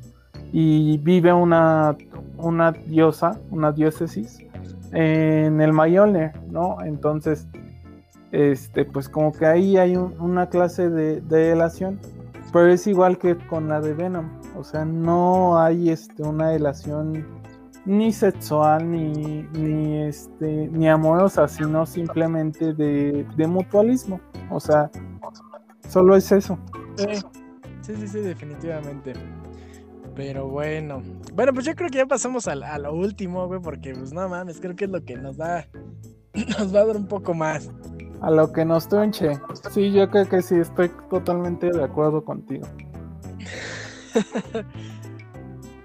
y 0.53 0.99
vive 0.99 1.33
una, 1.33 1.97
una 2.37 2.73
diosa, 2.73 3.39
una 3.51 3.73
diócesis 3.73 4.39
en 4.93 5.61
el 5.61 5.73
Mjolnir, 5.73 6.33
¿no? 6.51 6.77
Entonces, 6.83 7.47
este, 8.33 8.85
pues 8.85 9.09
como 9.09 9.33
que 9.33 9.47
ahí 9.47 9.77
hay 9.77 9.97
una 9.97 10.49
clase 10.49 10.89
de, 10.89 11.23
relación, 11.29 12.01
pero 12.53 12.69
es 12.69 12.87
igual 12.87 13.19
que 13.19 13.37
con 13.37 13.69
la 13.69 13.81
de 13.81 13.95
Venom, 13.95 14.29
o 14.57 14.65
sea, 14.65 14.85
no 14.85 15.59
hay 15.59 15.91
este, 15.91 16.23
una 16.23 16.51
relación 16.51 17.27
ni 17.85 18.13
sexual 18.13 18.91
ni, 18.91 19.43
ni, 19.53 20.03
este, 20.03 20.69
ni 20.69 20.89
amorosa, 20.89 21.49
sino 21.49 21.85
simplemente 21.87 22.73
de, 22.73 23.27
de 23.37 23.47
mutualismo, 23.47 24.21
o 24.51 24.61
sea, 24.61 24.91
Solo 25.93 26.17
es 26.17 26.33
eso. 26.33 26.59
Sí, 26.97 27.95
sí, 27.95 28.09
sí, 28.09 28.21
definitivamente. 28.21 29.13
Pero 30.15 30.49
bueno. 30.49 31.03
Bueno, 31.35 31.53
pues 31.53 31.67
yo 31.67 31.75
creo 31.75 31.91
que 31.91 31.99
ya 31.99 32.07
pasamos 32.07 32.49
a, 32.49 32.55
lo 32.55 32.95
último, 32.95 33.47
güey, 33.47 33.61
porque 33.61 33.93
pues 33.95 34.11
no 34.11 34.27
mames, 34.27 34.59
creo 34.59 34.75
que 34.75 34.87
es 34.87 34.91
lo 34.91 35.05
que 35.05 35.17
nos 35.17 35.37
da. 35.37 35.69
Nos 36.59 36.75
va 36.75 36.81
a 36.81 36.87
dar 36.87 36.97
un 36.97 37.07
poco 37.07 37.35
más. 37.35 37.71
A 38.23 38.31
lo 38.31 38.51
que 38.55 38.65
nos 38.65 38.89
tronche. 38.89 39.39
Sí, 39.71 39.93
yo 39.93 40.09
creo 40.09 40.27
que 40.27 40.41
sí, 40.41 40.55
estoy 40.55 40.91
totalmente 41.11 41.71
de 41.71 41.85
acuerdo 41.85 42.25
contigo. 42.25 42.67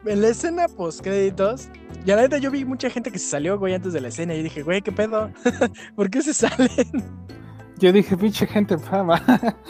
en 0.05 0.21
la 0.21 0.29
escena 0.29 0.69
post 0.69 1.01
créditos, 1.01 1.67
ya 2.05 2.15
la 2.15 2.23
neta 2.23 2.37
yo 2.37 2.51
vi 2.51 2.65
mucha 2.65 2.89
gente 2.89 3.11
que 3.11 3.19
se 3.19 3.29
salió, 3.29 3.57
güey, 3.59 3.73
antes 3.73 3.93
de 3.93 4.01
la 4.01 4.07
escena 4.07 4.33
y 4.33 4.43
dije, 4.43 4.63
güey, 4.63 4.81
¿qué 4.81 4.91
pedo? 4.91 5.31
¿Por 5.95 6.09
qué 6.09 6.21
se 6.21 6.33
salen? 6.33 6.69
Yo 7.79 7.91
dije, 7.91 8.17
pinche 8.17 8.47
gente 8.47 8.77
fama. 8.77 9.21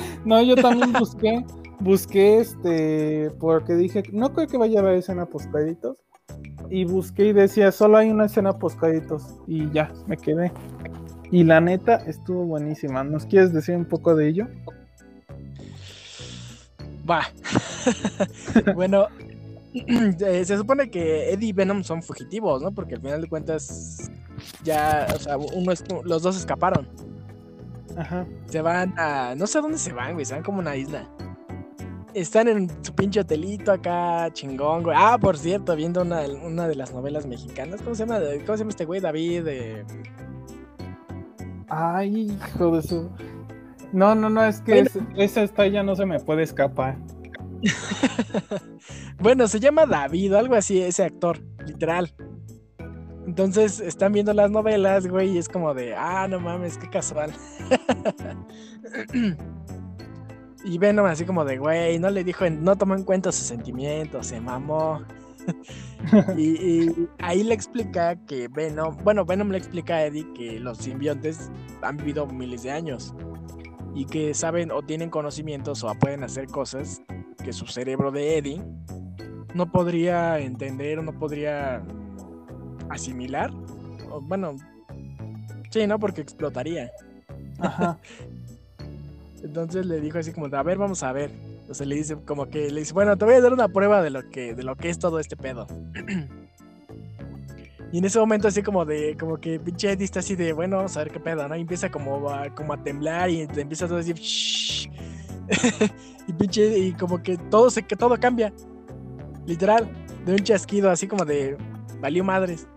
no, 0.25 0.41
yo 0.41 0.55
también 0.55 0.93
busqué 0.93 1.43
busqué 1.79 2.39
este, 2.39 3.31
porque 3.39 3.75
dije, 3.75 4.03
no 4.11 4.33
creo 4.33 4.47
que 4.47 4.57
vaya 4.57 4.79
a 4.79 4.83
haber 4.83 4.97
escena 4.97 5.25
post 5.25 5.51
créditos. 5.51 5.97
Y 6.69 6.85
busqué 6.85 7.27
y 7.27 7.33
decía, 7.33 7.71
solo 7.71 7.97
hay 7.97 8.09
una 8.09 8.25
escena 8.25 8.57
post 8.57 8.79
créditos. 8.79 9.39
Y 9.47 9.69
ya, 9.71 9.91
me 10.07 10.17
quedé. 10.17 10.51
Y 11.31 11.43
la 11.43 11.61
neta 11.61 11.95
estuvo 12.07 12.45
buenísima. 12.45 13.03
¿Nos 13.03 13.25
quieres 13.25 13.53
decir 13.53 13.75
un 13.75 13.85
poco 13.85 14.15
de 14.15 14.29
ello? 14.29 14.47
Va. 17.09 17.21
bueno, 18.75 19.07
se 20.17 20.57
supone 20.57 20.89
que 20.89 21.31
Eddie 21.31 21.49
y 21.49 21.53
Venom 21.53 21.83
son 21.83 22.01
fugitivos, 22.01 22.61
¿no? 22.61 22.71
Porque 22.71 22.95
al 22.95 23.01
final 23.01 23.21
de 23.21 23.27
cuentas 23.27 24.11
ya, 24.63 25.07
o 25.13 25.19
sea, 25.19 25.37
uno 25.37 25.73
los 26.03 26.21
dos 26.21 26.37
escaparon. 26.37 26.87
Ajá. 27.97 28.27
Se 28.45 28.61
van 28.61 28.93
a. 28.97 29.33
No 29.35 29.47
sé 29.47 29.57
a 29.57 29.61
dónde 29.61 29.77
se 29.77 29.91
van, 29.91 30.13
güey. 30.13 30.25
Se 30.25 30.35
van 30.35 30.43
como 30.43 30.59
una 30.59 30.75
isla. 30.75 31.09
Están 32.13 32.47
en 32.47 32.69
su 32.83 32.93
pinche 32.95 33.19
hotelito 33.19 33.71
acá, 33.71 34.29
chingón, 34.33 34.83
güey. 34.83 34.95
Ah, 34.97 35.17
por 35.19 35.37
cierto, 35.37 35.75
viendo 35.75 36.01
una, 36.01 36.67
de 36.67 36.75
las 36.75 36.93
novelas 36.93 37.25
mexicanas. 37.25 37.81
¿Cómo 37.81 37.95
se 37.95 38.05
llama? 38.05 38.19
¿Cómo 38.45 38.57
se 38.57 38.59
llama 38.59 38.69
este 38.69 38.85
güey? 38.85 39.01
David. 39.01 39.47
Ay, 41.67 42.31
hijo 42.31 42.75
de 42.75 42.81
su. 42.81 43.09
No, 43.91 44.15
no, 44.15 44.29
no, 44.29 44.43
es 44.45 44.61
que 44.61 44.85
esa 45.15 45.43
esta 45.43 45.67
ya 45.67 45.83
no 45.83 45.95
se 45.95 46.05
me 46.05 46.19
puede 46.19 46.43
escapar. 46.43 46.97
bueno, 49.19 49.47
se 49.47 49.59
llama 49.59 49.85
David, 49.85 50.33
algo 50.33 50.55
así, 50.55 50.81
ese 50.81 51.03
actor, 51.03 51.39
literal. 51.65 52.13
Entonces 53.25 53.79
están 53.81 54.13
viendo 54.13 54.33
las 54.33 54.49
novelas, 54.51 55.07
güey, 55.07 55.31
y 55.31 55.37
es 55.37 55.49
como 55.49 55.73
de, 55.73 55.93
ah, 55.95 56.27
no 56.29 56.39
mames, 56.39 56.77
qué 56.77 56.89
casual. 56.89 57.33
y 60.63 60.77
Venom 60.77 61.05
así 61.05 61.25
como 61.25 61.43
de, 61.43 61.57
güey, 61.57 61.99
no 61.99 62.09
le 62.09 62.23
dijo, 62.23 62.49
no 62.49 62.77
tomó 62.77 62.95
en 62.95 63.03
cuenta 63.03 63.31
sus 63.33 63.47
sentimientos, 63.47 64.27
se 64.27 64.39
mamó. 64.39 65.01
y, 66.37 67.09
ahí 67.19 67.43
le 67.43 67.53
explica 67.53 68.15
que 68.27 68.47
Venom, 68.47 68.95
bueno, 69.03 69.25
Venom 69.25 69.49
le 69.49 69.57
explica 69.57 69.95
a 69.95 70.05
Eddie 70.05 70.25
que 70.33 70.59
los 70.59 70.77
simbiontes 70.77 71.51
han 71.81 71.97
vivido 71.97 72.27
miles 72.27 72.63
de 72.63 72.71
años 72.71 73.13
y 73.93 74.05
que 74.05 74.33
saben 74.33 74.71
o 74.71 74.83
tienen 74.83 75.09
conocimientos 75.09 75.83
o 75.83 75.93
pueden 75.95 76.23
hacer 76.23 76.47
cosas 76.47 77.01
que 77.43 77.51
su 77.51 77.65
cerebro 77.65 78.11
de 78.11 78.37
Eddie 78.37 78.63
no 79.57 79.71
podría 79.71 80.39
entender 80.39 80.99
o 80.99 81.03
no 81.03 81.11
podría 81.17 81.83
asimilar. 82.89 83.51
bueno, 84.21 84.55
sí, 85.69 85.85
¿no? 85.87 85.99
Porque 85.99 86.21
explotaría. 86.21 86.91
Ajá. 87.59 87.99
Entonces 89.43 89.85
le 89.85 89.99
dijo 89.99 90.17
así 90.19 90.31
como, 90.31 90.47
a 90.55 90.63
ver, 90.63 90.77
vamos 90.77 91.03
a 91.03 91.11
ver. 91.11 91.31
Entonces 91.61 91.85
le 91.87 91.95
dice 91.95 92.15
como 92.25 92.47
que 92.47 92.71
le 92.71 92.79
dice, 92.79 92.93
bueno, 92.93 93.17
te 93.17 93.25
voy 93.25 93.33
a 93.35 93.41
dar 93.41 93.51
una 93.51 93.67
prueba 93.67 94.01
de 94.01 94.09
lo 94.09 94.29
que, 94.29 94.55
de 94.55 94.63
lo 94.63 94.75
que 94.75 94.89
es 94.89 94.99
todo 94.99 95.19
este 95.19 95.35
pedo. 95.35 95.67
y 97.91 97.97
en 97.97 98.05
ese 98.05 98.19
momento 98.19 98.47
así 98.47 98.63
como 98.63 98.85
de, 98.85 99.17
como 99.19 99.37
que 99.37 99.59
pinche 99.59 99.91
Eddie 99.91 100.05
está 100.05 100.19
así 100.19 100.35
de, 100.35 100.53
bueno, 100.53 100.77
vamos 100.77 100.95
a 100.95 100.99
ver 101.03 101.11
qué 101.11 101.19
pedo, 101.19 101.47
¿no? 101.47 101.55
Y 101.55 101.61
empieza 101.61 101.89
como 101.91 102.29
a, 102.29 102.53
como 102.55 102.73
a 102.73 102.83
temblar 102.83 103.29
y 103.29 103.45
te 103.47 103.61
empieza 103.61 103.85
a 103.85 103.89
decir, 103.89 104.15
y 106.27 106.33
pinche, 106.33 106.79
y 106.79 106.93
como 106.93 107.21
que 107.21 107.37
todo 107.37 107.69
se, 107.69 107.83
que 107.83 107.95
todo 107.95 108.17
cambia. 108.17 108.53
Literal, 109.47 109.89
de 110.25 110.33
un 110.33 110.39
chasquido 110.39 110.91
así 110.91 111.07
como 111.07 111.25
de, 111.25 111.57
valió 111.99 112.23
madres. 112.23 112.67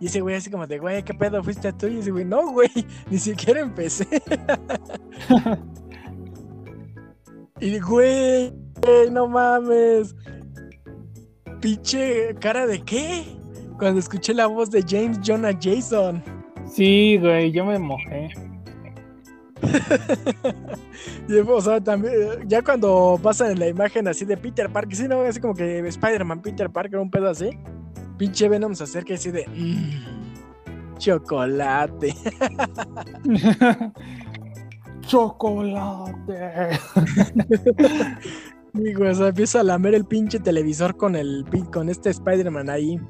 Y 0.00 0.06
ese 0.06 0.20
güey 0.20 0.36
así 0.36 0.50
como 0.50 0.66
de, 0.66 0.78
güey, 0.78 1.02
¿qué 1.02 1.12
pedo 1.12 1.42
fuiste 1.42 1.72
tú? 1.72 1.88
Y 1.88 1.98
ese 1.98 2.10
güey, 2.10 2.24
no, 2.24 2.52
güey, 2.52 2.70
ni 3.10 3.18
siquiera 3.18 3.60
empecé. 3.60 4.06
y 7.60 7.78
güey, 7.80 8.52
no 9.10 9.26
mames. 9.28 10.14
Pinche 11.60 12.34
cara 12.40 12.66
de 12.66 12.80
qué? 12.82 13.24
Cuando 13.78 13.98
escuché 13.98 14.34
la 14.34 14.46
voz 14.46 14.70
de 14.70 14.84
James 14.86 15.18
Jonah 15.24 15.58
Jason. 15.60 16.22
Sí, 16.66 17.18
güey, 17.20 17.50
yo 17.50 17.64
me 17.64 17.78
mojé. 17.78 18.30
y, 21.28 21.38
o 21.38 21.60
sea, 21.60 21.80
también, 21.80 22.14
ya 22.46 22.62
cuando 22.62 23.18
pasan 23.22 23.58
la 23.58 23.68
imagen 23.68 24.08
así 24.08 24.24
de 24.24 24.36
Peter 24.36 24.70
Parker, 24.70 24.96
sí, 24.96 25.08
no, 25.08 25.20
así 25.22 25.40
como 25.40 25.54
que 25.54 25.86
Spider-Man, 25.86 26.42
Peter 26.42 26.70
Parker, 26.70 26.98
un 26.98 27.10
pedo 27.10 27.28
así 27.28 27.50
pinche 28.16 28.48
Venom 28.48 28.74
se 28.74 28.84
acerca 28.84 29.12
y 29.12 29.16
así 29.16 29.30
de. 29.30 29.46
Mmm, 29.48 30.98
chocolate. 30.98 32.14
chocolate. 35.00 36.78
y 38.74 38.94
o 38.94 39.14
sea, 39.14 39.28
empieza 39.28 39.60
a 39.60 39.64
lamer 39.64 39.94
el 39.94 40.04
pinche 40.04 40.38
televisor 40.38 40.96
con 40.96 41.16
el 41.16 41.44
con 41.72 41.88
este 41.88 42.10
Spider-Man 42.10 42.70
ahí. 42.70 43.00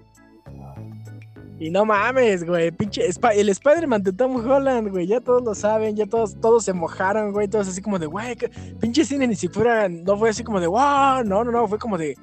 Y 1.59 1.71
no 1.71 1.85
mames, 1.85 2.45
güey, 2.45 2.73
pinche 2.73 3.03
el 3.07 3.49
Spider-Man 3.49 4.03
de 4.03 4.13
Tom 4.13 4.37
Holland, 4.37 4.91
güey, 4.91 5.07
ya 5.07 5.21
todos 5.21 5.43
lo 5.45 5.55
saben, 5.55 5.95
ya 5.95 6.05
todos, 6.05 6.35
todos 6.41 6.65
se 6.65 6.73
mojaron, 6.73 7.33
güey, 7.33 7.47
todos 7.47 7.69
así 7.69 7.81
como 7.81 7.99
de, 7.99 8.07
güey, 8.07 8.37
pinche 8.81 9.05
cine 9.05 9.29
ni 9.29 9.37
siquiera, 9.37 9.89
no 9.89 10.17
fue 10.17 10.31
así 10.31 10.43
como 10.43 10.59
de, 10.59 10.67
wow, 10.67 11.23
no, 11.25 11.45
no, 11.45 11.53
no, 11.53 11.69
fue 11.69 11.79
como 11.79 11.97
de, 11.97 12.17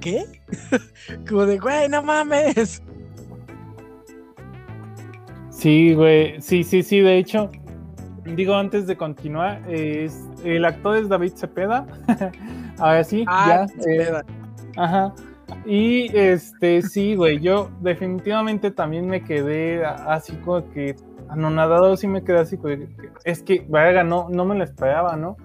¿qué? 0.00 0.24
Como 1.28 1.46
de, 1.46 1.58
güey, 1.58 1.88
no 1.88 2.02
mames. 2.02 2.82
Sí, 5.50 5.94
güey, 5.94 6.40
sí, 6.42 6.64
sí, 6.64 6.82
sí, 6.82 7.00
de 7.00 7.18
hecho, 7.18 7.50
digo 8.34 8.54
antes 8.54 8.86
de 8.86 8.96
continuar, 8.96 9.62
es, 9.70 10.22
el 10.44 10.64
actor 10.64 10.96
es 10.96 11.08
David 11.08 11.32
Cepeda. 11.34 11.86
Ahora 12.78 13.04
sí, 13.04 13.24
ah, 13.28 13.66
ya. 13.78 13.90
Eh, 13.90 14.22
ajá. 14.76 15.14
Y 15.64 16.16
este, 16.16 16.82
sí, 16.82 17.14
güey, 17.14 17.40
yo 17.40 17.70
definitivamente 17.80 18.70
también 18.70 19.06
me 19.06 19.22
quedé 19.22 19.84
así 19.84 20.34
como 20.36 20.68
que 20.70 20.96
anonadado, 21.28 21.96
sí 21.96 22.06
me 22.06 22.22
quedé 22.22 22.38
así, 22.38 22.56
como 22.56 22.74
es 23.24 23.42
que, 23.42 23.64
vaya, 23.68 24.04
no, 24.04 24.28
no 24.28 24.44
me 24.44 24.56
lo 24.56 24.64
esperaba, 24.64 25.16
¿no? 25.16 25.36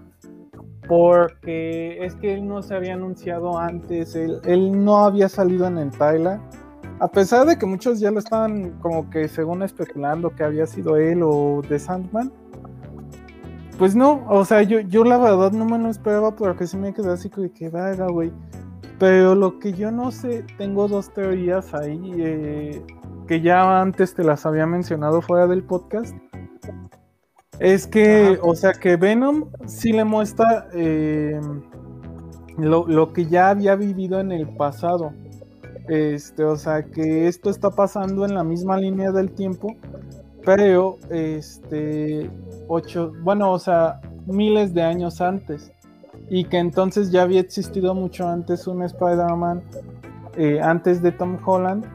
porque 0.92 2.04
es 2.04 2.16
que 2.16 2.34
él 2.34 2.46
no 2.46 2.62
se 2.62 2.76
había 2.76 2.96
anunciado 2.96 3.58
antes, 3.58 4.14
él, 4.14 4.84
no 4.84 4.98
había 4.98 5.30
salido 5.30 5.66
en 5.68 5.78
el 5.78 5.90
trailer, 5.90 6.38
a 7.00 7.08
pesar 7.08 7.48
de 7.48 7.58
que 7.58 7.66
muchos 7.66 8.02
ya 8.02 8.12
lo 8.12 8.20
estaban 8.20 8.72
como 8.82 9.10
que 9.10 9.30
según 9.30 9.64
especulando 9.64 10.36
que 10.36 10.44
había 10.44 10.68
sido 10.68 10.98
él 10.98 11.22
o 11.24 11.62
The 11.68 11.80
Sandman. 11.80 12.32
Pues 13.78 13.96
no, 13.96 14.26
o 14.28 14.44
sea, 14.44 14.64
yo, 14.64 14.82
yo 14.82 15.06
la 15.06 15.18
verdad 15.18 15.54
no 15.54 15.66
me 15.66 15.80
lo 15.80 15.90
esperaba 15.90 16.36
porque 16.36 16.68
sí 16.68 16.76
me 16.76 16.94
quedé 16.94 17.12
así 17.12 17.30
como 17.30 17.52
que 17.54 17.70
vaga, 17.70 18.08
güey. 18.08 18.32
Pero 19.02 19.34
lo 19.34 19.58
que 19.58 19.74
yo 19.74 19.90
no 19.90 20.12
sé, 20.12 20.46
tengo 20.60 20.88
dos 20.88 21.12
teorías 21.12 21.74
ahí 21.74 22.14
eh, 22.20 22.86
que 23.28 23.42
ya 23.42 23.82
antes 23.82 24.14
te 24.14 24.24
las 24.24 24.46
había 24.46 24.68
mencionado 24.68 25.24
fuera 25.24 25.48
del 25.48 25.64
podcast. 25.64 26.16
Es 27.58 27.88
que, 27.88 28.38
o 28.44 28.54
sea, 28.54 28.74
que 28.74 28.98
Venom 28.98 29.50
sí 29.66 29.92
le 29.92 30.04
muestra 30.04 30.68
eh, 30.76 31.42
lo, 32.60 33.12
que 33.12 33.26
ya 33.26 33.50
había 33.50 33.76
vivido 33.76 34.20
en 34.20 34.32
el 34.32 34.48
pasado. 34.50 35.12
Este, 35.88 36.44
o 36.44 36.56
sea, 36.56 36.84
que 36.84 37.28
esto 37.28 37.50
está 37.50 37.72
pasando 37.72 38.24
en 38.24 38.36
la 38.36 38.44
misma 38.44 38.78
línea 38.78 39.12
del 39.12 39.32
tiempo, 39.32 39.76
pero 40.46 41.00
este, 41.10 42.30
ocho, 42.68 43.14
bueno, 43.24 43.52
o 43.52 43.58
sea, 43.58 44.00
miles 44.28 44.76
de 44.76 44.84
años 44.84 45.22
antes. 45.22 45.72
Y 46.34 46.46
que 46.46 46.60
entonces 46.60 47.12
ya 47.12 47.24
había 47.24 47.42
existido 47.42 47.94
mucho 47.94 48.26
antes 48.26 48.66
un 48.66 48.84
Spider-Man, 48.84 49.62
eh, 50.38 50.62
antes 50.62 51.02
de 51.02 51.12
Tom 51.12 51.38
Holland, 51.46 51.86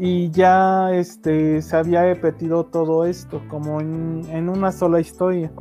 y 0.00 0.32
ya 0.32 0.92
este, 0.92 1.62
se 1.62 1.76
había 1.76 2.02
repetido 2.02 2.66
todo 2.66 3.04
esto 3.04 3.40
como 3.48 3.80
en, 3.80 4.48
una 4.48 4.72
sola 4.72 4.98
historia. 4.98 5.52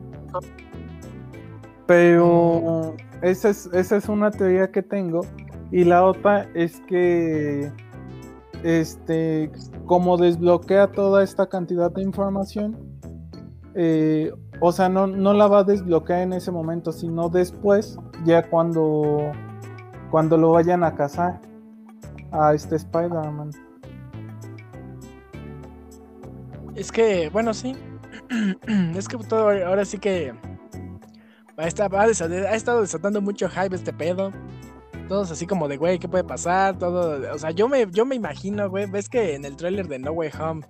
Pero 1.86 2.96
esa 3.22 3.50
es, 3.50 3.70
esa 3.72 3.98
es 3.98 4.10
una 4.10 4.32
teoría 4.32 4.72
que 4.72 4.82
tengo. 4.82 5.22
Y 5.72 5.84
la 5.84 6.04
otra 6.04 6.50
es 6.56 6.80
que 6.88 7.72
este 8.64 9.52
como 9.86 10.18
desbloquea 10.18 10.88
toda 10.88 11.24
esta 11.24 11.48
cantidad 11.48 11.92
de 11.92 12.02
información, 12.02 12.80
eh, 13.76 14.32
o 14.64 14.72
sea, 14.72 14.90
no, 14.90 15.08
no 15.08 15.34
la 15.34 15.48
va 15.48 15.60
a 15.60 15.64
desbloquear 15.64 16.22
en 16.22 16.34
ese 16.34 16.52
momento, 16.52 16.92
sino 16.92 17.30
después, 17.30 17.98
ya 18.26 18.48
cuando, 18.48 19.32
cuando 20.12 20.38
lo 20.38 20.52
vayan 20.52 20.84
a 20.84 20.94
cazar 20.94 21.42
a 22.32 22.54
este 22.54 22.76
Spider-Man. 22.76 23.50
Es 26.76 26.92
que, 26.92 27.30
bueno, 27.30 27.56
sí. 27.56 27.76
es 28.96 29.08
que 29.08 29.18
todo 29.18 29.50
ahora 29.50 29.84
sí 29.84 29.98
que 29.98 30.34
ha 31.58 31.68
estado 32.56 32.82
desatando 32.82 33.20
mucho 33.20 33.50
hype 33.50 33.76
este 33.76 33.92
pedo. 33.92 34.32
Todos 35.08 35.32
así 35.32 35.48
como 35.48 35.68
de, 35.68 35.78
güey, 35.78 35.98
¿qué 35.98 36.08
puede 36.08 36.24
pasar? 36.24 36.78
Todo, 36.78 37.34
o 37.34 37.38
sea, 37.40 37.50
yo 37.50 37.68
me, 37.68 37.88
yo 37.90 38.06
me 38.06 38.16
imagino, 38.16 38.70
güey, 38.70 38.86
ves 38.86 39.10
que 39.10 39.34
en 39.34 39.44
el 39.44 39.56
tráiler 39.56 39.88
de 39.88 39.98
No 39.98 40.12
Way 40.12 40.30
Home 40.40 40.62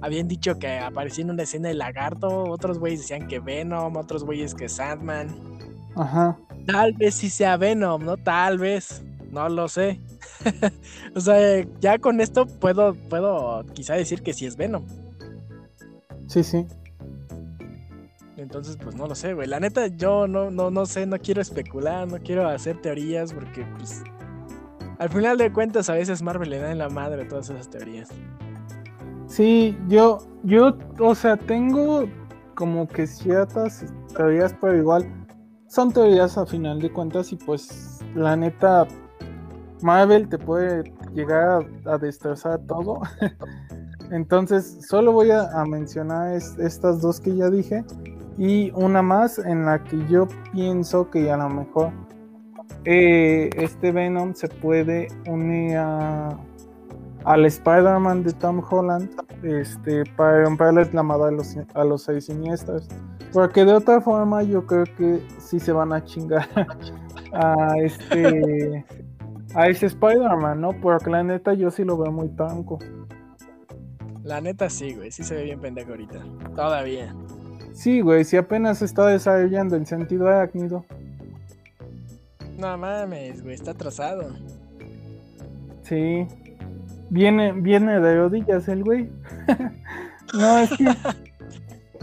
habían 0.00 0.28
dicho 0.28 0.58
que 0.58 0.78
aparecía 0.78 1.24
en 1.24 1.30
una 1.30 1.42
escena 1.42 1.70
el 1.70 1.78
lagarto, 1.78 2.44
otros 2.44 2.78
güeyes 2.78 3.00
decían 3.00 3.26
que 3.28 3.40
Venom, 3.40 3.96
otros 3.96 4.24
güeyes 4.24 4.54
que 4.54 4.68
Sandman. 4.68 5.28
Ajá. 5.96 6.38
tal 6.66 6.92
vez 6.92 7.16
sí 7.16 7.28
sea 7.28 7.56
Venom, 7.56 8.04
¿no? 8.04 8.16
Tal 8.16 8.58
vez. 8.58 9.02
No 9.30 9.48
lo 9.48 9.68
sé. 9.68 10.00
o 11.14 11.20
sea, 11.20 11.66
ya 11.80 11.98
con 11.98 12.20
esto 12.20 12.46
puedo, 12.46 12.94
puedo 12.94 13.64
quizá 13.74 13.94
decir 13.94 14.22
que 14.22 14.32
sí 14.32 14.46
es 14.46 14.56
Venom. 14.56 14.86
Sí, 16.28 16.42
sí. 16.42 16.66
Entonces, 18.36 18.76
pues 18.76 18.94
no 18.94 19.06
lo 19.06 19.14
sé, 19.14 19.34
güey. 19.34 19.48
La 19.48 19.60
neta, 19.60 19.88
yo 19.88 20.28
no, 20.28 20.50
no, 20.50 20.70
no 20.70 20.86
sé, 20.86 21.06
no 21.06 21.18
quiero 21.18 21.42
especular, 21.42 22.06
no 22.06 22.18
quiero 22.18 22.48
hacer 22.48 22.80
teorías 22.80 23.32
porque, 23.32 23.66
pues, 23.76 24.02
al 24.98 25.10
final 25.10 25.36
de 25.38 25.52
cuentas, 25.52 25.90
a 25.90 25.94
veces 25.94 26.22
Marvel 26.22 26.50
le 26.50 26.58
da 26.58 26.70
en 26.70 26.78
la 26.78 26.88
madre 26.88 27.24
todas 27.24 27.50
esas 27.50 27.68
teorías. 27.68 28.08
Sí, 29.28 29.78
yo, 29.88 30.18
yo, 30.42 30.76
o 30.98 31.14
sea, 31.14 31.36
tengo 31.36 32.08
como 32.54 32.88
que 32.88 33.06
ciertas 33.06 33.84
teorías, 34.16 34.54
pero 34.60 34.76
igual 34.76 35.06
son 35.68 35.92
teorías 35.92 36.38
a 36.38 36.46
final 36.46 36.80
de 36.80 36.90
cuentas 36.90 37.30
y 37.32 37.36
pues 37.36 38.00
la 38.14 38.34
neta, 38.34 38.88
Marvel 39.82 40.28
te 40.28 40.38
puede 40.38 40.92
llegar 41.14 41.66
a, 41.84 41.98
destrozar 41.98 42.58
todo. 42.66 43.02
Entonces, 44.10 44.78
solo 44.88 45.12
voy 45.12 45.30
a, 45.30 45.46
mencionar 45.66 46.34
estas 46.34 47.02
dos 47.02 47.20
que 47.20 47.36
ya 47.36 47.50
dije 47.50 47.84
y 48.38 48.70
una 48.74 49.02
más 49.02 49.38
en 49.38 49.66
la 49.66 49.84
que 49.84 49.98
yo 50.06 50.26
pienso 50.52 51.10
que 51.10 51.30
a 51.30 51.36
lo 51.36 51.50
mejor 51.50 51.92
eh, 52.86 53.50
este 53.56 53.92
Venom 53.92 54.34
se 54.34 54.48
puede 54.48 55.08
unir 55.26 55.76
a, 55.76 56.38
al 57.24 57.44
Spider-Man 57.44 58.22
de 58.24 58.32
Tom 58.32 58.62
Holland 58.68 59.10
este, 59.42 60.04
para 60.16 60.44
romperles 60.44 60.92
la 60.94 61.02
madre 61.02 61.28
a 61.28 61.30
los, 61.32 61.56
a 61.74 61.84
los 61.84 62.02
seis 62.02 62.26
siniestros. 62.26 62.88
Porque 63.32 63.64
de 63.64 63.74
otra 63.74 64.00
forma 64.00 64.42
yo 64.42 64.66
creo 64.66 64.84
que 64.96 65.22
sí 65.38 65.60
se 65.60 65.72
van 65.72 65.92
a 65.92 66.02
chingar 66.04 66.48
a 67.32 67.74
este 67.78 68.84
a 69.54 69.68
ese 69.68 69.86
Spider-Man, 69.86 70.60
¿no? 70.60 70.72
Porque 70.80 71.10
la 71.10 71.22
neta 71.22 71.54
yo 71.54 71.70
sí 71.70 71.84
lo 71.84 71.96
veo 71.96 72.12
muy 72.12 72.28
tanco. 72.28 72.78
La 74.22 74.40
neta 74.40 74.68
sí, 74.68 74.94
güey, 74.94 75.10
sí 75.10 75.24
se 75.24 75.34
ve 75.34 75.44
bien 75.44 75.60
pendejo 75.60 75.90
ahorita. 75.90 76.22
Todavía. 76.54 77.14
Sí, 77.72 78.00
güey, 78.00 78.24
si 78.24 78.36
apenas 78.36 78.82
está 78.82 79.06
desarrollando 79.06 79.76
el 79.76 79.86
sentido 79.86 80.28
arácnido. 80.28 80.84
No 82.58 82.76
mames, 82.76 83.42
güey, 83.42 83.54
está 83.54 83.70
atrasado. 83.70 84.34
Sí. 85.82 86.26
Viene, 87.10 87.52
viene 87.52 88.00
de 88.00 88.16
rodillas 88.16 88.68
el 88.68 88.84
güey. 88.84 89.10
no, 90.34 90.58
es 90.58 90.70
que. 90.76 90.86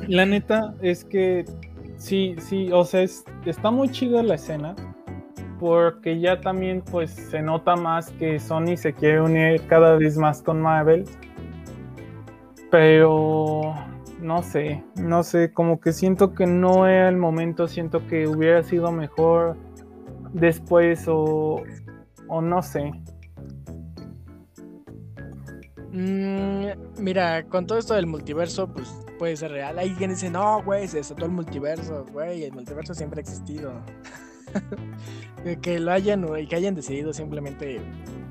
la 0.07 0.25
neta 0.25 0.73
es 0.81 1.03
que 1.03 1.45
sí, 1.97 2.35
sí, 2.39 2.69
o 2.71 2.83
sea, 2.83 3.05
está 3.45 3.71
muy 3.71 3.89
chido 3.89 4.21
la 4.23 4.35
escena. 4.35 4.75
Porque 5.59 6.19
ya 6.19 6.41
también, 6.41 6.81
pues, 6.81 7.11
se 7.11 7.41
nota 7.41 7.75
más 7.75 8.09
que 8.11 8.39
Sony 8.39 8.75
se 8.75 8.93
quiere 8.93 9.21
unir 9.21 9.61
cada 9.67 9.95
vez 9.95 10.17
más 10.17 10.41
con 10.41 10.61
Marvel. 10.61 11.05
Pero 12.69 13.73
no 14.19 14.41
sé, 14.41 14.83
no 14.95 15.23
sé, 15.23 15.53
como 15.53 15.79
que 15.79 15.93
siento 15.93 16.33
que 16.33 16.45
no 16.45 16.87
era 16.87 17.09
el 17.09 17.17
momento, 17.17 17.67
siento 17.67 18.05
que 18.07 18.27
hubiera 18.27 18.63
sido 18.63 18.91
mejor 18.91 19.55
después 20.33 21.07
o, 21.07 21.63
o 22.27 22.41
no 22.41 22.61
sé. 22.61 22.91
Mm, 25.95 26.71
mira, 26.97 27.45
con 27.47 27.65
todo 27.65 27.77
esto 27.77 27.93
del 27.93 28.05
multiverso, 28.05 28.67
pues 28.67 28.93
puede 29.17 29.37
ser 29.37 29.51
real. 29.51 29.79
Hay 29.79 29.91
quien 29.91 30.09
dice, 30.09 30.29
no, 30.29 30.61
güey, 30.61 30.89
se 30.89 30.97
desató 30.97 31.23
el 31.23 31.31
multiverso, 31.31 32.05
güey, 32.11 32.43
el 32.43 32.51
multiverso 32.51 32.93
siempre 32.93 33.19
ha 33.19 33.21
existido. 33.21 33.71
que 35.61 35.79
lo 35.79 35.93
hayan, 35.93 36.27
que 36.47 36.55
hayan 36.55 36.75
decidido 36.75 37.13
simplemente 37.13 37.79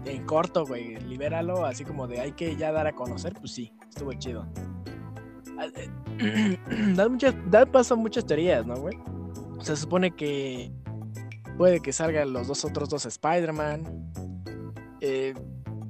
en 0.05 0.27
corto, 0.27 0.67
güey, 0.67 0.97
libéralo, 0.97 1.65
así 1.65 1.85
como 1.85 2.07
de 2.07 2.21
hay 2.21 2.33
que 2.33 2.55
ya 2.55 2.71
dar 2.71 2.87
a 2.87 2.93
conocer, 2.93 3.33
pues 3.33 3.53
sí, 3.53 3.73
estuvo 3.89 4.13
chido. 4.13 4.47
Ah, 5.59 5.67
eh, 6.19 6.59
da, 6.95 7.09
muchas, 7.09 7.35
da 7.51 7.65
paso 7.65 7.95
a 7.95 7.97
muchas 7.97 8.27
teorías, 8.27 8.67
¿no, 8.67 8.77
güey? 8.77 8.99
Se 9.61 9.75
supone 9.75 10.11
que 10.11 10.71
puede 11.57 11.81
que 11.81 11.95
salgan 11.95 12.35
los 12.35 12.47
dos 12.47 12.63
otros 12.67 12.91
dos 12.91 13.07
Spider-Man. 13.07 14.13
Eh, 15.01 15.33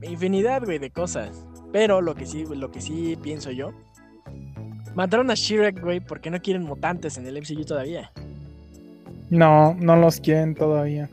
infinidad, 0.02 0.64
güey, 0.64 0.78
de 0.78 0.92
cosas. 0.92 1.44
Pero 1.74 2.00
lo 2.00 2.14
que 2.14 2.24
sí, 2.24 2.44
lo 2.48 2.70
que 2.70 2.80
sí 2.80 3.18
pienso 3.20 3.50
yo. 3.50 3.72
Mataron 4.94 5.28
a 5.32 5.34
Shrek, 5.34 5.80
güey, 5.82 5.98
porque 5.98 6.30
no 6.30 6.40
quieren 6.40 6.62
mutantes 6.62 7.18
en 7.18 7.26
el 7.26 7.36
MCU 7.36 7.64
todavía. 7.64 8.12
No, 9.28 9.74
no 9.74 9.96
los 9.96 10.20
quieren 10.20 10.54
todavía. 10.54 11.10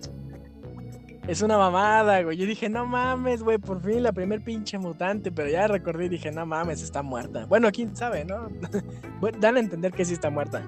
Es 1.27 1.41
una 1.41 1.57
mamada, 1.57 2.21
güey. 2.21 2.37
Yo 2.37 2.45
dije, 2.45 2.69
no 2.69 2.85
mames, 2.85 3.41
güey, 3.41 3.57
por 3.57 3.81
fin 3.81 4.03
la 4.03 4.11
primer 4.11 4.43
pinche 4.43 4.77
mutante. 4.77 5.31
Pero 5.31 5.49
ya 5.49 5.67
recordé 5.67 6.05
y 6.05 6.09
dije, 6.09 6.31
no 6.31 6.45
mames, 6.45 6.83
está 6.83 7.01
muerta. 7.01 7.47
Bueno, 7.47 7.71
quién 7.71 7.95
sabe, 7.95 8.23
¿no? 8.23 8.47
Dan 9.39 9.57
a 9.57 9.61
entender 9.61 9.91
que 9.91 10.05
sí 10.05 10.13
está 10.13 10.29
muerta. 10.29 10.63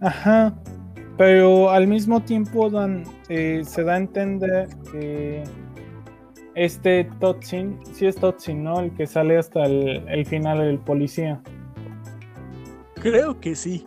Ajá. 0.00 0.54
Pero 1.18 1.70
al 1.70 1.88
mismo 1.88 2.22
tiempo 2.22 2.70
dan, 2.70 3.02
eh, 3.28 3.62
se 3.66 3.82
da 3.82 3.94
a 3.94 3.96
entender 3.96 4.68
que 4.92 5.42
este 6.54 7.04
Totsin, 7.20 7.78
sí 7.92 8.06
es 8.06 8.16
Totsin, 8.16 8.64
¿no? 8.64 8.80
El 8.80 8.92
que 8.92 9.06
sale 9.06 9.36
hasta 9.36 9.64
el, 9.64 10.24
final 10.26 10.58
del 10.58 10.78
policía. 10.78 11.40
Creo 12.94 13.40
que 13.40 13.54
sí. 13.54 13.84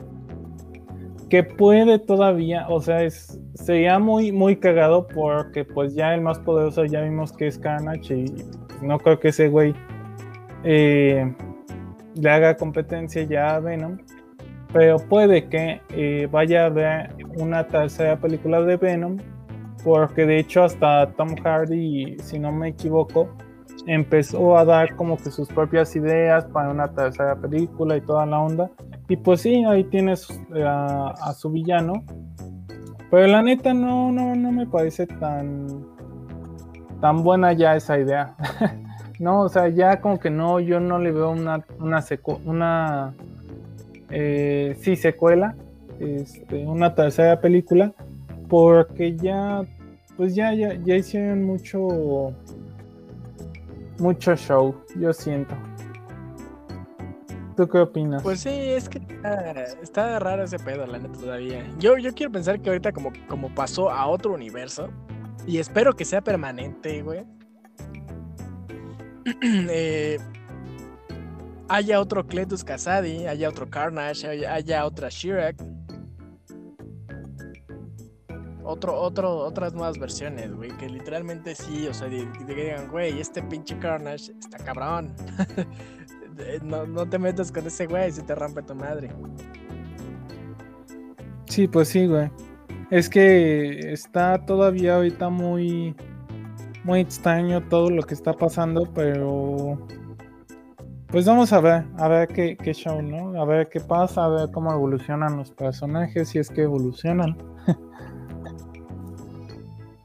Que 1.29 1.43
puede 1.43 1.99
todavía, 1.99 2.67
o 2.69 2.81
sea, 2.81 3.03
es, 3.03 3.39
sería 3.53 3.99
muy, 3.99 4.31
muy 4.31 4.57
cagado 4.57 5.07
porque 5.07 5.65
pues 5.65 5.93
ya 5.93 6.13
el 6.13 6.21
más 6.21 6.39
poderoso 6.39 6.85
ya 6.85 7.01
vimos 7.01 7.33
que 7.33 7.47
es 7.47 7.57
Carnage 7.57 8.15
y 8.15 8.25
no 8.81 8.97
creo 8.99 9.19
que 9.19 9.29
ese 9.29 9.49
güey 9.49 9.73
eh, 10.63 11.33
le 12.15 12.29
haga 12.29 12.55
competencia 12.55 13.23
ya 13.23 13.55
a 13.55 13.59
Venom. 13.59 13.97
Pero 14.71 14.97
puede 14.97 15.47
que 15.47 15.81
eh, 15.89 16.27
vaya 16.29 16.65
a 16.65 16.69
ver 16.69 17.15
una 17.37 17.67
tercera 17.67 18.17
película 18.17 18.61
de 18.61 18.77
Venom 18.77 19.17
porque 19.87 20.25
de 20.25 20.39
hecho 20.39 20.65
hasta 20.65 21.13
Tom 21.13 21.33
Hardy, 21.41 22.17
si 22.19 22.37
no 22.39 22.51
me 22.51 22.67
equivoco, 22.67 23.29
empezó 23.85 24.57
a 24.57 24.65
dar 24.65 24.97
como 24.97 25.15
que 25.15 25.31
sus 25.31 25.47
propias 25.47 25.95
ideas 25.95 26.43
para 26.43 26.71
una 26.71 26.89
tercera 26.89 27.37
película 27.37 27.95
y 27.95 28.01
toda 28.01 28.25
la 28.25 28.37
onda. 28.37 28.69
Y 29.07 29.15
pues 29.15 29.43
sí, 29.43 29.63
ahí 29.63 29.85
tienes 29.85 30.29
eh, 30.53 30.65
a, 30.67 31.33
su 31.33 31.51
villano. 31.51 32.03
Pero 33.09 33.27
la 33.27 33.41
neta 33.41 33.73
no, 33.73 34.11
no, 34.11 34.35
no 34.35 34.51
me 34.51 34.67
parece 34.67 35.07
tan, 35.07 35.85
tan 36.99 37.23
buena 37.23 37.53
ya 37.53 37.77
esa 37.77 37.97
idea. 37.97 38.35
no, 39.19 39.43
o 39.43 39.47
sea, 39.47 39.69
ya 39.69 40.01
como 40.01 40.19
que 40.19 40.29
no, 40.29 40.59
yo 40.59 40.81
no 40.81 40.99
le 40.99 41.13
veo 41.13 41.29
una, 41.29 41.63
una, 41.79 42.03
una 42.43 43.13
eh, 44.09 44.75
sí, 44.81 44.97
secuela, 44.97 45.55
este, 45.97 46.67
una 46.67 46.93
tercera 46.93 47.39
película 47.39 47.93
porque 48.47 49.15
ya, 49.15 49.65
pues 50.17 50.33
ya, 50.33 50.53
ya, 50.53 50.73
ya 50.83 50.95
hicieron 50.95 51.43
mucho, 51.43 52.33
mucho 53.99 54.35
show, 54.35 54.75
yo 54.95 55.13
siento. 55.13 55.55
¿Tú 57.55 57.67
qué 57.67 57.79
opinas? 57.79 58.21
Pues 58.23 58.41
sí, 58.41 58.49
es 58.49 58.89
que 58.89 58.99
está, 59.81 60.19
raro 60.19 60.43
ese 60.43 60.59
pedo, 60.59 60.85
la 60.85 60.99
neta, 60.99 61.17
todavía. 61.19 61.65
Yo, 61.79 61.97
yo 61.97 62.13
quiero 62.13 62.31
pensar 62.31 62.59
que 62.59 62.69
ahorita 62.69 62.91
como, 62.91 63.11
como 63.27 63.53
pasó 63.53 63.89
a 63.89 64.07
otro 64.07 64.33
universo, 64.33 64.89
y 65.45 65.59
espero 65.59 65.93
que 65.93 66.03
sea 66.03 66.21
permanente, 66.21 67.01
güey. 67.03 67.25
eh, 69.43 70.17
haya 71.69 71.99
otro 71.99 72.25
Cletus 72.25 72.63
Kasadi, 72.63 73.27
haya 73.27 73.49
otro 73.49 73.69
Carnage, 73.69 74.27
haya, 74.27 74.53
haya 74.53 74.85
otra 74.85 75.09
Shirak 75.09 75.55
otro, 78.67 78.99
otro, 78.99 79.37
otras 79.37 79.73
nuevas 79.73 79.97
versiones, 79.97 80.53
güey, 80.53 80.75
que 80.77 80.89
literalmente 80.89 81.55
sí, 81.55 81.87
o 81.87 81.93
sea, 81.93 82.09
digan, 82.09 82.89
güey, 82.89 83.19
este 83.19 83.41
pinche 83.41 83.79
Carnage 83.79 84.33
está 84.39 84.57
cabrón. 84.57 85.13
no, 86.63 86.85
no 86.85 87.07
te 87.07 87.17
metas 87.17 87.51
con 87.51 87.65
ese 87.65 87.87
güey 87.87 88.11
si 88.11 88.21
te 88.21 88.35
rompe 88.35 88.61
tu 88.61 88.75
madre. 88.75 89.09
Sí, 91.45 91.67
pues 91.67 91.87
sí, 91.87 92.07
güey. 92.07 92.29
Es 92.91 93.09
que 93.09 93.91
está 93.91 94.45
todavía 94.45 94.95
ahorita 94.95 95.29
muy, 95.29 95.95
muy 96.83 96.99
extraño 96.99 97.61
todo 97.69 97.89
lo 97.89 98.03
que 98.03 98.13
está 98.13 98.33
pasando, 98.33 98.83
pero 98.93 99.77
pues 101.07 101.25
vamos 101.25 101.53
a 101.53 101.61
ver, 101.61 101.85
a 101.97 102.07
ver 102.09 102.27
qué, 102.27 102.57
qué 102.57 102.73
show, 102.73 103.01
¿no? 103.01 103.41
A 103.41 103.45
ver 103.45 103.69
qué 103.69 103.79
pasa, 103.79 104.25
a 104.25 104.27
ver 104.27 104.51
cómo 104.51 104.73
evolucionan 104.73 105.37
los 105.37 105.51
personajes, 105.51 106.29
si 106.29 106.39
es 106.39 106.49
que 106.49 106.63
evolucionan. 106.63 107.37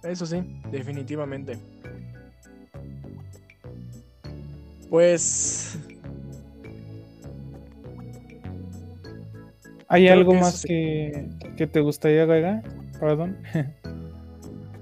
Eso 0.03 0.27
sí, 0.27 0.43
definitivamente. 0.71 1.59
Pues. 4.91 5.79
¿Hay 9.89 10.09
algo 10.09 10.35
más 10.35 10.65
que, 10.67 11.29
¿Qué 11.57 11.67
te 11.67 11.81
gustaría 11.81 12.25
agregar? 12.25 12.63
Perdón. 12.99 13.39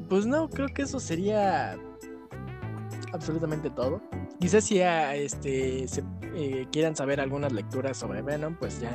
pues 0.09 0.27
no, 0.27 0.49
creo 0.51 0.67
que 0.69 0.83
eso 0.83 0.99
sería 0.99 1.77
absolutamente 3.13 3.71
todo. 3.71 4.01
Quizás 4.41 4.65
si 4.65 4.81
este, 4.81 5.85
eh, 6.35 6.67
quieran 6.73 6.97
saber 6.97 7.21
algunas 7.21 7.53
lecturas 7.53 7.97
sobre 7.97 8.23
Venom, 8.23 8.57
pues 8.57 8.81
ya 8.81 8.91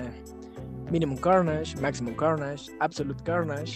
Minimum 0.92 1.18
Carnage, 1.18 1.78
Maximum 1.80 2.16
Carnage, 2.16 2.72
Absolute 2.82 3.24
Carnage, 3.24 3.76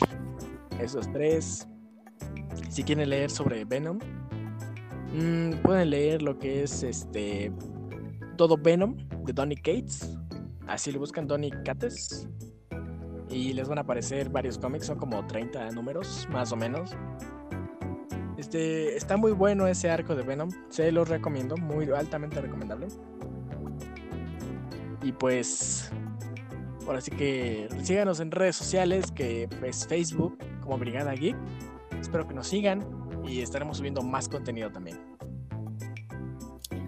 esos 0.81 1.09
tres. 1.13 1.68
Si 2.69 2.83
quieren 2.83 3.09
leer 3.09 3.29
sobre 3.29 3.65
Venom, 3.65 3.99
mm, 5.13 5.61
pueden 5.63 5.89
leer 5.89 6.21
lo 6.21 6.37
que 6.37 6.63
es 6.63 6.83
este 6.83 7.51
todo 8.37 8.57
Venom 8.57 8.95
de 9.25 9.33
Donny 9.33 9.55
Cates. 9.55 10.17
Así 10.67 10.91
lo 10.91 10.99
buscan 10.99 11.27
Donny 11.27 11.51
Cates. 11.65 12.27
Y 13.29 13.53
les 13.53 13.67
van 13.67 13.77
a 13.77 13.81
aparecer 13.81 14.29
varios 14.29 14.57
cómics, 14.57 14.87
son 14.87 14.97
como 14.97 15.25
30 15.27 15.71
números, 15.71 16.27
más 16.31 16.51
o 16.51 16.55
menos. 16.55 16.95
Este, 18.37 18.95
está 18.95 19.17
muy 19.17 19.33
bueno 19.33 19.67
ese 19.67 19.89
arco 19.89 20.15
de 20.15 20.23
Venom, 20.23 20.49
se 20.69 20.91
los 20.91 21.09
recomiendo, 21.09 21.57
muy 21.57 21.91
altamente 21.91 22.39
recomendable. 22.39 22.87
Y 25.03 25.11
pues, 25.11 25.91
ahora 26.87 27.01
sí 27.01 27.11
que 27.11 27.67
síganos 27.83 28.21
en 28.21 28.31
redes 28.31 28.55
sociales, 28.55 29.11
que 29.11 29.49
es 29.63 29.85
Facebook 29.85 30.37
como 30.61 30.77
Brigada 30.77 31.13
Geek. 31.13 31.35
Espero 32.09 32.27
que 32.27 32.33
nos 32.33 32.47
sigan 32.47 32.83
y 33.23 33.41
estaremos 33.41 33.77
subiendo 33.77 34.01
más 34.01 34.27
contenido 34.27 34.71
también. 34.71 34.97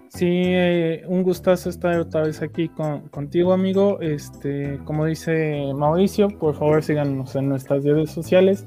Sí, 0.08 0.26
eh, 0.28 1.04
un 1.06 1.22
gustazo 1.22 1.70
estar 1.70 1.96
otra 2.00 2.22
vez 2.22 2.42
aquí 2.42 2.68
contigo, 3.12 3.52
amigo. 3.52 4.00
Este, 4.00 4.80
como 4.84 5.06
dice 5.06 5.70
Mauricio, 5.76 6.26
por 6.26 6.56
favor 6.56 6.82
síganos 6.82 7.36
en 7.36 7.50
nuestras 7.50 7.84
redes 7.84 8.10
sociales. 8.10 8.66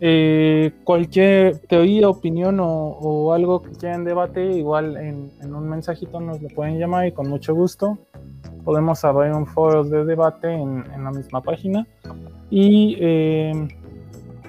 Eh, 0.00 0.70
cualquier 0.84 1.58
teoría, 1.66 2.08
opinión 2.08 2.58
o, 2.60 3.32
algo 3.32 3.60
que 3.60 3.72
quieran 3.72 4.04
debate, 4.04 4.52
igual 4.52 4.96
en, 4.96 5.32
un 5.52 5.68
mensajito 5.68 6.20
nos 6.20 6.40
lo 6.40 6.48
pueden 6.50 6.78
llamar 6.78 7.08
y 7.08 7.12
con 7.12 7.28
mucho 7.28 7.56
gusto 7.56 7.98
podemos 8.64 9.04
abrir 9.04 9.32
un 9.32 9.48
foro 9.48 9.82
de 9.82 10.04
debate 10.04 10.48
en, 10.52 10.84
la 11.02 11.10
misma 11.10 11.40
página. 11.40 11.84
Y 12.50 12.96
eh, 13.00 13.66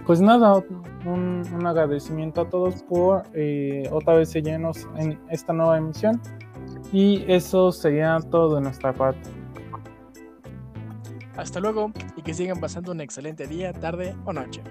pues 0.06 0.22
nada, 0.22 0.64
un, 1.06 1.66
agradecimiento 1.66 2.42
a 2.42 2.50
todos 2.50 2.84
por 2.84 3.24
eh, 3.34 3.88
otra 3.92 4.16
vez 4.16 4.30
seguirnos 4.30 4.88
en 4.98 5.20
esta 5.30 5.54
nueva 5.54 5.78
emisión. 5.78 6.22
Y 6.92 7.24
eso 7.28 7.72
sería 7.72 8.20
todo 8.30 8.56
de 8.56 8.62
nuestra 8.62 8.94
parte. 8.94 9.30
Hasta 11.36 11.60
luego 11.60 11.92
y 12.16 12.22
que 12.22 12.34
sigan 12.34 12.60
pasando 12.60 12.92
un 12.92 13.02
excelente 13.02 13.48
día, 13.48 13.74
tarde 13.74 14.16
o 14.26 14.34
noche. 14.34 14.62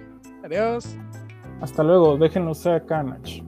Adiós. 0.45 0.97
Hasta 1.61 1.83
luego, 1.83 2.16
déjenos 2.16 2.59
ser 2.59 2.85
Carnage. 2.87 3.43